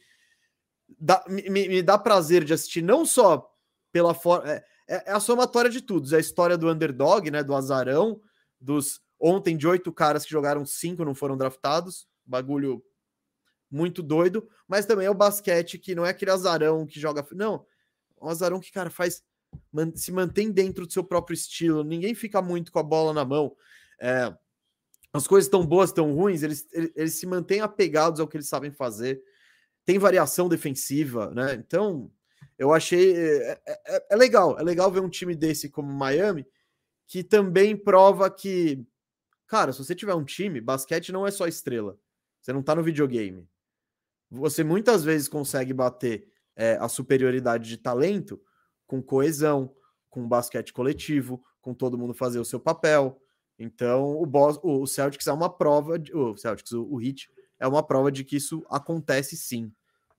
[0.98, 3.48] dá, me, me dá prazer de assistir, não só
[3.92, 4.50] pela forma.
[4.50, 6.12] É, é, é a somatória de tudo.
[6.12, 7.42] É a história do underdog, né?
[7.42, 8.20] Do azarão,
[8.60, 12.08] dos ontem de oito caras que jogaram cinco não foram draftados.
[12.24, 12.82] Bagulho
[13.70, 17.24] muito doido, mas também é o basquete que não é aquele azarão que joga.
[17.32, 17.64] Não,
[18.20, 19.22] um azarão que, cara, faz.
[19.94, 23.56] se mantém dentro do seu próprio estilo, ninguém fica muito com a bola na mão.
[24.00, 24.34] É,
[25.12, 28.48] as coisas tão boas, tão ruins, eles, eles, eles, se mantêm apegados ao que eles
[28.48, 29.22] sabem fazer.
[29.84, 31.54] Tem variação defensiva, né?
[31.54, 32.10] Então,
[32.58, 33.16] eu achei.
[33.16, 36.46] É, é, é, é, legal, é legal ver um time desse como Miami,
[37.06, 38.86] que também prova que,
[39.46, 41.98] cara, se você tiver um time, basquete não é só estrela.
[42.40, 43.48] Você não tá no videogame.
[44.30, 46.29] Você muitas vezes consegue bater
[46.60, 48.38] é, a superioridade de talento
[48.86, 49.74] com coesão,
[50.10, 53.18] com basquete coletivo, com todo mundo fazer o seu papel.
[53.58, 57.66] Então, o, boss, o Celtics é uma prova, de, o Celtics, o, o Heat é
[57.66, 59.72] uma prova de que isso acontece sim.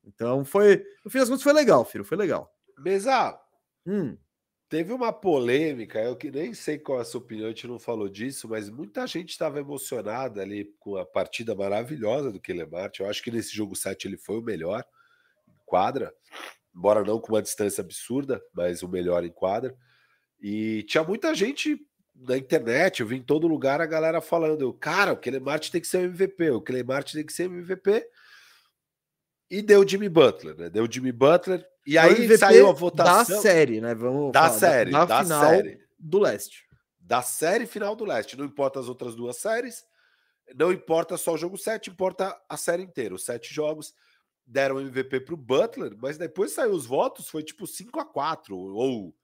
[0.04, 2.52] Então foi, no fim das contas foi legal, filho, foi legal.
[2.80, 3.40] Beza,
[3.86, 4.18] hum.
[4.68, 7.78] teve uma polêmica, eu que nem sei qual é a sua opinião, a gente não
[7.78, 13.00] falou disso, mas muita gente estava emocionada ali com a partida maravilhosa do Kelemart.
[13.00, 14.84] Eu acho que nesse jogo 7 ele foi o melhor
[15.72, 16.14] quadra,
[16.76, 19.74] embora não com uma distância absurda, mas o melhor em quadra.
[20.42, 21.80] E tinha muita gente
[22.14, 25.82] na internet, eu vi em todo lugar a galera falando, cara, o Caleb Martin tem
[25.82, 28.06] que ser o MVP, o Caleb Martin tem que ser o MVP.
[29.50, 30.70] E deu Jimmy Butler, né?
[30.70, 31.66] Deu Jimmy Butler.
[31.88, 33.36] E aí saiu a votação.
[33.38, 33.96] Da série, né?
[33.96, 35.80] Vamos da falar, série, da, da final série.
[35.98, 36.66] do leste.
[37.00, 38.38] Da série final do leste.
[38.38, 39.84] Não importa as outras duas séries.
[40.56, 43.16] Não importa só o jogo 7, importa a série inteira.
[43.16, 43.94] Os sete jogos
[44.46, 48.58] deram MVP para o Butler, mas depois saiu os votos, foi tipo 5 a 4
[48.58, 49.16] ou,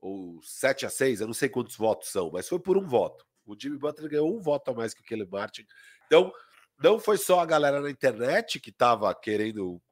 [0.00, 3.26] ou 7 a 6 eu não sei quantos votos são, mas foi por um voto.
[3.44, 5.66] O Jimmy Butler ganhou um voto a mais que o Kelly Martin.
[6.06, 6.32] Então,
[6.78, 9.82] não foi só a galera na internet que estava querendo,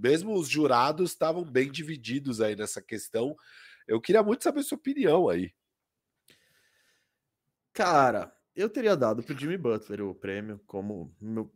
[0.00, 3.36] mesmo os jurados estavam bem divididos aí nessa questão.
[3.86, 5.52] Eu queria muito saber sua opinião aí.
[7.72, 11.52] Cara, eu teria dado para o Jimmy Butler o prêmio como meu...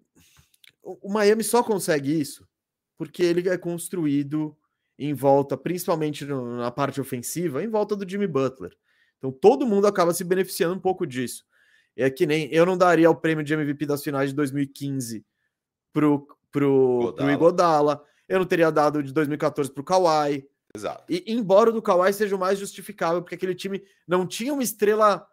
[0.82, 2.46] o Miami só consegue isso
[2.96, 4.56] porque ele é construído
[4.98, 8.76] em volta, principalmente na parte ofensiva, em volta do Jimmy Butler.
[9.18, 11.44] Então todo mundo acaba se beneficiando um pouco disso.
[11.96, 15.24] É que nem eu não daria o prêmio de MVP das finais de 2015
[15.92, 18.02] pro, pro, pro Igodala.
[18.28, 20.46] Eu não teria dado de 2014 pro Kawhi.
[20.74, 21.04] Exato.
[21.10, 24.62] E embora o do Kawhi seja o mais justificável, porque aquele time não tinha uma
[24.62, 25.26] estrela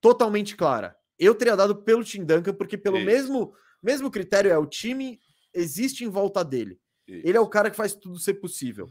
[0.00, 0.96] totalmente clara.
[1.18, 5.18] Eu teria dado pelo Tim Duncan, porque pelo mesmo, mesmo critério é o time
[5.52, 6.78] existe em volta dele.
[7.06, 7.26] Isso.
[7.26, 8.90] Ele é o cara que faz tudo ser possível.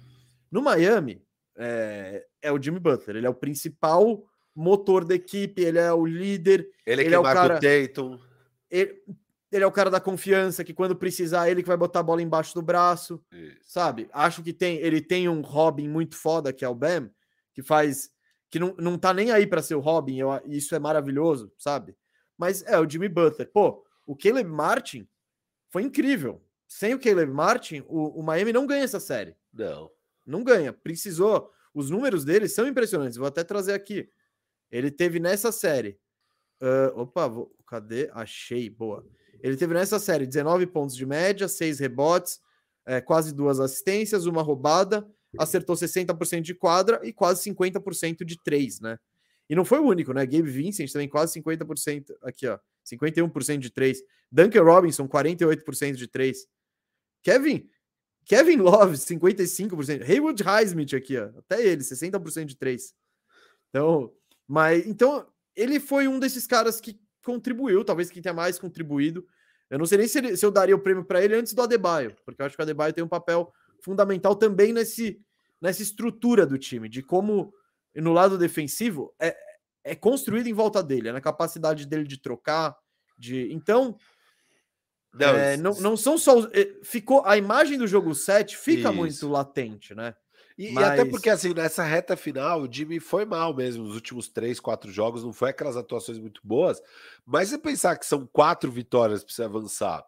[0.52, 1.22] No Miami,
[1.56, 3.18] é, é, o Jimmy Butler.
[3.18, 4.24] Ele é o principal
[4.56, 6.70] motor da equipe, ele é o líder.
[6.86, 7.60] Ele, ele é o cara.
[7.60, 8.20] Tatum.
[8.70, 9.04] Ele,
[9.52, 12.22] ele, é o cara da confiança, que quando precisar, ele que vai botar a bola
[12.22, 13.24] embaixo do braço.
[13.32, 13.58] Isso.
[13.64, 14.10] Sabe?
[14.12, 17.10] Acho que tem, ele tem um Robin muito foda, que é o Bam,
[17.54, 18.12] que faz.
[18.50, 20.18] que não, não tá nem aí para ser o Robin.
[20.18, 21.96] Eu, isso é maravilhoso, sabe?
[22.38, 23.50] Mas é o Jimmy Butler.
[23.52, 25.08] Pô, o Caleb Martin
[25.70, 29.36] foi incrível sem o Caleb Martin, o, o Miami não ganha essa série.
[29.54, 29.92] Não.
[30.26, 30.74] Não ganha.
[30.74, 31.52] Precisou.
[31.72, 33.16] Os números dele são impressionantes.
[33.16, 34.10] Vou até trazer aqui.
[34.72, 36.00] Ele teve nessa série.
[36.60, 38.10] Uh, opa, vou, cadê?
[38.12, 38.72] Achei.
[38.72, 39.06] Boa.
[39.40, 42.42] Ele teve nessa série 19 pontos de média, 6 rebotes,
[42.88, 48.80] é, quase duas assistências, uma roubada, acertou 60% de quadra e quase 50% de três,
[48.80, 48.98] né?
[49.48, 50.26] E não foi o único, né?
[50.26, 52.16] Gabe Vincent também quase 50%.
[52.24, 52.58] Aqui, ó.
[52.84, 54.02] 51% de três.
[54.32, 56.48] Duncan Robinson, 48% de três.
[57.24, 57.68] Kevin,
[58.26, 60.04] Kevin Love, 55%.
[60.08, 62.94] Haywood Highsmith aqui, ó, até ele, 60% de três.
[63.70, 64.14] Então,
[64.48, 65.26] mas então
[65.56, 69.26] ele foi um desses caras que contribuiu, talvez quem tenha mais contribuído.
[69.70, 71.62] Eu não sei nem se, ele, se eu daria o prêmio para ele antes do
[71.62, 75.20] Adebayo, porque eu acho que o Adebayo tem um papel fundamental também nesse,
[75.60, 77.54] nessa estrutura do time, de como
[77.96, 79.36] no lado defensivo é,
[79.84, 82.76] é construído em volta dele, é na capacidade dele de trocar,
[83.18, 83.98] de então
[85.14, 86.48] não, é, não, não, são só.
[86.54, 88.94] Eh, ficou a imagem do jogo 7 fica isso.
[88.94, 90.16] muito latente, né?
[90.58, 90.84] E, Mas...
[90.84, 94.60] e, até porque, assim, nessa reta final, o Jimmy foi mal mesmo nos últimos três,
[94.60, 96.82] quatro jogos, não foi aquelas atuações muito boas.
[97.26, 100.04] Mas você pensar que são quatro vitórias para você avançar,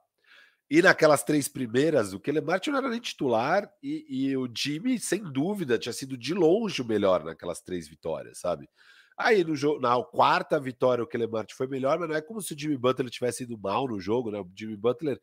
[0.69, 5.23] e naquelas três primeiras, o Kelemart não era nem titular, e, e o Jimmy, sem
[5.23, 8.68] dúvida, tinha sido de longe o melhor naquelas três vitórias, sabe?
[9.17, 12.53] Aí no jogo, na quarta vitória, o Kelemart foi melhor, mas não é como se
[12.53, 14.39] o Jimmy Butler tivesse ido mal no jogo, né?
[14.39, 15.19] O Jimmy Butler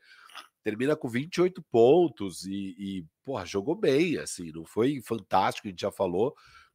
[0.63, 5.81] termina com 28 pontos e, e porra, jogou bem, assim, não foi fantástico, a gente
[5.81, 6.35] já falou,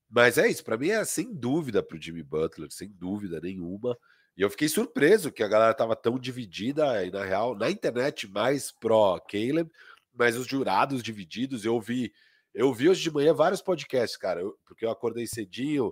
[0.09, 3.97] mas é isso, para mim é sem dúvida para o Jimmy Butler, sem dúvida nenhuma.
[4.37, 8.29] E eu fiquei surpreso que a galera tava tão dividida, e na real, na internet
[8.29, 9.69] mais pró Caleb,
[10.13, 11.65] mas os jurados divididos.
[11.65, 12.13] Eu vi,
[12.53, 15.91] eu vi hoje de manhã vários podcasts, cara, eu, porque eu acordei cedinho,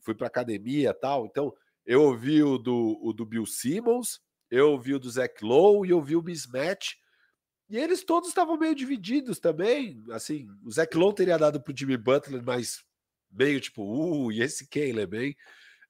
[0.00, 1.26] fui para academia tal.
[1.26, 1.52] Então,
[1.84, 4.20] eu ouvi o do, o do Bill Simmons,
[4.50, 6.94] eu ouvi o do Zach Lowe e eu ouvi o Mismatch.
[7.68, 10.02] E eles todos estavam meio divididos também.
[10.10, 12.82] Assim, o Zach Lowe teria dado para o Jimmy Butler, mas
[13.30, 15.36] meio tipo, uh, e esse Caleb, hein?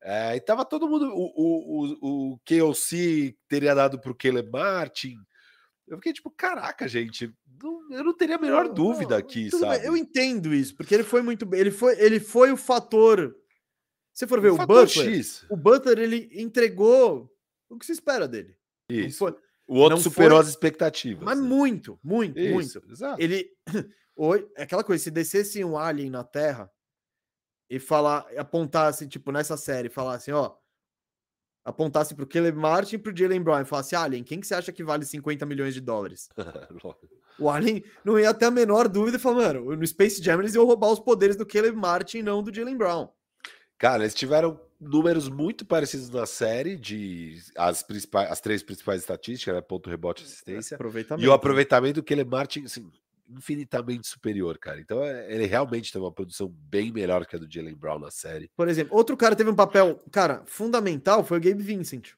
[0.03, 1.13] É, e tava todo mundo.
[1.13, 5.17] O, o, o, KLC teria dado para o Caleb Martin.
[5.87, 9.51] Eu fiquei tipo, caraca, gente, não, eu não teria a menor não, dúvida não, aqui,
[9.51, 9.79] sabe?
[9.79, 11.61] Bem, eu entendo isso, porque ele foi muito bem.
[11.61, 13.35] Ele foi, ele foi o fator
[14.19, 15.47] se for ver o, o Butler, X.
[15.49, 17.33] o Butler ele entregou
[17.71, 18.57] o que se espera dele.
[18.91, 19.19] Isso.
[19.19, 21.23] Foi, o outro superou foi, as expectativas.
[21.23, 21.47] Mas né?
[21.47, 22.91] muito, muito, Isso, muito.
[22.91, 23.23] Exato.
[23.23, 23.49] Ele
[24.57, 26.69] é aquela coisa, se descesse um alien na Terra
[27.71, 30.57] e falar, apontasse tipo nessa série, falasse, ó,
[31.65, 34.73] apontasse pro Caleb Martin e pro Jalen Brown e falasse, Alien, quem que você acha
[34.73, 36.29] que vale 50 milhões de dólares?
[37.39, 40.57] o Alien não ia ter a menor dúvida e falar, mano, no Space Jam eles
[40.57, 43.17] iam roubar os poderes do Caleb Martin e não do Jalen Brown.
[43.79, 49.55] Cara, eles tiveram números muito parecidos na série de as principais, as três principais estatísticas,
[49.55, 49.61] né?
[49.61, 50.75] ponto, rebote, assistência.
[50.75, 51.25] Aproveitamento.
[51.25, 52.91] E o aproveitamento do Caleb Martin, assim,
[53.29, 54.81] infinitamente superior, cara.
[54.81, 58.11] Então é, ele realmente tem uma produção bem melhor que a do Jalen Brown na
[58.11, 58.51] série.
[58.57, 62.15] Por exemplo, outro cara teve um papel, cara, fundamental foi o Gabe Vincent.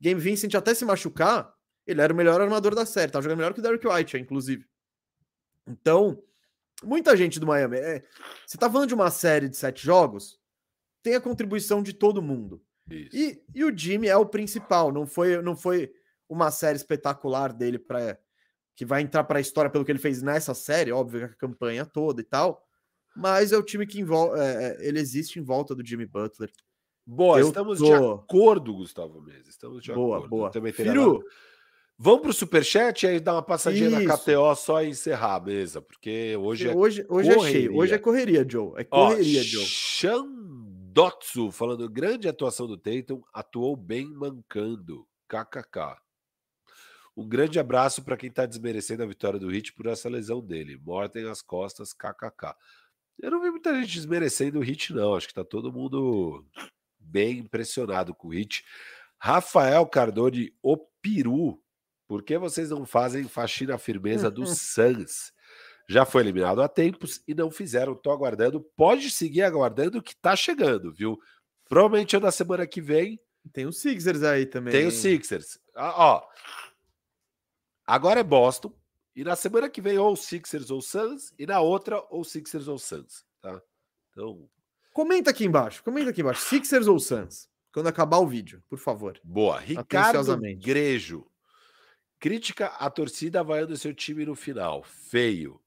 [0.00, 1.54] Gabe Vincent até se machucar,
[1.86, 4.66] ele era o melhor armador da série, tava jogando melhor que o Derrick White, inclusive.
[5.66, 6.20] Então,
[6.82, 7.78] muita gente do Miami.
[7.78, 8.02] É,
[8.44, 10.41] você tá falando de uma série de sete jogos,
[11.02, 12.62] tem a contribuição de todo mundo.
[12.90, 15.92] E, e o Jimmy é o principal, não foi, não foi
[16.28, 18.18] uma série espetacular dele para
[18.74, 21.84] que vai entrar para a história pelo que ele fez nessa série, óbvio, a campanha
[21.84, 22.62] toda e tal.
[23.14, 26.50] Mas é o time que envolve, é, é, ele existe em volta do Jimmy Butler.
[27.06, 27.84] Boa, Eu estamos tô...
[27.84, 29.48] de acordo, Gustavo Mendes.
[29.48, 30.30] Estamos de boa, acordo.
[30.30, 30.72] Boa, boa.
[30.72, 31.22] Firu,
[31.98, 34.08] Vamos para o superchat e aí dar uma passadinha Isso.
[34.08, 37.76] na KTO só e encerrar a mesa, porque hoje é hoje, hoje é cheio.
[37.76, 38.72] Hoje é correria, Joe.
[38.76, 39.64] É correria, Ó, Joe.
[40.92, 45.08] Xandotsu falando grande atuação do Tatum, atuou bem mancando.
[45.26, 45.96] KKK.
[47.16, 50.76] Um grande abraço para quem está desmerecendo a vitória do Hit por essa lesão dele.
[50.76, 52.54] Mortem as costas, kkk.
[53.18, 55.14] Eu não vi muita gente desmerecendo o Hit, não.
[55.14, 56.44] Acho que está todo mundo
[56.98, 58.62] bem impressionado com o Hit.
[59.18, 61.58] Rafael Cardone, o peru.
[62.06, 65.32] Por que vocês não fazem faxina firmeza do Suns?
[65.92, 67.92] Já foi eliminado há tempos e não fizeram.
[67.92, 68.60] Estou aguardando.
[68.76, 71.20] Pode seguir aguardando que está chegando, viu?
[71.68, 73.20] Provavelmente na semana que vem.
[73.52, 74.72] Tem os Sixers aí também.
[74.72, 75.58] Tem os Sixers.
[75.74, 76.22] Ah, ó,
[77.86, 78.72] Agora é Boston.
[79.14, 81.34] E na semana que vem, ou Sixers ou Suns.
[81.38, 83.26] E na outra, ou Sixers ou Suns.
[83.42, 83.60] Tá?
[84.10, 84.48] Então.
[84.94, 85.84] Comenta aqui embaixo.
[85.84, 86.40] Comenta aqui embaixo.
[86.48, 87.48] Sixers ou Suns?
[87.70, 89.20] Quando acabar o vídeo, por favor.
[89.22, 89.58] Boa.
[89.58, 91.26] Ricardo Grejo.
[92.18, 94.82] Crítica à torcida vaiando seu time no final.
[94.82, 95.60] Feio.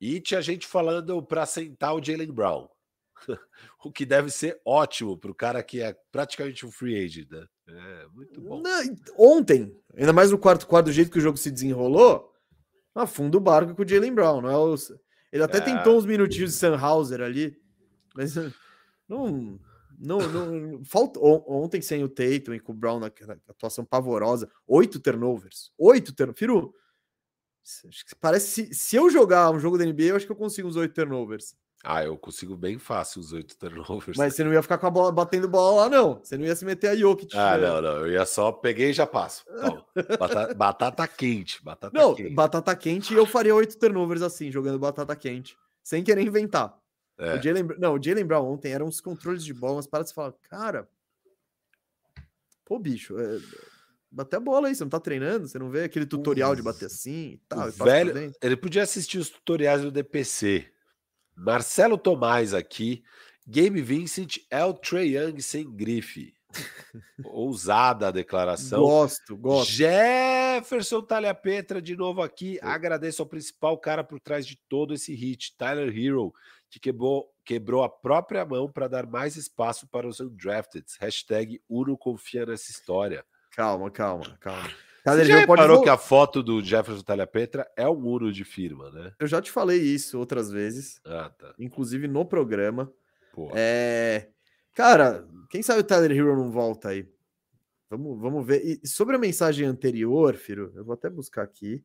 [0.00, 2.68] E tinha gente falando para sentar o Jalen Brown.
[3.84, 7.46] o que deve ser ótimo para o cara que é praticamente um free agent, né?
[7.68, 8.60] É, muito bom.
[8.60, 8.82] Não,
[9.18, 12.30] ontem, ainda mais no quarto quarto, do jeito que o jogo se desenrolou,
[12.94, 14.42] afunda o barco com o Jalen Brown.
[14.42, 14.74] Não é o...
[15.32, 15.60] Ele até é.
[15.60, 17.56] tentou uns minutinhos de Sunhauser ali,
[18.14, 18.34] mas
[19.08, 19.58] não.
[19.96, 24.50] Não, não faltou ontem sem o Tatum e com o Brown na, na atuação pavorosa,
[24.66, 26.38] oito turnovers, oito turnovers.
[26.40, 26.74] Firu,
[28.20, 30.76] parece se, se eu jogar um jogo da NBA, eu acho que eu consigo uns
[30.76, 31.56] oito turnovers.
[31.86, 34.16] Ah, eu consigo bem fácil os oito turnovers.
[34.16, 36.18] Mas você não ia ficar com a bola batendo bola lá, não.
[36.22, 37.36] Você não ia se meter a Jokic.
[37.36, 38.06] Ah, não, não.
[38.06, 39.44] Eu ia só peguei e já passo.
[40.18, 41.62] batata, batata, quente.
[41.62, 42.32] Batata não, quente.
[42.32, 45.58] batata quente eu faria oito turnovers assim, jogando batata quente.
[45.82, 46.74] Sem querer inventar.
[47.18, 47.34] É.
[47.34, 50.14] O Jalen, não, o Jalen Brown ontem eram uns controles de bola, mas para de
[50.14, 50.88] falar, cara.
[52.64, 53.38] Pô, bicho, é,
[54.14, 56.86] bater a bola aí, você não tá treinando, você não vê aquele tutorial de bater
[56.86, 57.68] assim e tal.
[57.68, 60.70] E velho, ele podia assistir os tutoriais do DPC
[61.36, 63.02] Marcelo Tomás aqui.
[63.46, 66.34] Game Vincent é o Trey Young sem grife.
[67.24, 68.80] Ousada a declaração.
[68.80, 69.70] Gosto, gosto.
[69.72, 72.58] Jefferson Talha Petra de novo aqui.
[72.62, 76.32] Agradeço ao principal cara por trás de todo esse hit, Tyler Hero,
[76.70, 80.86] que quebrou, quebrou a própria mão para dar mais espaço para os undrafted.
[81.00, 83.24] Hashtag Uno confia nessa história.
[83.56, 84.70] Calma, calma, calma.
[85.04, 88.90] Você já reparou que a foto do Jefferson Talha Petra é um muro de firma,
[88.90, 89.12] né?
[89.18, 90.98] Eu já te falei isso outras vezes.
[91.04, 91.54] Ah, tá.
[91.58, 92.90] Inclusive no programa.
[93.34, 93.52] Porra.
[93.54, 94.30] É...
[94.72, 97.06] Cara, quem sabe o Tyler Hero não volta aí.
[97.90, 98.80] Vamos, vamos ver.
[98.82, 101.84] E sobre a mensagem anterior, Firo, eu vou até buscar aqui.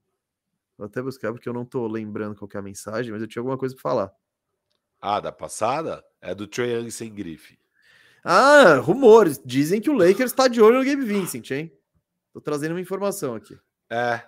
[0.77, 3.41] Vou até buscar porque eu não tô lembrando qual é a mensagem, mas eu tinha
[3.41, 4.11] alguma coisa para falar.
[5.01, 6.03] Ah, da passada?
[6.21, 7.58] É do Trae Young sem grife.
[8.23, 9.41] Ah, rumores.
[9.43, 11.71] Dizem que o Lakers está de olho no Gabe Vincent, hein?
[12.33, 13.57] Tô trazendo uma informação aqui.
[13.89, 14.21] É,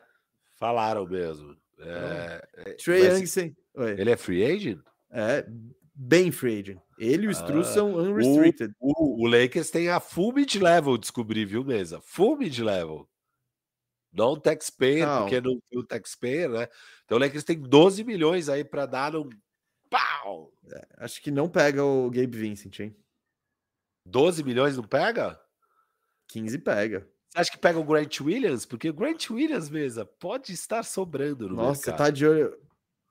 [0.58, 1.56] falaram mesmo.
[1.80, 3.56] É, é, Trey Young,
[3.98, 4.80] ele é free agent?
[5.10, 5.46] É,
[5.94, 6.80] bem free agent.
[6.98, 8.74] Ele e o Stru ah, são unrestricted.
[8.80, 12.00] O, o, o, Lakers tem a full mid level, descobri, viu, mesa?
[12.02, 13.10] Full mid level.
[14.14, 15.22] Não taxpayer, não.
[15.22, 16.68] porque não tem o taxpayer, né?
[17.06, 19.30] Então o Lakers tem 12 milhões aí para dar um
[19.90, 20.52] pau.
[20.72, 22.96] É, acho que não pega o Gabe Vincent, hein?
[24.06, 25.40] 12 milhões não pega?
[26.28, 27.08] 15 pega.
[27.30, 28.66] Você acha que pega o Grant Williams?
[28.66, 31.98] Porque o Grant Williams, mesa, pode estar sobrando no Nossa, mercado.
[31.98, 32.58] tá de olho.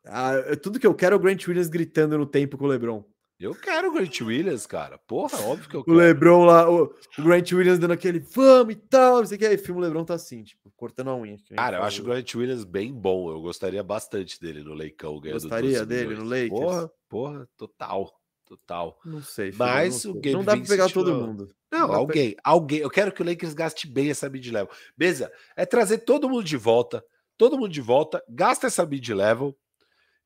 [0.04, 3.04] Ah, tudo que eu quero é o Grant Williams gritando no tempo com o LeBron.
[3.40, 4.98] Eu quero o Grant Williams, cara.
[4.98, 5.96] Porra, óbvio que eu quero.
[5.96, 9.38] O LeBron lá, o, o, Grant Williams dando aquele vamos e tal, não sei o
[9.38, 9.46] que.
[9.46, 11.38] Aí, filme o LeBron tá assim, tipo, cortando a unha.
[11.56, 13.30] Cara, eu acho o Grant Williams bem bom.
[13.30, 15.18] Eu gostaria bastante dele no Leicão.
[15.18, 16.50] Gostaria dele no Lakers?
[16.50, 18.19] Porra, porra, total.
[18.50, 18.98] Total.
[19.04, 19.52] Não sei.
[19.52, 21.54] Filho, Mas não o Game Não dá pra pegar todo mundo.
[21.70, 22.42] Não, não alguém, pra...
[22.44, 22.80] alguém.
[22.80, 24.74] Eu quero que o Lakers gaste bem essa mid-level.
[24.96, 25.32] Beleza?
[25.54, 27.04] É trazer todo mundo de volta.
[27.38, 28.20] Todo mundo de volta.
[28.28, 29.56] Gasta essa mid-level.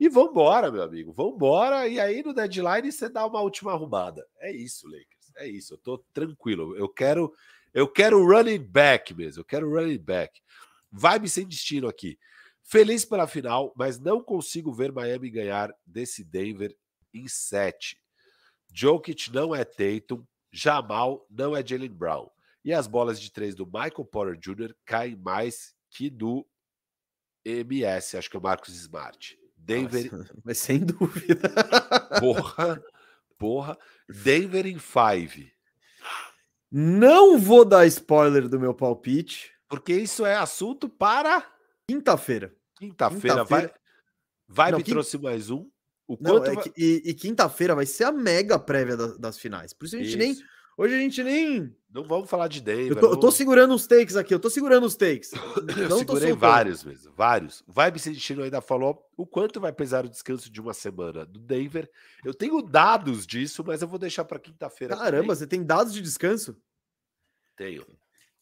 [0.01, 1.13] E vambora, meu amigo.
[1.13, 1.87] Vambora.
[1.87, 4.27] E aí no deadline você dá uma última arrumada.
[4.41, 5.33] É isso, Lakers.
[5.37, 5.75] É isso.
[5.75, 6.75] Eu tô tranquilo.
[6.79, 7.31] Eu quero.
[7.75, 9.43] Eu quero running back mesmo.
[9.43, 10.41] Eu quero running back.
[10.91, 12.19] Vibe sem destino aqui.
[12.63, 16.75] Feliz pela final, mas não consigo ver Miami ganhar desse Denver
[17.13, 18.03] em 7.
[18.75, 22.29] Jokic não é Tatum, Jamal não é Jalen Brown.
[22.65, 24.75] E as bolas de três do Michael Porter Jr.
[24.85, 26.47] caem mais que do
[27.45, 29.39] MS, acho que é o Marcos Smart.
[29.57, 30.13] Denver.
[30.13, 31.51] Nossa, mas sem dúvida.
[32.19, 32.83] Porra,
[33.39, 33.79] porra.
[34.09, 35.51] Denver em 5.
[36.71, 39.53] Não vou dar spoiler do meu palpite.
[39.69, 41.47] Porque isso é assunto para
[41.89, 42.55] quinta-feira.
[42.77, 43.75] Quinta-feira quinta vai.
[44.47, 44.91] Vai me quinta...
[44.91, 45.71] trouxe mais um.
[46.07, 46.65] O Não, quanto é vai...
[46.65, 49.73] que, e, e quinta-feira vai ser a mega prévia das, das finais.
[49.73, 50.19] Por isso a gente isso.
[50.19, 50.37] nem
[50.77, 51.75] Hoje a gente nem.
[51.89, 52.97] Não vamos falar de Denver.
[52.97, 55.31] Eu tô, eu tô segurando os takes aqui, eu tô segurando os takes.
[55.79, 57.63] eu não segurei vários mesmo, vários.
[57.69, 61.89] Vibe Sentino ainda falou o quanto vai pesar o descanso de uma semana do Denver.
[62.25, 64.97] Eu tenho dados disso, mas eu vou deixar para quinta-feira.
[64.97, 65.29] Caramba, também.
[65.29, 66.57] você tem dados de descanso?
[67.57, 67.87] Tenho.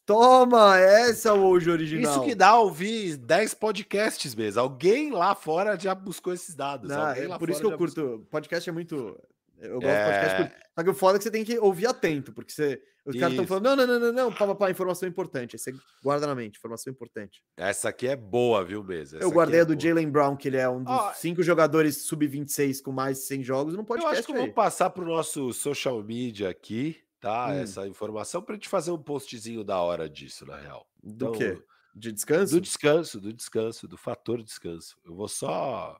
[0.05, 2.11] Toma, essa é o hoje original.
[2.11, 4.61] Isso que dá ouvir 10 podcasts mesmo.
[4.61, 6.89] Alguém lá fora já buscou esses dados.
[6.89, 8.03] Não, é por isso que eu curto.
[8.03, 8.27] Buscou.
[8.27, 9.17] Podcast é muito
[9.63, 10.05] eu gosto é...
[10.05, 10.67] de podcast.
[10.75, 12.83] Só que o foda é que você tem que ouvir atento, porque você...
[13.07, 15.55] os caras estão falando, não, não, não, não, não, pá, pá, pá, informação importante.
[15.55, 15.73] Aí você
[16.03, 17.43] guarda na mente, informação importante.
[17.57, 19.19] Essa aqui é boa, viu, mesmo?
[19.21, 22.83] eu guardei é a do Jalen Brown, que ele é um dos cinco jogadores sub-26
[22.83, 24.15] com mais de 100 jogos no podcast.
[24.15, 27.47] Eu acho que eu vou passar para o nosso social media aqui, tá?
[27.47, 27.53] Hum.
[27.53, 30.87] Essa informação, para a gente fazer um postzinho da hora disso, na real.
[31.03, 31.63] Então, do quê?
[31.95, 32.55] De descanso?
[32.55, 34.99] Do descanso, do descanso, do fator descanso.
[35.05, 35.99] Eu vou só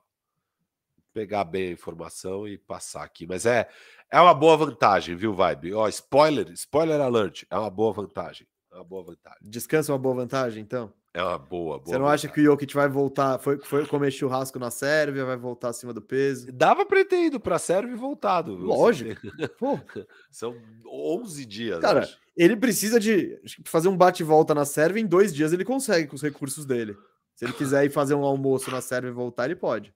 [1.13, 3.25] pegar bem a informação e passar aqui.
[3.25, 3.69] Mas é,
[4.11, 5.73] é uma boa vantagem, viu, Vibe?
[5.73, 8.47] Ó, spoiler, spoiler alert, é uma boa vantagem.
[8.71, 9.39] É uma boa vantagem.
[9.41, 10.91] Descansa é uma boa vantagem, então?
[11.13, 11.79] É uma boa, boa.
[11.85, 12.27] Você não vantagem.
[12.27, 13.37] acha que o Jokic vai voltar?
[13.37, 16.51] Foi, foi comer churrasco na Sérvia, vai voltar acima do peso?
[16.51, 18.55] Dava para ter ido para a Sérvia e voltado.
[18.55, 19.21] Lógico.
[20.31, 21.79] São 11 dias.
[21.79, 22.17] Cara, acho.
[22.35, 25.01] ele precisa de fazer um bate-volta na Sérvia.
[25.01, 26.97] Em dois dias ele consegue com os recursos dele.
[27.35, 29.93] Se ele quiser ir fazer um almoço na Sérvia e voltar, ele pode.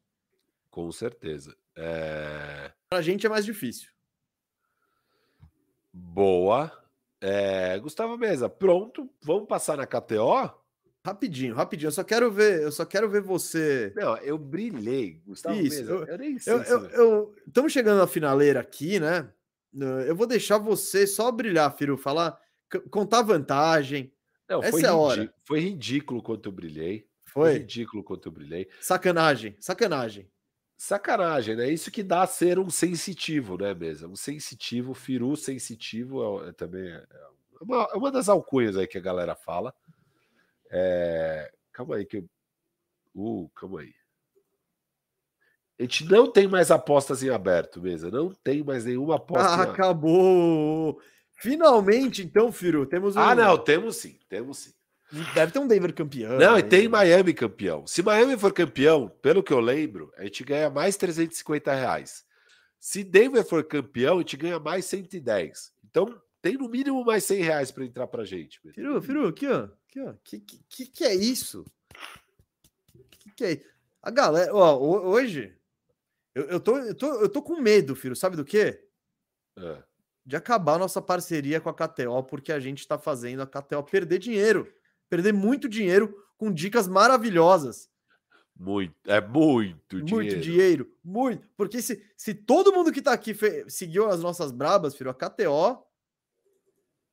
[0.69, 1.55] Com certeza.
[1.75, 2.71] É...
[2.91, 3.89] Para a gente é mais difícil.
[5.91, 6.71] Boa.
[7.19, 7.79] É...
[7.79, 9.09] Gustavo Mesa, pronto.
[9.23, 10.66] Vamos passar na KTO?
[11.07, 11.87] Rapidinho, rapidinho.
[11.87, 13.93] Eu só quero ver, eu só quero ver você.
[13.95, 15.81] Não, eu brilhei, Gustavo Isso.
[15.83, 16.53] Eu, eu nem sei.
[17.47, 19.29] Estamos chegando na finaleira aqui, né?
[20.05, 22.37] Eu vou deixar você só brilhar, Firo, falar,
[22.91, 24.11] contar vantagem.
[24.49, 25.33] Não, Essa é a hora.
[25.45, 27.07] Foi ridículo quanto eu brilhei.
[27.23, 27.51] Foi?
[27.51, 28.67] foi ridículo quanto eu brilhei.
[28.81, 30.29] Sacanagem, sacanagem
[30.77, 31.69] sacanagem, né?
[31.71, 34.09] Isso que dá a ser um sensitivo, né, mesmo?
[34.09, 38.85] Um sensitivo, firu sensitivo é, é também é, é uma, é uma, das alcunhas aí
[38.85, 39.73] que a galera fala.
[40.69, 42.29] É, calma aí que eu,
[43.15, 43.93] uh, calma aí.
[45.79, 48.09] A gente não tem mais apostas em aberto, mesa.
[48.09, 49.47] Não tem mais nenhuma aposta.
[49.47, 50.99] Ah, acabou.
[51.33, 53.19] Finalmente, então, Firu, temos um...
[53.19, 54.73] Ah, não, temos sim, temos sim.
[55.33, 56.37] Deve ter um Denver campeão.
[56.37, 57.87] Não, e tem Miami campeão.
[57.87, 62.25] Se Miami for campeão, pelo que eu lembro, a gente ganha mais 350 reais.
[62.79, 65.71] Se Denver for campeão, a gente ganha mais 110.
[65.89, 68.59] Então, tem no mínimo mais 100 reais para entrar para gente.
[68.73, 69.69] Firu, Firu, aqui, ó.
[69.97, 70.13] Aqui, ó.
[70.23, 71.65] Que, que, que é isso?
[73.11, 73.63] Que, que é
[74.01, 75.55] A galera, ó, hoje,
[76.35, 78.83] eu, eu, tô, eu, tô, eu tô com medo, Firu, sabe do quê?
[79.57, 79.83] É.
[80.25, 84.19] De acabar nossa parceria com a KTO, porque a gente está fazendo a KTO perder
[84.19, 84.71] dinheiro
[85.09, 87.89] perder muito dinheiro com dicas maravilhosas.
[88.55, 90.15] Muito, é muito dinheiro.
[90.15, 91.47] Muito dinheiro, muito.
[91.55, 93.35] Porque se, se todo mundo que tá aqui
[93.67, 95.85] seguiu as nossas brabas, filho, a KTO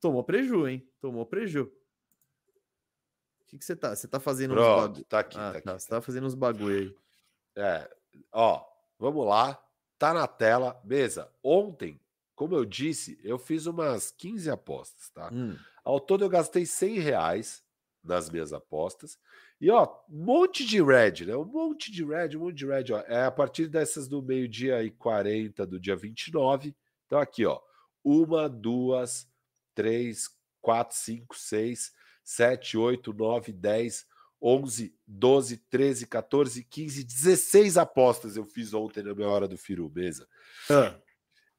[0.01, 0.87] tomou preju, hein?
[0.99, 1.71] Tomou preju.
[3.45, 3.95] O que, que você tá?
[3.95, 5.05] Você tá fazendo Pronto, uns bagulho.
[5.05, 5.81] Tá aqui, ah, tá, tá aqui.
[5.81, 6.95] Você tá fazendo uns bagulho aí.
[7.55, 7.89] É,
[8.31, 8.65] ó,
[8.97, 9.61] vamos lá.
[9.97, 11.31] Tá na tela, mesa.
[11.43, 12.01] Ontem,
[12.35, 15.29] como eu disse, eu fiz umas 15 apostas, tá?
[15.31, 15.55] Hum.
[15.83, 17.63] Ao todo eu gastei 100 reais
[18.03, 19.17] nas minhas apostas.
[19.59, 21.35] E ó, um monte de red, né?
[21.35, 22.85] Um monte de red, um monte de red.
[22.91, 22.99] Ó.
[23.07, 26.75] É a partir dessas do meio-dia e 40 do dia 29.
[27.05, 27.59] Então, aqui, ó.
[28.03, 29.27] Uma, duas,
[29.73, 30.29] três,
[30.61, 31.93] quatro, cinco, seis,
[32.25, 34.05] sete, oito, nove, dez,
[34.41, 39.89] onze, doze, treze, 14, 15, 16 apostas eu fiz ontem na minha hora do Firu,
[39.93, 40.27] mesa.
[40.69, 40.95] Ah.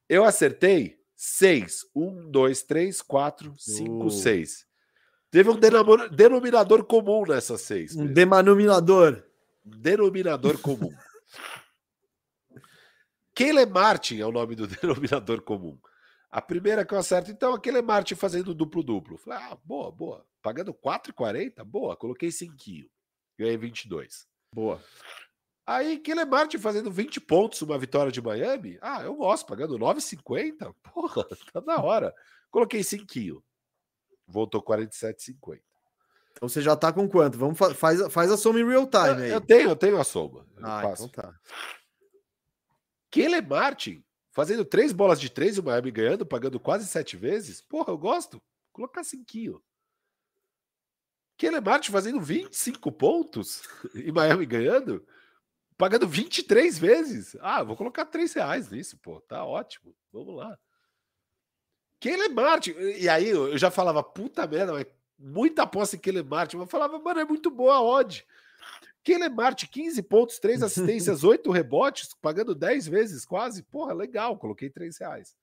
[0.07, 1.85] Eu acertei seis.
[1.95, 4.11] Um, dois, três, quatro, cinco, uh.
[4.11, 4.67] seis.
[5.31, 5.59] Teve um
[6.11, 7.95] denominador comum nessas seis.
[7.95, 9.23] Um denominador.
[9.63, 10.93] Denominador comum.
[13.35, 15.77] Caleb Martin é o nome do denominador comum.
[16.29, 19.17] A primeira que eu acerto, então, aquele Martin fazendo duplo-duplo.
[19.17, 20.25] Falei, ah, boa, boa.
[20.41, 21.63] Pagando 4,40?
[21.63, 21.95] Boa.
[21.95, 22.55] Coloquei 5.
[23.37, 24.27] Ganhei 22.
[24.53, 24.81] Boa.
[25.65, 28.77] Aí, aquele Martin fazendo 20 pontos uma vitória de Miami.
[28.81, 29.47] Ah, eu gosto.
[29.47, 30.73] Pagando 9,50?
[30.93, 32.13] Porra, tá da hora.
[32.51, 33.41] Coloquei 5
[34.27, 35.61] voltou 47,50.
[36.31, 37.37] Então você já tá com quanto?
[37.37, 39.31] Vamos fa faz, faz a soma em real time aí.
[39.31, 40.45] Eu tenho, eu tenho a soma.
[40.61, 41.33] Ah, então tá.
[43.09, 44.03] Kele Martin
[44.37, 47.59] fazendo três bolas de três e o Miami ganhando, pagando quase sete vezes.
[47.59, 48.39] Porra, eu gosto.
[48.71, 49.59] Colocar cinquinho.
[51.35, 53.63] Kele Martin fazendo 25 pontos
[53.95, 55.03] e Miami ganhando,
[55.75, 57.35] pagando 23 vezes.
[57.41, 59.19] Ah, vou colocar 3 reais nisso, pô.
[59.21, 59.95] Tá ótimo.
[60.13, 60.55] Vamos lá.
[61.99, 62.73] Kele Martin.
[62.73, 64.85] E aí eu já falava, puta merda, mas
[65.17, 66.57] muita aposta em Kele Martin.
[66.57, 68.23] Eu falava, mano, é muito boa a odd.
[69.03, 73.63] Kele Martin, 15 pontos, 3 assistências, 8 rebotes, pagando 10 vezes quase.
[73.63, 75.35] Porra, legal, coloquei 3 reais.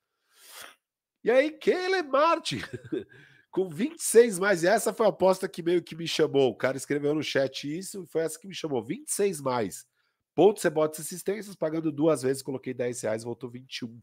[1.23, 2.61] E aí, Kele Martin,
[3.51, 4.63] com 26 mais.
[4.63, 6.51] E essa foi a aposta que meio que me chamou.
[6.51, 8.85] O cara escreveu no chat isso, foi essa que me chamou.
[8.85, 9.87] 26 mais.
[10.35, 13.99] Pontos, rebotes, assistências, pagando duas vezes, coloquei 10 reais, voltou 21.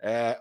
[0.00, 0.40] É,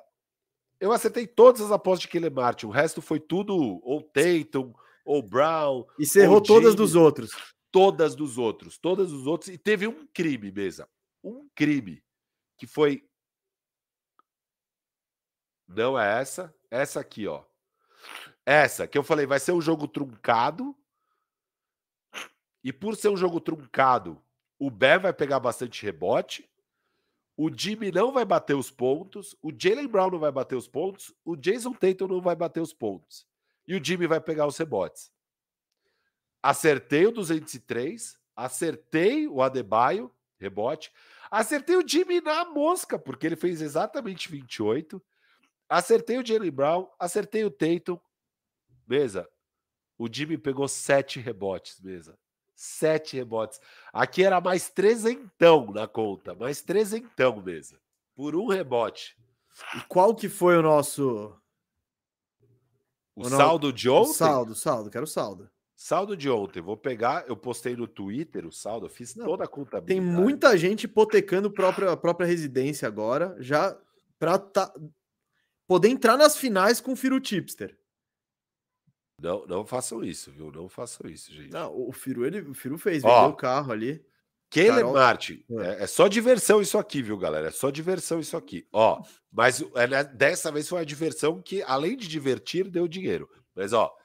[0.80, 2.66] eu acertei todas as apostas de Kele Martin.
[2.66, 4.74] O resto foi tudo ou Tatum,
[5.06, 5.86] ou Brown.
[5.98, 7.32] E você errou todas dos outros.
[7.72, 8.78] Todas dos outros.
[8.78, 9.50] Todas dos outros.
[9.54, 10.90] E teve um crime, mesa.
[11.24, 12.04] Um crime.
[12.58, 13.08] Que foi.
[15.68, 16.54] Não é essa.
[16.70, 17.44] Essa aqui, ó.
[18.46, 20.76] Essa, que eu falei, vai ser um jogo truncado.
[22.64, 24.22] E por ser um jogo truncado,
[24.58, 26.50] o Bé vai pegar bastante rebote.
[27.38, 31.14] O Jimmy não vai bater os pontos, o Jalen Brown não vai bater os pontos,
[31.24, 33.26] o Jason Tatum não vai bater os pontos.
[33.66, 35.10] E o Jimmy vai pegar os rebotes.
[36.42, 40.92] Acertei o 203, acertei o Adebayo, rebote.
[41.30, 45.02] Acertei o Jimmy na mosca, porque ele fez exatamente 28.
[45.68, 48.00] Acertei o Jalen Brown, acertei o Tatum.
[48.88, 49.30] Mesa.
[49.98, 52.18] O Jimmy pegou sete rebotes, mesa
[52.60, 53.60] sete rebotes.
[53.94, 57.78] Aqui era mais trezentão na conta, mais trezentão mesmo,
[58.14, 59.18] por um rebote.
[59.78, 61.34] E qual que foi o nosso...
[63.16, 63.74] O, o saldo no...
[63.74, 64.12] de ontem?
[64.12, 65.50] O saldo, saldo, quero saldo.
[65.82, 69.48] Saldo de ontem, vou pegar, eu postei no Twitter o saldo, eu fiz toda a
[69.48, 69.82] conta.
[69.82, 73.80] Tem muita gente hipotecando própria, a própria residência agora, já
[74.20, 74.74] para tá,
[75.66, 77.80] poder entrar nas finais com o Firo Tipster.
[79.22, 80.52] Não, não façam isso, viu?
[80.52, 81.54] Não façam isso, gente.
[81.54, 84.06] Não, o Firu, ele, o Firu fez, vendeu o carro ali.
[84.50, 84.94] Keller Carol...
[84.94, 85.84] Martin, é.
[85.84, 87.48] é, só diversão isso aqui, viu, galera?
[87.48, 88.68] É só diversão isso aqui.
[88.74, 89.02] Ó,
[89.32, 93.30] mas é, né, dessa vez foi uma diversão que, além de divertir, deu dinheiro.
[93.56, 93.96] Mas, ó,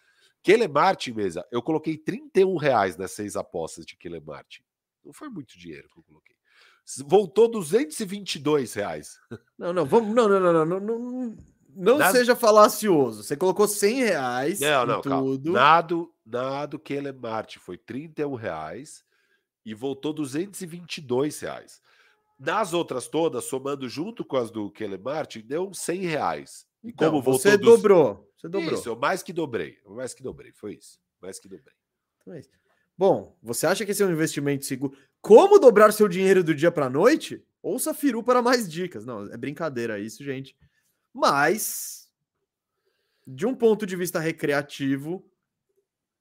[0.44, 4.62] Keller Martin, mesa, eu coloquei 31 reais nas seis apostas de Keller Martin.
[5.02, 6.36] Não foi muito dinheiro que eu coloquei.
[7.06, 9.18] Voltou 222 reais.
[9.58, 10.14] Não, não, vamos.
[10.14, 11.36] Não, não, não, não, não, não
[11.76, 12.12] não Nas...
[12.12, 13.22] seja falacioso.
[13.22, 14.60] Você colocou 100 reais.
[14.60, 15.52] Não, não, tudo.
[15.54, 15.58] Calma.
[15.58, 19.02] Nado, nado que ele Marte foi 31 reais
[19.64, 21.80] e voltou 222 reais.
[22.38, 26.66] Nas outras todas, somando junto com as do Kelemart, deu 100 reais.
[26.82, 27.66] E então, como você dos...
[27.66, 28.30] dobrou.
[28.44, 28.74] Você dobrou.
[28.74, 29.78] Isso, eu mais que dobrei.
[29.82, 30.52] Eu mais que dobrei.
[30.52, 31.00] Foi isso.
[31.18, 31.74] Mais que dobrei.
[32.20, 32.50] Então é isso.
[32.96, 34.94] Bom, você acha que esse é um investimento seguro?
[35.22, 37.42] Como dobrar seu dinheiro do dia para noite?
[37.62, 39.06] Ouça Firu para mais dicas.
[39.06, 40.54] Não, é brincadeira isso, gente.
[41.10, 42.10] Mas,
[43.26, 45.26] de um ponto de vista recreativo,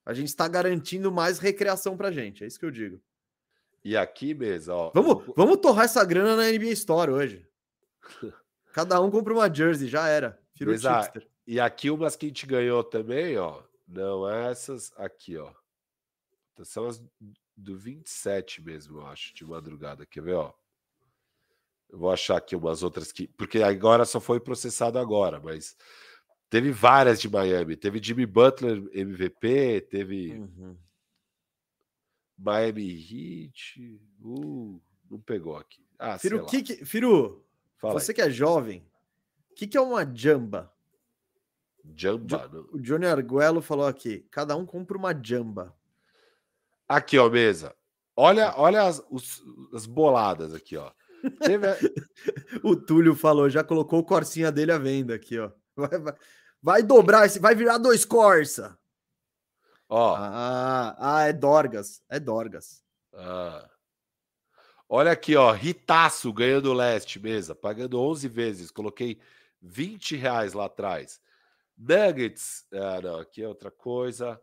[0.05, 2.45] a gente está garantindo mais recreação para gente.
[2.45, 3.01] É isso que eu digo.
[3.83, 4.91] E aqui, mesa, ó.
[4.95, 7.45] Vamos, vamos torrar essa grana na NBA Store hoje.
[8.71, 10.41] Cada um compra uma jersey, já era.
[11.45, 13.61] E aqui umas que a gente ganhou também, ó.
[13.87, 15.53] Não essas, aqui, ó.
[16.63, 17.03] São as
[17.55, 20.05] do 27 mesmo, eu acho, de madrugada.
[20.05, 20.53] Quer ver, ó?
[21.89, 23.27] Eu vou achar aqui umas outras que.
[23.27, 25.75] Porque agora só foi processado agora, mas
[26.49, 27.75] teve várias de Miami.
[27.75, 30.77] Teve Jimmy Butler MVP, teve uhum.
[32.37, 34.01] Miami Heat.
[34.21, 35.85] Uh, não pegou aqui.
[35.99, 36.85] Ah, Firu, que que...
[36.85, 37.45] Firu
[37.81, 38.15] você aí.
[38.15, 38.79] que é jovem,
[39.51, 40.72] o que, que é uma jamba?
[41.95, 42.49] Jamba?
[42.51, 42.69] Jo...
[42.71, 45.75] O Johnny Arguello falou aqui: cada um compra uma jamba.
[46.87, 47.75] Aqui, ó, mesa.
[48.15, 49.41] Olha, olha as, os,
[49.73, 50.91] as boladas aqui, ó.
[51.39, 51.67] Teve...
[52.63, 55.51] o Túlio falou, já colocou o Corsinha dele à venda aqui, ó.
[55.75, 56.13] Vai, vai,
[56.61, 58.77] vai dobrar, esse, vai virar dois Corsa.
[59.89, 60.15] Ó.
[60.15, 62.01] Ah, ah, é Dorgas.
[62.09, 62.83] É Dorgas.
[63.13, 63.69] Ah.
[64.87, 65.51] Olha aqui, ó.
[65.51, 67.55] Ritaço ganhando o leste, mesa.
[67.55, 68.71] Pagando 11 vezes.
[68.71, 69.19] Coloquei
[69.61, 71.21] 20 reais lá atrás.
[71.77, 72.65] Nuggets.
[72.73, 74.39] Ah, não, aqui é outra coisa.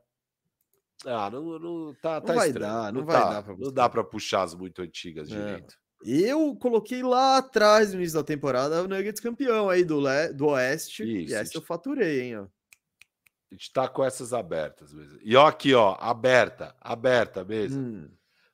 [1.05, 2.73] Ah, não, não tá, não tá vai estranho.
[2.73, 5.35] Dar, não, não vai tá, dar pra Não dá para puxar as muito antigas é.
[5.35, 5.75] direito.
[6.03, 10.33] Eu coloquei lá atrás, no início da temporada, o Nuggets campeão aí do, Le...
[10.33, 11.03] do Oeste.
[11.03, 12.39] Isso, e essa eu faturei, hein?
[12.39, 12.43] Ó.
[12.43, 15.19] A gente tá com essas abertas mesmo.
[15.23, 17.81] E ó, aqui, ó, aberta, aberta mesmo.
[17.81, 18.11] Hum.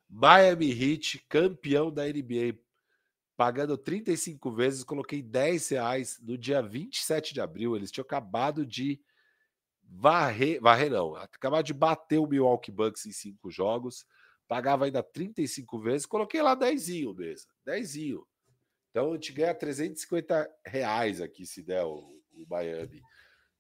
[0.09, 2.59] Miami Heat, campeão da NBA,
[3.37, 7.77] pagando 35 vezes, coloquei 10 reais no dia 27 de abril.
[7.77, 9.01] Eles tinham acabado de
[9.89, 14.05] varrer, varrer não, acabar de bater o Milwaukee Bucks em cinco jogos,
[14.49, 17.97] pagava ainda 35 vezes, coloquei lá 10 mesmo, 10
[18.91, 21.99] Então a gente ganha 350 reais aqui se der o,
[22.33, 23.03] o Miami.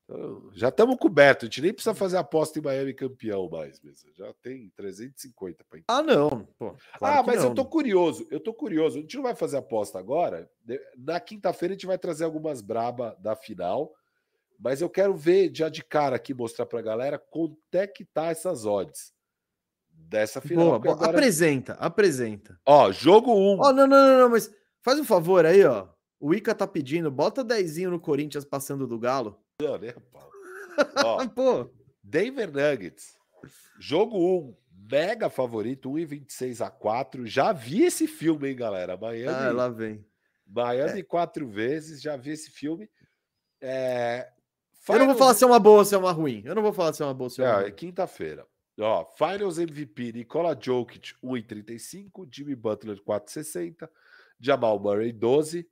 [0.09, 4.09] Então, já estamos cobertos, a gente nem precisa fazer aposta em Miami campeão mais, mesmo.
[4.15, 6.47] já tem 350 para Ah, não.
[6.57, 7.49] Pô, claro ah, mas não.
[7.49, 8.99] eu tô curioso, eu tô curioso.
[8.99, 10.49] A gente não vai fazer aposta agora.
[10.97, 13.93] Na quinta-feira a gente vai trazer algumas braba da final.
[14.59, 18.05] Mas eu quero ver já de cara aqui, mostrar para a galera quanto é que
[18.05, 19.13] tá essas odds
[19.91, 20.67] dessa final.
[20.67, 20.95] Boa, boa.
[20.95, 21.11] Agora...
[21.11, 22.59] Apresenta, apresenta.
[22.65, 23.35] Ó, jogo 1.
[23.35, 23.61] Um.
[23.61, 24.51] Ó, não, não, não, não, mas
[24.83, 25.89] faz um favor aí, ó.
[26.19, 29.39] O Ica tá pedindo, bota dezinho no Corinthians passando do Galo.
[29.61, 29.95] Não, né,
[31.03, 31.71] Ó, Pô.
[32.03, 33.17] Denver Nuggets.
[33.81, 34.57] Jogo 1, um,
[34.91, 37.27] mega favorito, 1,26 a 4.
[37.27, 38.97] Já vi esse filme, hein, galera?
[38.97, 39.29] Miami.
[39.29, 40.05] Ah, lá vem.
[40.47, 41.03] Miami é.
[41.03, 42.89] quatro vezes, já vi esse filme.
[43.61, 44.31] É,
[44.75, 45.01] Finals...
[45.01, 46.43] Eu não vou falar se é uma boa ou se é uma ruim.
[46.45, 47.69] Eu não vou falar se é uma boa ou se é uma é, ruim.
[47.69, 48.47] É quinta-feira.
[48.79, 52.29] Ó, Finals MVP, Nicola Jokic, 1,35.
[52.31, 53.89] Jimmy Butler, 4,60.
[54.39, 55.67] Jamal Murray, 12.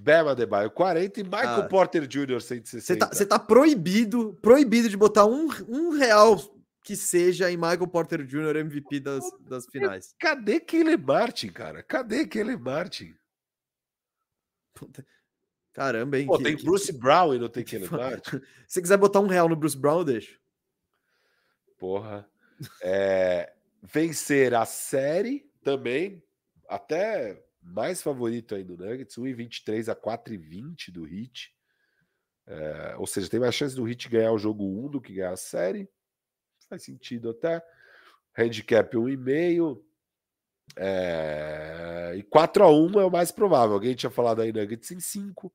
[0.00, 1.20] Bema Debaio, 40.
[1.20, 2.80] E Michael ah, Porter Jr., 160.
[3.12, 6.38] Você tá, tá proibido, proibido de botar um, um real
[6.82, 8.56] que seja em Michael Porter Jr.
[8.56, 10.14] MVP das, das finais.
[10.18, 11.82] Cadê Kelly Martin, cara?
[11.82, 13.14] Cadê Kelly Martin?
[15.74, 16.26] Caramba, hein?
[16.26, 18.40] Pô, que, tem que, Bruce que, Brown e não tem Kelly Martin.
[18.66, 20.34] Se quiser botar um real no Bruce Brown, deixa.
[21.78, 22.26] Porra.
[22.82, 23.52] É,
[23.82, 26.22] vencer a série também,
[26.66, 31.54] até mais favorito aí do Nuggets, 1,23 a 4,20 do Hit.
[32.46, 35.32] É, ou seja, tem mais chance do Hit ganhar o jogo 1 do que ganhar
[35.32, 35.88] a série.
[36.68, 37.62] Faz sentido até.
[38.36, 39.80] Handicap 1,5.
[40.76, 43.74] É, e 4 a 1 é o mais provável.
[43.74, 45.52] Alguém tinha falado aí Nuggets em 5.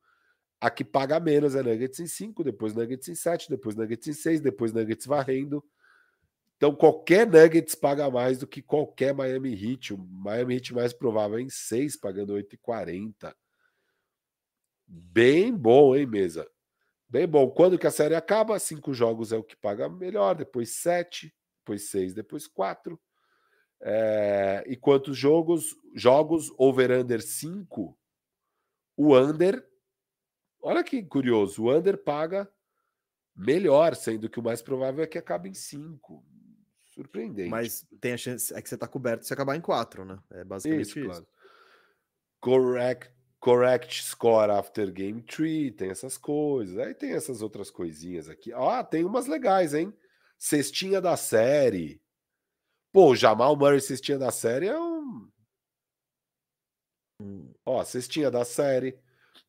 [0.60, 4.12] A que paga menos é Nuggets em 5, depois Nuggets em 7, depois Nuggets em
[4.14, 5.62] 6, depois Nuggets varrendo.
[6.56, 9.94] Então qualquer Nuggets paga mais do que qualquer Miami Heat.
[9.94, 13.34] O Miami Heat mais provável é em 6, pagando 8,40.
[14.86, 16.48] Bem bom, hein, mesa?
[17.08, 17.50] Bem bom.
[17.50, 18.58] Quando que a série acaba?
[18.58, 23.00] Cinco jogos é o que paga melhor, depois sete, depois seis, depois quatro.
[23.80, 24.64] É...
[24.66, 25.74] E quantos jogos?
[25.94, 27.98] Jogos over-under 5.
[28.96, 29.64] O under
[30.60, 32.50] Olha que curioso, o under paga
[33.36, 36.24] melhor, sendo que o mais provável é que acabe em 5.
[36.96, 37.50] Surpreendente.
[37.50, 40.18] Mas tem a chance, é que você está coberto se acabar em 4, né?
[40.30, 40.98] É basicamente isso.
[40.98, 41.08] isso.
[41.08, 41.26] Claro.
[42.40, 46.78] Correct, correct score after game tree, tem essas coisas.
[46.78, 48.50] Aí tem essas outras coisinhas aqui.
[48.54, 49.92] Ah, tem umas legais, hein?
[50.38, 52.00] Cestinha da série.
[52.92, 55.30] Pô, Jamal Murray cestinha da série é um.
[57.20, 57.52] Hum.
[57.64, 58.98] Ó, cestinha da série.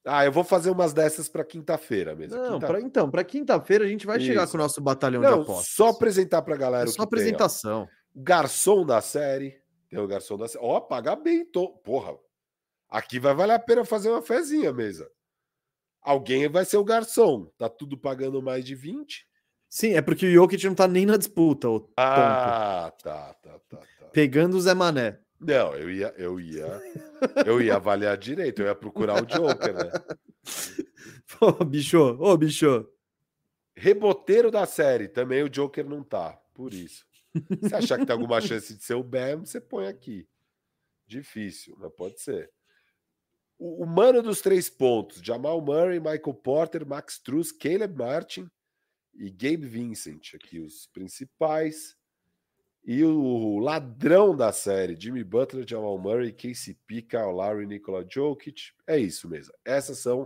[0.08, 2.38] Ah, eu vou fazer umas dessas para quinta-feira mesmo.
[2.38, 2.68] Não, quinta...
[2.68, 4.28] pra, então, para quinta-feira a gente vai Isso.
[4.28, 5.68] chegar com o nosso batalhão Não, de apostas.
[5.74, 6.90] Só apresentar para a galera.
[6.90, 7.86] É só apresentação.
[7.86, 9.62] Tem, garçom da série.
[9.90, 10.64] Tem o garçom da série.
[10.64, 11.46] Ó, paga bem.
[11.46, 11.70] Tô...
[11.70, 12.16] Porra,
[12.90, 15.10] aqui vai valer a pena fazer uma fezinha mesa.
[16.02, 17.52] Alguém vai ser o garçom.
[17.58, 19.28] Tá tudo pagando mais de 20.
[19.70, 21.68] Sim, é porque o Jokic não tá nem na disputa.
[21.98, 24.06] ah, tá, tá, tá, tá.
[24.14, 25.20] Pegando o Zé Mané.
[25.40, 26.82] Não, eu ia, eu ia,
[27.46, 29.92] eu ia avaliar direito, eu ia procurar o Joker, né?
[31.40, 32.90] Pô, bicho, ô bicho.
[33.76, 37.06] Reboteiro da série, também o Joker não tá, por isso.
[37.68, 40.28] Se achar que tem alguma chance de ser o Bam, você põe aqui.
[41.06, 42.52] Difícil, mas pode ser.
[43.58, 48.50] O, o mano dos três pontos: Jamal Murray, Michael Porter, Max Truss, Caleb Martin
[49.14, 51.97] e Gabe Vincent, aqui os principais.
[52.90, 58.72] E o ladrão da série, Jimmy Butler, Jamal Murray, KCP, Kyle Lowry, Nikola Jokic.
[58.88, 59.54] É isso mesmo.
[59.66, 60.26] Essas são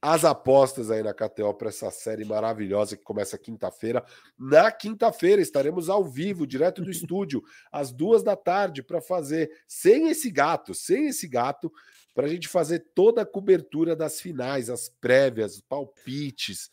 [0.00, 4.02] as apostas aí na KTO para essa série maravilhosa que começa quinta-feira.
[4.38, 10.08] Na quinta-feira estaremos ao vivo, direto do estúdio, às duas da tarde, para fazer, sem
[10.08, 11.70] esse gato, sem esse gato,
[12.14, 16.70] para a gente fazer toda a cobertura das finais, as prévias, palpites,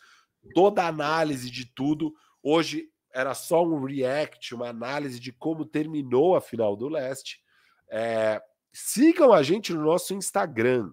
[0.56, 2.14] toda a análise de tudo.
[2.42, 7.42] Hoje era só um react, uma análise de como terminou a final do leste.
[7.90, 8.42] É,
[8.72, 10.92] sigam a gente no nosso Instagram,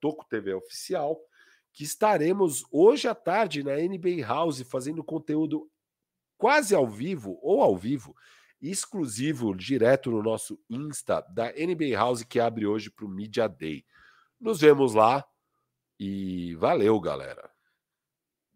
[0.00, 1.18] TocoTVOficial,
[1.72, 5.70] que estaremos hoje à tarde na NBA House fazendo conteúdo
[6.36, 8.16] quase ao vivo ou ao vivo,
[8.60, 13.84] exclusivo, direto no nosso Insta da NBA House que abre hoje para o Media Day.
[14.40, 15.24] Nos vemos lá
[15.98, 17.57] e valeu, galera.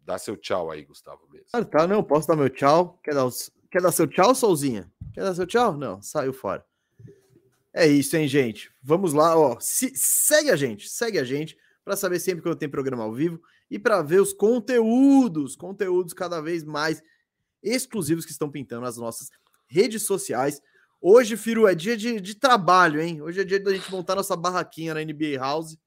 [0.05, 1.47] Dá seu tchau aí, Gustavo mesmo.
[1.53, 2.99] Ah, tá, não, posso dar meu tchau.
[3.03, 3.27] Quer dar.
[3.71, 4.91] Quer dar seu tchau, Solzinha?
[5.13, 5.75] Quer dar seu tchau?
[5.75, 6.63] Não, saiu fora.
[7.73, 8.71] É isso, hein, gente?
[8.83, 9.57] Vamos lá, ó.
[9.59, 9.91] Se...
[9.95, 13.41] Segue a gente, segue a gente para saber sempre quando tem programa ao vivo.
[13.71, 17.01] e para ver os conteúdos, conteúdos cada vez mais
[17.63, 19.31] exclusivos que estão pintando nas nossas
[19.67, 20.61] redes sociais.
[21.01, 23.21] Hoje, Firu, é dia de, de trabalho, hein?
[23.21, 25.77] Hoje é dia da gente montar nossa barraquinha na NBA House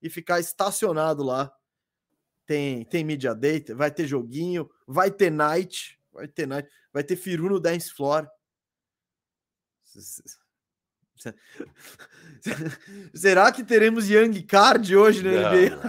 [0.00, 1.52] e ficar estacionado lá.
[2.50, 7.14] Tem, tem Media Day, vai ter joguinho, vai ter night, vai ter night, vai ter
[7.14, 8.26] Firu no dance floor.
[13.14, 15.80] Será que teremos Young Card hoje na NBA?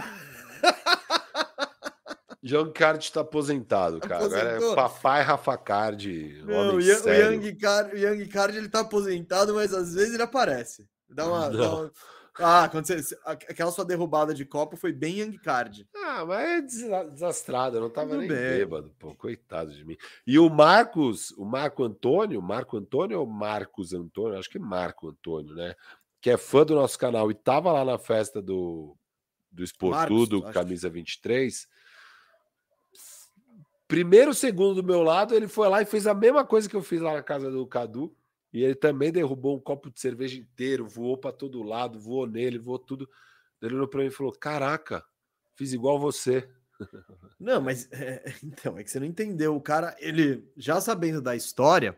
[2.44, 4.18] Young Card está aposentado, cara.
[4.18, 4.54] Aposentou.
[4.54, 6.44] Agora é papai Rafa Card.
[6.44, 10.88] Não, o, Young Card, o Young Card ele tá aposentado, mas às vezes ele aparece.
[11.08, 11.92] Dá uma, dá uma...
[12.38, 15.86] Ah, quando você, aquela sua derrubada de copo foi bem Young Card.
[15.94, 18.38] Ah, mas é desastrado, eu não tava Tudo nem bem.
[18.38, 19.96] bêbado, pô, coitado de mim.
[20.26, 24.38] E o Marcos, o Marco Antônio, Marco Antônio ou Marcos Antônio?
[24.38, 25.74] Acho que é Marco Antônio, né?
[26.20, 28.96] Que é fã do nosso canal e tava lá na festa do,
[29.50, 31.68] do Esportudo, camisa 23
[33.92, 36.82] primeiro segundo do meu lado, ele foi lá e fez a mesma coisa que eu
[36.82, 38.16] fiz lá na casa do Cadu.
[38.52, 42.58] E ele também derrubou um copo de cerveja inteiro, voou para todo lado, voou nele,
[42.58, 43.08] voou tudo.
[43.60, 45.04] Ele olhou para mim e falou: Caraca,
[45.54, 46.48] fiz igual você.
[47.40, 49.56] Não, mas é, então, é que você não entendeu.
[49.56, 51.96] O cara, ele já sabendo da história,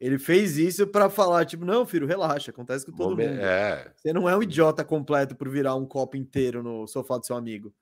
[0.00, 3.40] ele fez isso para falar, tipo, não, filho, relaxa, acontece com todo Momento, mundo.
[3.40, 3.92] É.
[3.94, 7.36] Você não é um idiota completo por virar um copo inteiro no sofá do seu
[7.36, 7.72] amigo.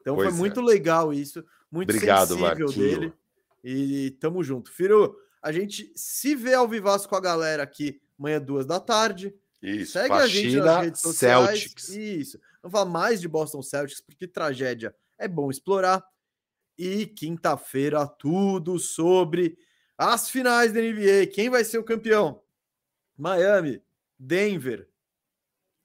[0.00, 0.40] Então pois foi é.
[0.40, 3.00] muito legal isso, muito Obrigado, sensível Marquinho.
[3.00, 3.12] dele.
[3.62, 4.72] E tamo junto.
[4.72, 5.16] Firo,
[5.48, 9.34] a gente se vê ao vivaço com a galera aqui amanhã, duas da tarde.
[9.62, 11.60] Isso, Segue a gente nas redes sociais.
[11.60, 11.88] Celtics.
[11.88, 12.40] Isso.
[12.62, 16.04] Vamos falar mais de Boston Celtics, porque tragédia é bom explorar.
[16.76, 19.56] E quinta-feira, tudo sobre
[19.96, 21.26] as finais da NBA.
[21.32, 22.42] Quem vai ser o campeão?
[23.16, 23.82] Miami,
[24.18, 24.88] Denver.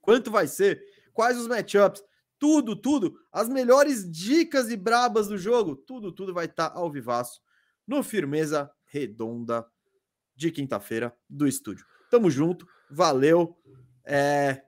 [0.02, 0.84] Quanto vai ser?
[1.14, 2.04] Quais os matchups?
[2.44, 6.92] tudo, tudo, as melhores dicas e brabas do jogo, tudo, tudo vai estar tá ao
[6.92, 7.42] vivaço
[7.88, 9.66] no Firmeza Redonda
[10.36, 11.84] de quinta-feira do estúdio.
[12.12, 13.58] Tamo junto, valeu.
[14.06, 14.64] É,